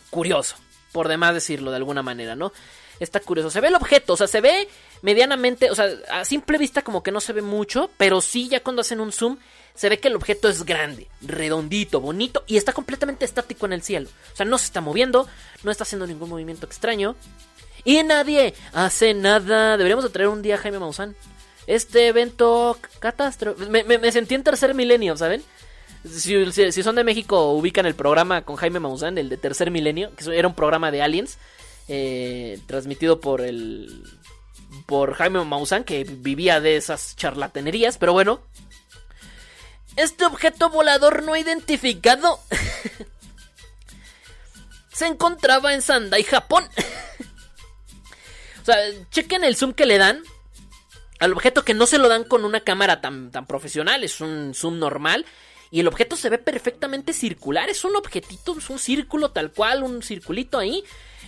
[0.10, 0.56] curioso.
[0.93, 2.53] Por demás decirlo de alguna manera, ¿no?
[2.99, 3.49] está curioso.
[3.49, 4.68] Se ve el objeto, o sea, se ve
[5.01, 8.61] medianamente, o sea, a simple vista como que no se ve mucho, pero sí ya
[8.61, 9.38] cuando hacen un zoom
[9.73, 13.81] se ve que el objeto es grande, redondito, bonito y está completamente estático en el
[13.81, 14.10] cielo.
[14.34, 15.30] O sea, no se está moviendo,
[15.64, 17.15] no está haciendo ningún movimiento extraño.
[17.84, 19.77] Y nadie hace nada.
[19.77, 21.15] Deberíamos de traer un día a Jaime Maussan.
[21.68, 23.65] Este evento catástrofe.
[23.68, 25.43] Me, sentí en tercer milenio, ¿saben?
[26.03, 30.35] Si, son de México, ubican el programa con Jaime Maussan, el de tercer milenio, que
[30.35, 31.38] era un programa de aliens,
[31.88, 34.03] eh, transmitido por el.
[34.85, 38.41] por Jaime Maussan, que vivía de esas charlatanerías, pero bueno.
[39.95, 42.39] Este objeto volador no identificado
[44.93, 46.64] se encontraba en Sendai, Japón.
[48.69, 48.77] sea,
[49.11, 50.23] chequen el zoom que le dan
[51.19, 54.53] al objeto que no se lo dan con una cámara tan, tan profesional, es un
[54.55, 55.25] zoom normal.
[55.71, 59.83] Y el objeto se ve perfectamente circular, es un objetito, es un círculo tal cual,
[59.83, 60.83] un circulito ahí,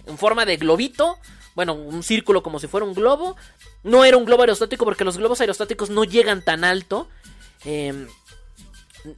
[0.07, 1.19] en forma de globito.
[1.53, 3.35] Bueno, un círculo como si fuera un globo.
[3.83, 7.09] No era un globo aerostático porque los globos aerostáticos no llegan tan alto.
[7.65, 8.07] Eh,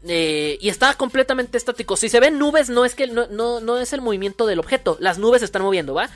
[0.08, 1.96] eh, y está completamente estático.
[1.96, 4.98] Si se ven nubes, no es que no, no, no es el movimiento del objeto.
[5.00, 6.10] Las nubes se están moviendo, ¿va?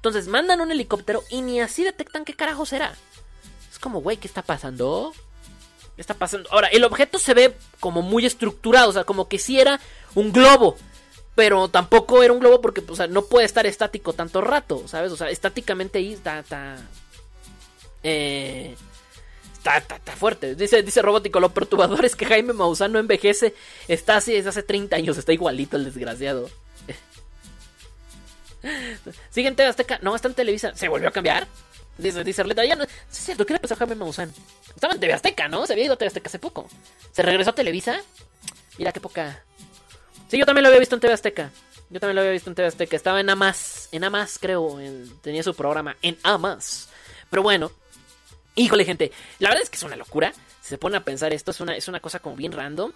[0.00, 2.94] Entonces mandan un helicóptero y ni así detectan qué carajo será.
[3.70, 5.12] Es como, güey, ¿qué está pasando?
[5.94, 6.48] ¿Qué está pasando?
[6.50, 9.78] Ahora, el objeto se ve como muy estructurado, o sea, como que si era
[10.14, 10.78] un globo.
[11.34, 15.12] Pero tampoco era un globo porque, o sea, no puede estar estático tanto rato, ¿sabes?
[15.12, 16.38] O sea, estáticamente ahí está.
[16.38, 16.78] está
[18.02, 18.74] eh,
[19.52, 20.54] Está, está, está fuerte.
[20.54, 23.54] Dice, dice Robótico, lo perturbador es que Jaime Maussan no envejece.
[23.86, 25.18] Está así desde hace 30 años.
[25.18, 26.48] Está igualito el desgraciado.
[29.30, 29.98] Sigue en TV Azteca.
[30.02, 30.72] No, está en Televisa.
[30.74, 31.46] ¿Se volvió a cambiar?
[31.98, 32.64] Dice, dice Arleta.
[32.64, 32.84] Ya no.
[32.84, 33.44] Es cierto.
[33.46, 34.32] ¿Qué le pasó a Jaime Maussan?
[34.74, 35.66] Estaba en TV Azteca, ¿no?
[35.66, 36.68] Se había ido a TV Azteca hace poco.
[37.12, 38.00] ¿Se regresó a Televisa?
[38.78, 39.42] Mira qué poca.
[40.28, 41.50] Sí, yo también lo había visto en TV Azteca.
[41.90, 42.96] Yo también lo había visto en TV Azteca.
[42.96, 43.88] Estaba en Amas.
[43.92, 44.78] En Amas, creo.
[44.80, 46.88] en- tenía su programa en Amas.
[47.28, 47.70] Pero bueno.
[48.56, 49.12] Híjole, gente.
[49.38, 50.32] La verdad es que es una locura.
[50.60, 52.92] Si se pone a pensar esto, es una, es una cosa como bien random.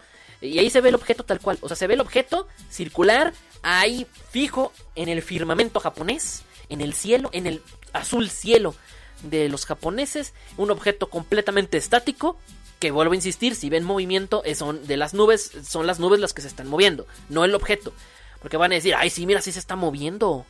[0.46, 1.58] Y ahí se ve el objeto tal cual.
[1.60, 6.42] O sea, se ve el objeto circular ahí fijo en el firmamento japonés.
[6.68, 7.62] En el cielo, en el
[7.92, 8.74] azul cielo
[9.22, 10.34] de los japoneses.
[10.56, 12.38] Un objeto completamente estático.
[12.80, 16.20] Que vuelvo a insistir, si ven movimiento, eh, son de las nubes, son las nubes
[16.20, 17.94] las que se están moviendo, no el objeto.
[18.40, 20.44] Porque van a decir, ay, sí, mira, sí se está moviendo.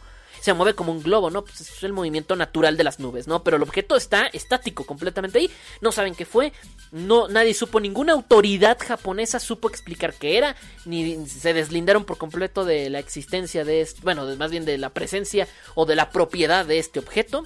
[0.45, 1.43] Se mueve como un globo, ¿no?
[1.43, 3.43] Pues es el movimiento natural de las nubes, ¿no?
[3.43, 5.51] Pero el objeto está estático completamente ahí.
[5.81, 6.53] No saben qué fue.
[6.93, 10.55] No, nadie supo, ninguna autoridad japonesa supo explicar qué era.
[10.85, 14.03] Ni se deslindaron por completo de la existencia de este.
[14.03, 17.45] Bueno, más bien de la presencia o de la propiedad de este objeto.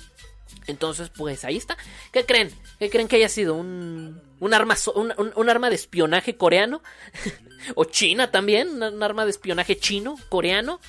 [0.66, 1.76] Entonces, pues ahí está.
[2.10, 2.50] ¿Qué creen?
[2.80, 3.54] ¿Qué creen que haya sido?
[3.54, 6.82] ¿Un, un, arma, un, arma de espionaje coreano?
[7.76, 8.70] ¿O China también?
[8.70, 10.80] ¿Un, un arma de espionaje chino, coreano?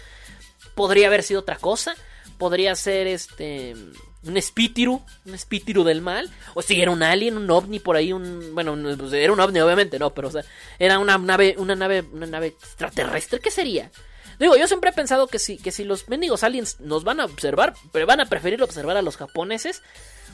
[0.80, 1.93] Podría haber sido otra cosa.
[2.38, 3.76] Podría ser este.
[4.23, 5.03] Un espíritu.
[5.26, 6.31] Un espíritu del mal.
[6.53, 8.14] O si era un alien, un ovni por ahí.
[8.14, 8.56] Un.
[8.56, 10.14] Bueno, no, pues, era un ovni, obviamente, no.
[10.14, 10.45] Pero, o sea,
[10.80, 11.56] era una nave.
[11.57, 12.06] Una nave.
[12.14, 13.41] Una nave extraterrestre.
[13.41, 13.91] ¿Qué sería?
[14.39, 17.26] Digo, yo siempre he pensado que si, que si los mendigos aliens nos van a
[17.26, 19.81] observar, pero van a preferir observar a los japoneses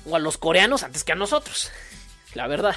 [0.07, 1.71] o a los coreanos antes que a nosotros.
[2.35, 2.75] La verdad.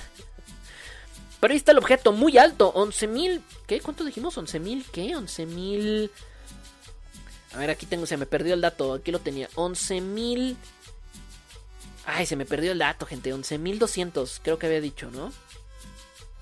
[1.39, 3.43] Pero ahí está el objeto muy alto, 11.000...
[3.67, 3.81] ¿Qué?
[3.81, 4.39] ¿Cuánto dijimos?
[4.39, 5.11] ¿11.000 qué?
[5.11, 6.11] 11.000...
[7.53, 9.49] A ver, aquí tengo, se me perdió el dato, aquí lo tenía.
[9.51, 10.57] 11.000...
[12.05, 13.35] Ay, se me perdió el dato, gente.
[13.35, 15.33] 11.200, creo que había dicho, ¿no?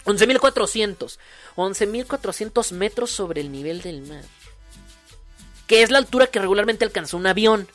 [0.04, 1.18] 11.400.
[1.56, 4.24] 11.400 metros sobre el nivel del mar.
[5.66, 7.68] Que es la altura que regularmente alcanza un avión.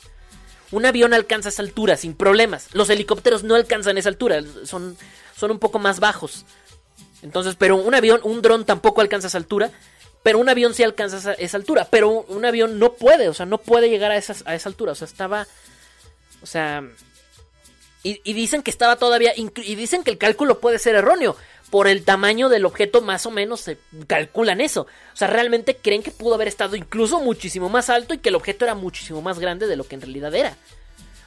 [0.70, 2.68] Un avión alcanza esa altura sin problemas.
[2.72, 4.42] Los helicópteros no alcanzan esa altura.
[4.64, 4.96] Son,
[5.36, 6.46] son un poco más bajos.
[7.20, 9.70] Entonces, pero un avión, un dron tampoco alcanza esa altura.
[10.22, 11.86] Pero un avión sí alcanza esa, altura.
[11.90, 13.28] Pero un, avión no puede.
[13.28, 14.92] O sea, no puede llegar a, a esa altura.
[14.92, 15.46] O sea, estaba...
[16.42, 16.82] O sea...
[18.04, 19.32] Y, y dicen que estaba todavía...
[19.36, 21.36] Y dicen que el cálculo puede ser erróneo.
[21.70, 24.82] Por el tamaño del objeto más o menos se calculan eso.
[24.82, 28.34] O sea, realmente creen que pudo haber estado incluso muchísimo más alto y que el
[28.34, 30.56] objeto era muchísimo más grande de lo que en realidad era.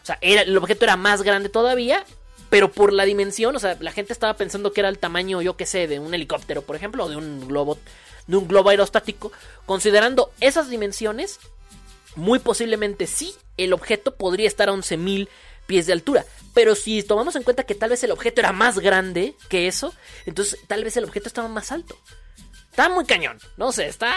[0.03, 2.05] O sea, era, el objeto era más grande todavía,
[2.51, 5.57] pero por la dimensión, o sea, la gente estaba pensando que era el tamaño, yo
[5.57, 7.79] qué sé, de un helicóptero, por ejemplo, o de un globo,
[8.27, 9.31] de un globo aerostático.
[9.65, 11.39] Considerando esas dimensiones,
[12.15, 15.27] muy posiblemente sí, el objeto podría estar a 11.000
[15.65, 16.25] pies de altura.
[16.53, 19.93] Pero si tomamos en cuenta que tal vez el objeto era más grande que eso,
[20.25, 21.97] entonces tal vez el objeto estaba más alto.
[22.69, 24.13] Está muy cañón, no sé, está.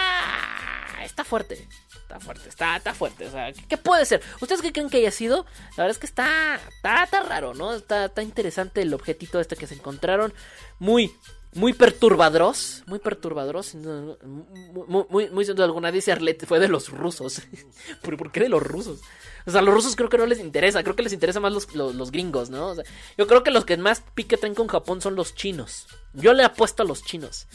[1.03, 1.67] Está fuerte.
[2.09, 3.27] Está fuerte, está, está fuerte.
[3.27, 4.21] O sea, ¿qué puede ser?
[4.41, 5.45] ¿Ustedes qué creen que haya sido?
[5.77, 6.55] La verdad es que está.
[6.55, 7.75] Está, está raro, ¿no?
[7.75, 10.33] Está, está interesante el objetito este que se encontraron.
[10.79, 11.15] Muy,
[11.53, 17.41] muy perturbadros, muy perturbadros, muy, muy, muy alguna, dice Arlette, fue de los rusos.
[18.01, 18.99] ¿Pero por qué de los rusos?
[19.47, 21.73] O sea, los rusos creo que no les interesa, creo que les interesa más los,
[21.73, 22.67] los, gringos, ¿no?
[22.67, 22.83] O sea,
[23.17, 25.87] yo creo que los que más pique traen con Japón son los chinos.
[26.13, 27.47] Yo le apuesto a los chinos.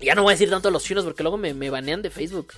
[0.00, 2.10] Ya no voy a decir tanto a los chinos porque luego me, me banean de
[2.10, 2.52] Facebook.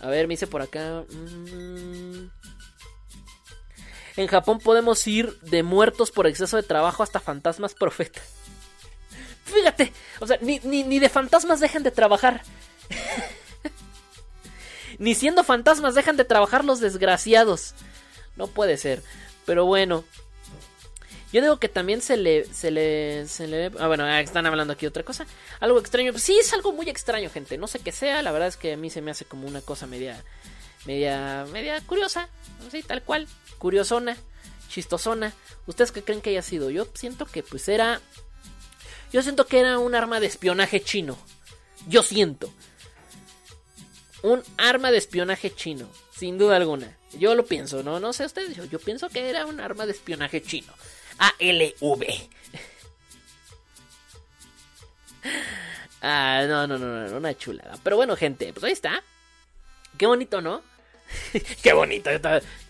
[0.00, 1.04] A ver, me dice por acá.
[1.10, 2.30] mm,
[4.16, 8.43] En Japón podemos ir de muertos por exceso de trabajo hasta fantasmas profetas.
[9.44, 12.42] Fíjate, o sea, ni, ni, ni de fantasmas dejan de trabajar.
[14.98, 17.74] ni siendo fantasmas dejan de trabajar los desgraciados.
[18.36, 19.02] No puede ser.
[19.44, 20.04] Pero bueno.
[21.32, 23.66] Yo digo que también se le, se le, se le...
[23.80, 25.26] Ah, bueno, ah, están hablando aquí otra cosa.
[25.58, 26.16] Algo extraño.
[26.16, 27.58] Sí, es algo muy extraño, gente.
[27.58, 28.22] No sé qué sea.
[28.22, 30.22] La verdad es que a mí se me hace como una cosa media,
[30.86, 32.28] media, media curiosa.
[32.70, 33.26] Sí, tal cual.
[33.58, 34.16] Curiosona.
[34.68, 35.32] Chistosona.
[35.66, 36.70] ¿Ustedes qué creen que haya sido?
[36.70, 38.00] Yo siento que pues era...
[39.12, 41.16] Yo siento que era un arma de espionaje chino.
[41.86, 42.52] Yo siento.
[44.22, 45.88] Un arma de espionaje chino.
[46.16, 46.96] Sin duda alguna.
[47.12, 48.00] Yo lo pienso, ¿no?
[48.00, 48.56] No sé ustedes.
[48.70, 50.72] Yo, pienso que era un arma de espionaje chino.
[51.18, 52.04] ALV.
[56.06, 57.78] Ah, no, no, no, no, una chulada.
[57.82, 59.02] Pero bueno, gente, pues ahí está.
[59.96, 60.62] Qué bonito, ¿no?
[61.62, 62.10] qué bonito,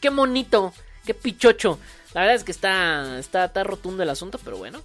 [0.00, 0.72] qué bonito,
[1.04, 1.80] qué pichocho.
[2.12, 4.84] La verdad es que está, está, está rotundo el asunto, pero bueno.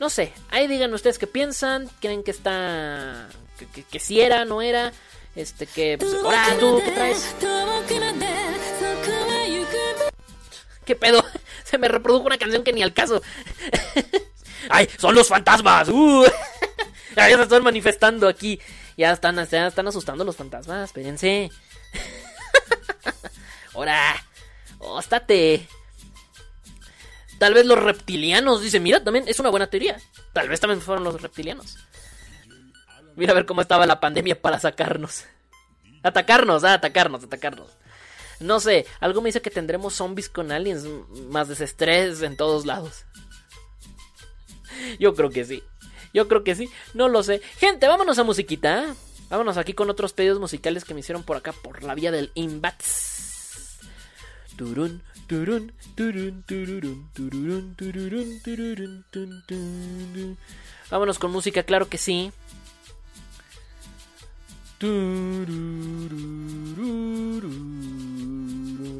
[0.00, 3.28] No sé, ahí digan ustedes qué piensan, creen que está,
[3.58, 4.92] que, que, que si era, no era,
[5.36, 7.34] este, que, pues, ahora tú, ¿qué traes?
[10.84, 11.24] ¿Qué pedo?
[11.64, 13.22] Se me reprodujo una canción que ni al caso.
[14.68, 14.88] ¡Ay!
[14.98, 15.88] ¡Son los fantasmas!
[15.88, 16.24] ¡Uh!
[17.14, 18.58] Ya se están manifestando aquí.
[18.96, 20.86] Ya están, ya están asustando los fantasmas.
[20.86, 21.50] Espérense.
[23.74, 24.24] ¡Ahora!
[24.78, 25.68] ¡Óstate!
[27.42, 28.62] Tal vez los reptilianos.
[28.62, 30.00] Dice, mira, también es una buena teoría.
[30.32, 31.76] Tal vez también fueron los reptilianos.
[33.16, 35.24] Mira a ver cómo estaba la pandemia para sacarnos.
[36.04, 37.66] Atacarnos, ah, atacarnos, atacarnos.
[38.38, 40.84] No sé, algo me dice que tendremos zombies con aliens
[41.30, 43.06] más desestrés en todos lados.
[45.00, 45.64] Yo creo que sí.
[46.14, 46.70] Yo creo que sí.
[46.94, 47.42] No lo sé.
[47.58, 48.94] Gente, vámonos a musiquita.
[49.30, 52.30] Vámonos aquí con otros pedidos musicales que me hicieron por acá por la vía del
[52.34, 53.11] Inbats.
[60.90, 62.30] Vámonos con música, claro que sí.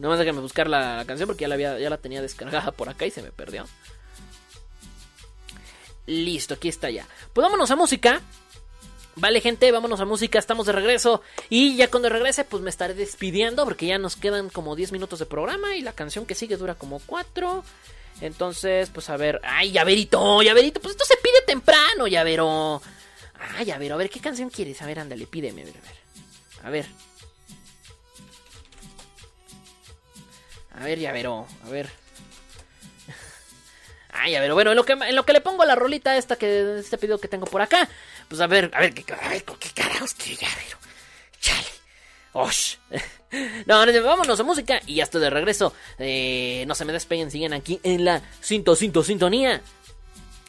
[0.00, 2.72] Nada más déjame buscar la, la canción porque ya la, había- ya la tenía descargada
[2.72, 3.64] por acá y se me perdió.
[6.06, 7.06] Listo, aquí está ya.
[7.32, 8.20] Pues vámonos a música.
[9.16, 11.22] Vale, gente, vámonos a música, estamos de regreso.
[11.50, 15.18] Y ya cuando regrese, pues me estaré despidiendo porque ya nos quedan como 10 minutos
[15.18, 17.62] de programa y la canción que sigue dura como 4.
[18.22, 19.40] Entonces, pues a ver.
[19.44, 20.42] ¡Ay, llaverito!
[20.42, 20.80] ¡Llaverito!
[20.80, 22.80] Pues esto se pide temprano, llavero.
[23.56, 23.96] ¡Ay, llavero!
[23.96, 24.80] A ver, ¿qué canción quieres?
[24.80, 25.96] A ver, ándale, pídeme, a ver, a ver.
[26.64, 26.86] A ver.
[30.74, 31.90] A ver, llavero, a ver.
[34.10, 36.36] Ay, a ver, bueno, en lo que, en lo que le pongo la rolita esta
[36.36, 37.88] que este pedido que tengo por acá,
[38.28, 40.78] pues a ver, a ver, ¿qué, a ver, ¿con qué carajos que llavero?
[41.40, 41.68] Chale.
[42.32, 42.76] Osh.
[43.64, 45.72] No, no, vámonos a música y ya estoy de regreso.
[45.98, 49.62] Eh, no se me despeguen, siguen aquí en la cinto, cinto, sintonía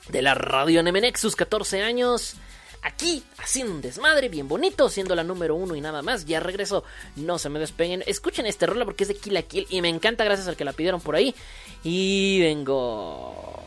[0.10, 2.36] de la radio NMNX, sus 14 años.
[2.82, 6.26] Aquí, haciendo un desmadre bien bonito, siendo la número uno y nada más.
[6.26, 6.84] Ya regreso,
[7.16, 8.04] no se me despeguen.
[8.06, 10.66] Escuchen este rola porque es de Kill la Kill y me encanta gracias al que
[10.66, 11.34] la pidieron por ahí.
[11.86, 13.62] Y vengo.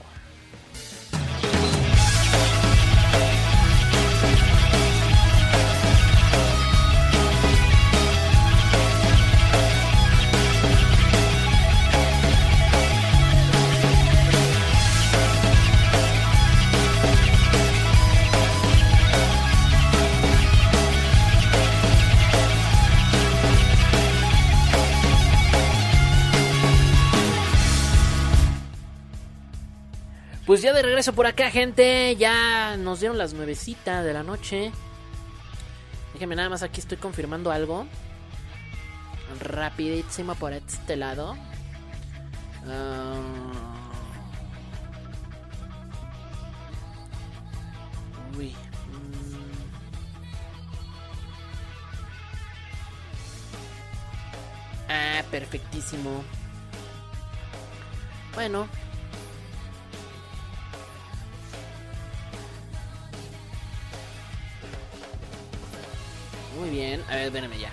[30.47, 32.14] Pues ya de regreso por acá, gente.
[32.16, 34.70] Ya nos dieron las nuevecitas de la noche.
[36.12, 37.85] Déjenme nada más aquí estoy confirmando algo.
[39.40, 41.36] Rapidísimo por este lado.
[42.64, 43.20] Ah.
[48.39, 48.51] Uy.
[48.51, 49.36] mm.
[54.89, 56.23] Ah, perfectísimo.
[58.35, 58.68] Bueno,
[67.09, 67.73] a ver, espérenme ya.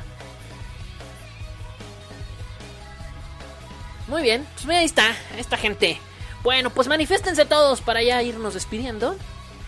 [4.07, 5.99] Muy bien, pues mira, ahí está, esta gente.
[6.43, 9.15] Bueno, pues manifiéstense todos para ya irnos despidiendo.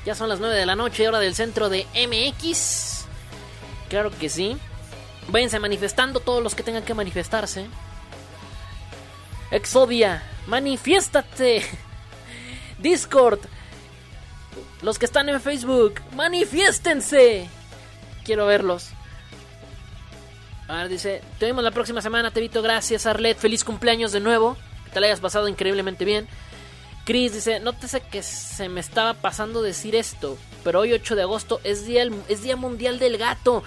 [0.05, 3.05] Ya son las 9 de la noche, hora del centro de MX.
[3.89, 4.57] Claro que sí.
[5.29, 7.65] Váyanse manifestando todos los que tengan que manifestarse.
[9.51, 11.65] Exodia, manifiéstate.
[12.79, 13.39] Discord,
[14.81, 17.49] los que están en Facebook, manifiéstense.
[18.23, 18.89] Quiero verlos.
[20.67, 22.61] A ver, dice, te vemos la próxima semana, Tevito.
[22.61, 23.37] Gracias, Arlet.
[23.37, 24.57] Feliz cumpleaños de nuevo.
[24.85, 26.27] Que te la hayas pasado increíblemente bien.
[27.05, 31.61] Chris dice, nótese que se me estaba pasando decir esto, pero hoy 8 de agosto
[31.63, 33.63] es día, es día mundial del gato.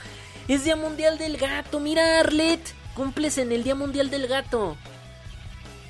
[0.49, 1.79] Es día mundial del gato.
[1.79, 2.61] Mira, Arlet,
[2.95, 4.77] cumples en el día mundial del gato.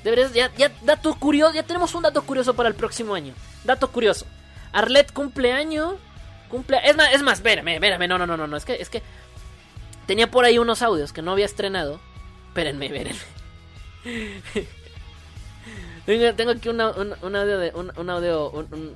[0.03, 3.33] Deberías, ya, ya, dato curioso, ya tenemos un dato curioso para el próximo año.
[3.63, 4.27] Dato curioso.
[4.71, 5.95] Arlet cumpleaños.
[6.49, 9.03] Cumple, es más, es más, espérame, espérame, no, no, no, no, es que, es que
[10.09, 11.99] tenía por ahí unos audios que no había estrenado.
[12.47, 13.19] Espérenme, espérenme.
[16.35, 18.95] Tengo, aquí un, audio de, un, audio, un, un-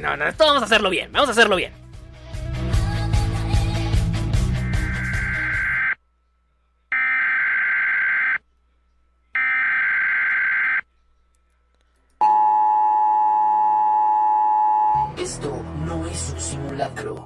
[0.00, 1.72] no, no, esto vamos a hacerlo bien, vamos a hacerlo bien.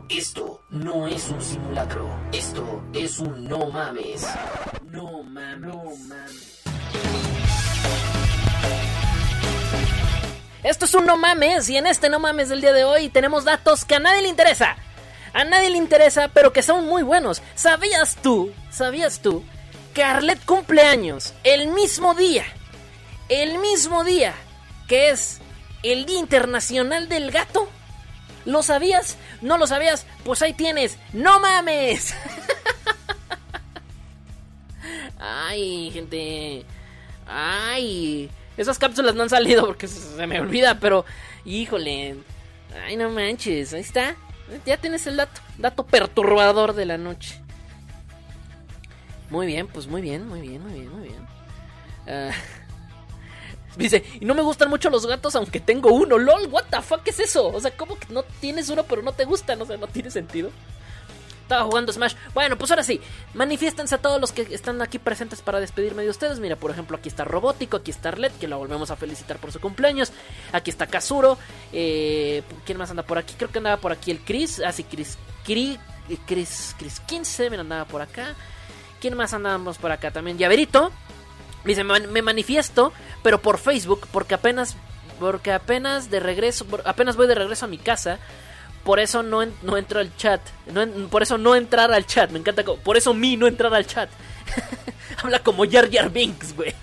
[0.08, 2.08] Esto no es un simulacro.
[2.32, 4.26] Esto es un no mames.
[4.90, 5.60] No mames.
[5.60, 6.62] No mames.
[10.62, 13.44] Esto es un no mames y en este no mames del día de hoy tenemos
[13.44, 14.76] datos que a nadie le interesa.
[15.32, 17.40] A nadie le interesa, pero que son muy buenos.
[17.54, 19.42] ¿Sabías tú, sabías tú,
[19.94, 22.44] que Arlet cumple años el mismo día,
[23.28, 24.34] el mismo día
[24.88, 25.40] que es
[25.82, 27.68] el Día Internacional del Gato?
[28.44, 29.16] ¿Lo sabías?
[29.42, 30.06] ¿No lo sabías?
[30.24, 30.98] Pues ahí tienes.
[31.12, 32.14] ¡No mames!
[35.18, 36.64] Ay, gente.
[37.26, 38.30] Ay.
[38.56, 41.04] Esas cápsulas no han salido porque se me olvida, pero.
[41.44, 42.16] Híjole.
[42.86, 43.74] Ay, no manches.
[43.74, 44.16] Ahí está.
[44.66, 45.40] Ya tienes el dato.
[45.58, 47.40] Dato perturbador de la noche.
[49.30, 51.26] Muy bien, pues muy bien, muy bien, muy bien, muy bien.
[52.08, 52.32] Ah,
[53.76, 56.18] dice, y no me gustan mucho los gatos aunque tengo uno.
[56.18, 57.48] LOL, what the fuck es eso?
[57.48, 59.60] O sea, ¿cómo que no tienes uno pero no te gustan?
[59.62, 60.50] O sea, no tiene sentido.
[61.50, 62.14] Estaba jugando Smash.
[62.32, 63.00] Bueno, pues ahora sí,
[63.34, 66.38] manifiéstense a todos los que están aquí presentes para despedirme de ustedes.
[66.38, 69.50] Mira, por ejemplo, aquí está Robótico, aquí está Arlet, que lo volvemos a felicitar por
[69.50, 70.12] su cumpleaños.
[70.52, 71.38] Aquí está Kazuro.
[71.72, 73.34] Eh, ¿Quién más anda por aquí?
[73.36, 74.62] Creo que andaba por aquí el Chris.
[74.64, 75.18] Ah, sí, Chris.
[75.44, 75.76] Chris,
[76.24, 78.36] Chris, Chris 15 me andaba por acá.
[79.00, 80.12] ¿Quién más andábamos por acá?
[80.12, 80.92] También Llaverito.
[81.64, 82.92] Dice, me, manifiesto,
[83.22, 84.76] pero por Facebook, porque apenas,
[85.18, 88.18] porque apenas de regreso, apenas voy de regreso a mi casa.
[88.84, 90.40] Por eso no, no entro al chat.
[90.72, 92.30] No por eso no entrar al chat.
[92.30, 92.64] Me encanta.
[92.64, 94.08] Por eso mi no entrar al chat.
[95.22, 96.74] Habla como Jar Jar Binks, güey.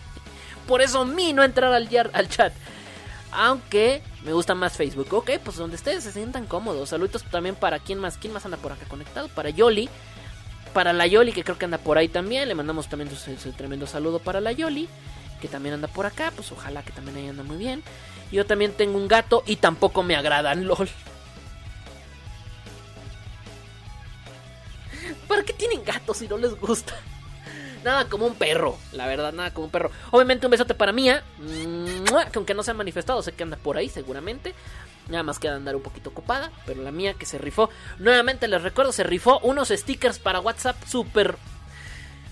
[0.67, 2.53] Por eso mi no entrar al, al chat.
[3.31, 5.11] Aunque me gusta más Facebook.
[5.11, 6.89] Ok, pues donde ustedes se sientan cómodos.
[6.89, 8.17] Saluditos también para quién más.
[8.17, 9.27] ¿Quién más anda por acá conectado?
[9.29, 9.89] Para Yoli.
[10.77, 12.47] Para la Yoli, que creo que anda por ahí también.
[12.47, 14.87] Le mandamos también su tremendo saludo para la Yoli.
[15.41, 16.31] Que también anda por acá.
[16.35, 17.81] Pues ojalá que también ahí anda muy bien.
[18.31, 20.87] Yo también tengo un gato y tampoco me agradan, lol.
[25.27, 26.93] ¿Para qué tienen gatos si no les gusta?
[27.83, 29.89] Nada como un perro, la verdad, nada como un perro.
[30.11, 31.23] Obviamente un besote para Mía,
[32.31, 34.53] que aunque no se ha manifestado, sé que anda por ahí seguramente.
[35.09, 37.69] Nada más queda andar un poquito ocupada, pero la mía que se rifó.
[37.99, 41.37] Nuevamente les recuerdo, se rifó unos stickers para WhatsApp súper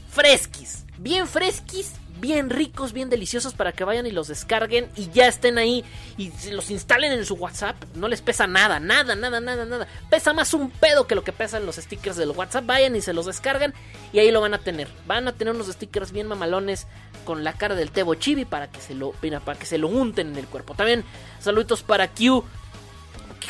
[0.09, 0.85] fresquis.
[0.97, 5.57] Bien fresquis, bien ricos, bien deliciosos para que vayan y los descarguen y ya estén
[5.57, 5.83] ahí
[6.17, 7.75] y los instalen en su WhatsApp.
[7.95, 9.87] No les pesa nada, nada, nada, nada, nada.
[10.09, 12.65] Pesa más un pedo que lo que pesan los stickers del WhatsApp.
[12.65, 13.73] Vayan y se los descargan
[14.13, 14.87] y ahí lo van a tener.
[15.05, 16.87] Van a tener unos stickers bien mamalones
[17.25, 20.29] con la cara del Tebo Chibi para que se lo, para que se lo unten
[20.29, 20.75] en el cuerpo.
[20.75, 21.03] También
[21.39, 22.43] saluditos para Q.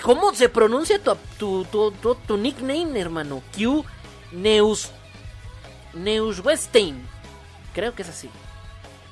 [0.01, 1.15] ¿Cómo se pronuncia tu,
[1.65, 3.41] tu, tu, tu- nickname, hermano?
[3.55, 3.85] Q
[4.31, 4.91] Neus
[5.93, 7.07] Neuschwestein.
[7.73, 8.29] Creo que es así.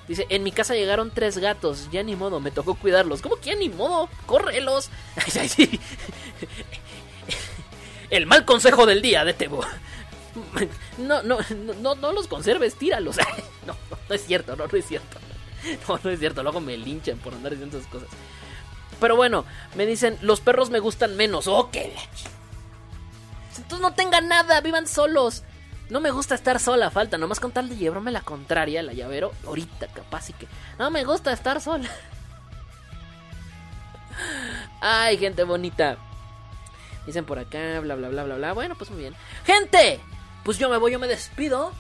[0.08, 3.22] Dice, en mi casa llegaron tres gatos, ya ni modo, me tocó cuidarlos.
[3.22, 4.10] ¿Cómo que ya ni modo?
[4.26, 4.90] ¡Córrelos!
[8.10, 9.64] El mal consejo del día de Tebo.
[10.98, 11.38] No, no,
[11.82, 13.18] no, no los conserves, tíralos.
[13.68, 15.18] No, no, no es cierto, no, no es cierto.
[15.88, 18.10] No, no es cierto, luego me linchan por andar diciendo esas cosas.
[19.04, 19.44] Pero bueno,
[19.76, 21.48] me dicen, los perros me gustan menos.
[21.48, 22.30] ¡Oh, qué la ch-
[23.58, 25.44] Entonces no tengan nada, vivan solos.
[25.90, 29.34] No me gusta estar sola, falta, nomás con tal de llevarme la contraria, la llavero,
[29.46, 30.48] ahorita capaz y que...
[30.80, 31.90] No me gusta estar sola.
[34.80, 35.98] Ay, gente bonita.
[37.06, 38.54] Dicen por acá, bla, bla, bla, bla, bla.
[38.54, 39.16] Bueno, pues muy bien.
[39.46, 40.00] Gente,
[40.46, 41.74] pues yo me voy, yo me despido.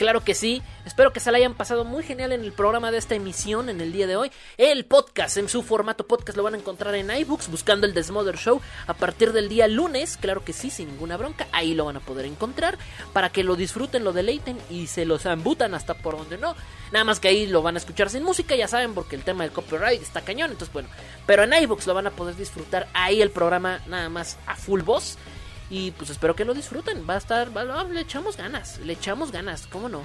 [0.00, 0.62] Claro que sí.
[0.86, 3.82] Espero que se la hayan pasado muy genial en el programa de esta emisión en
[3.82, 4.32] el día de hoy.
[4.56, 8.38] El podcast en su formato podcast lo van a encontrar en iBooks buscando el Desmother
[8.38, 10.16] Show a partir del día lunes.
[10.16, 11.48] Claro que sí, sin ninguna bronca.
[11.52, 12.78] Ahí lo van a poder encontrar
[13.12, 16.56] para que lo disfruten, lo deleiten y se los ambutan hasta por donde no.
[16.92, 19.44] Nada más que ahí lo van a escuchar sin música, ya saben, porque el tema
[19.44, 20.50] del copyright está cañón.
[20.50, 20.88] Entonces, bueno,
[21.26, 24.80] pero en iBooks lo van a poder disfrutar ahí el programa nada más a full
[24.80, 25.18] voz.
[25.70, 27.08] Y pues espero que lo disfruten.
[27.08, 27.56] Va a estar.
[27.56, 28.78] va- le echamos ganas.
[28.78, 29.66] Le echamos ganas.
[29.68, 30.02] ¿Cómo no?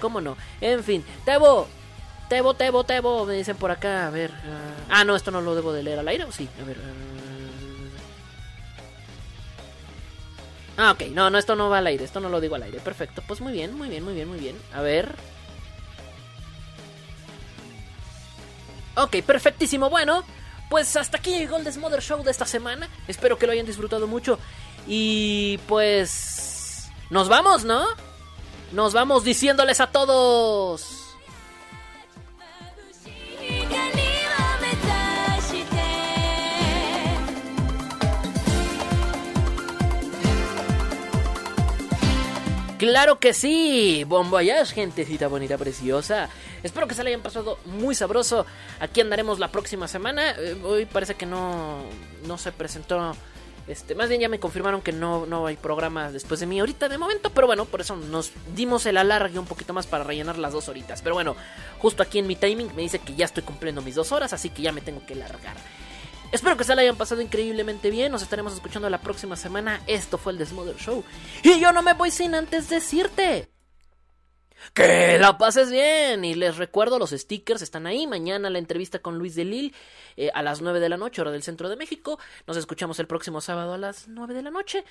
[0.00, 0.36] ¿Cómo no?
[0.60, 1.02] En fin.
[1.24, 1.66] Tebo.
[2.28, 3.24] Tebo, Tebo, Tebo.
[3.24, 4.06] Me dicen por acá.
[4.06, 4.30] A ver.
[4.34, 6.24] ah, ah, no, esto no lo debo de leer al aire.
[6.24, 6.48] ¿O sí?
[6.60, 6.76] A ver.
[6.78, 6.92] ah.
[10.78, 11.04] Ah, ok.
[11.12, 12.04] No, no, esto no va al aire.
[12.04, 12.78] Esto no lo digo al aire.
[12.80, 13.22] Perfecto.
[13.26, 14.56] Pues muy bien, muy bien, muy bien, muy bien.
[14.74, 15.14] A ver.
[18.96, 19.90] Ok, perfectísimo.
[19.90, 20.22] Bueno,
[20.70, 22.88] pues hasta aquí llegó el Desmother Show de esta semana.
[23.08, 24.38] Espero que lo hayan disfrutado mucho.
[24.86, 26.88] Y pues...
[27.10, 27.84] Nos vamos, ¿no?
[28.72, 31.06] Nos vamos diciéndoles a todos.
[42.78, 46.28] Claro que sí, Bon voyage, gentecita bonita, preciosa.
[46.62, 48.44] Espero que se la hayan pasado muy sabroso.
[48.80, 50.32] Aquí andaremos la próxima semana.
[50.32, 51.78] Eh, hoy parece que no,
[52.26, 53.16] no se presentó.
[53.68, 56.88] Este, más bien ya me confirmaron que no, no hay programa después de mí ahorita
[56.88, 60.38] de momento, pero bueno, por eso nos dimos el alargue un poquito más para rellenar
[60.38, 61.02] las dos horitas.
[61.02, 61.34] Pero bueno,
[61.78, 64.50] justo aquí en mi timing me dice que ya estoy cumpliendo mis dos horas, así
[64.50, 65.56] que ya me tengo que largar.
[66.32, 68.12] Espero que se la hayan pasado increíblemente bien.
[68.12, 69.80] Nos estaremos escuchando la próxima semana.
[69.86, 71.04] Esto fue el Desmother Show.
[71.42, 73.48] Y yo no me voy sin antes decirte.
[74.74, 76.24] Que la pases bien.
[76.24, 78.06] Y les recuerdo, los stickers están ahí.
[78.06, 79.74] Mañana la entrevista con Luis de Lille
[80.16, 82.18] eh, a las 9 de la noche, hora del centro de México.
[82.46, 84.84] Nos escuchamos el próximo sábado a las 9 de la noche.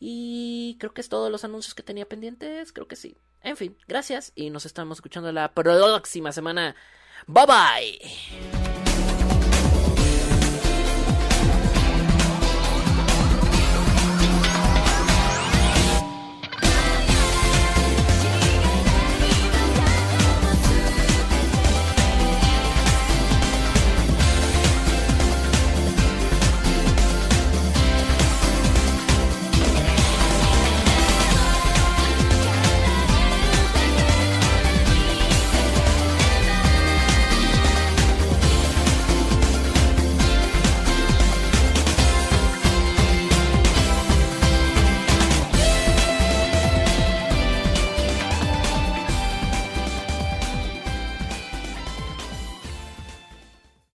[0.00, 2.72] Y creo que es todos los anuncios que tenía pendientes.
[2.72, 3.16] Creo que sí.
[3.42, 4.32] En fin, gracias.
[4.34, 6.76] Y nos estamos escuchando la próxima semana.
[7.26, 8.87] Bye bye.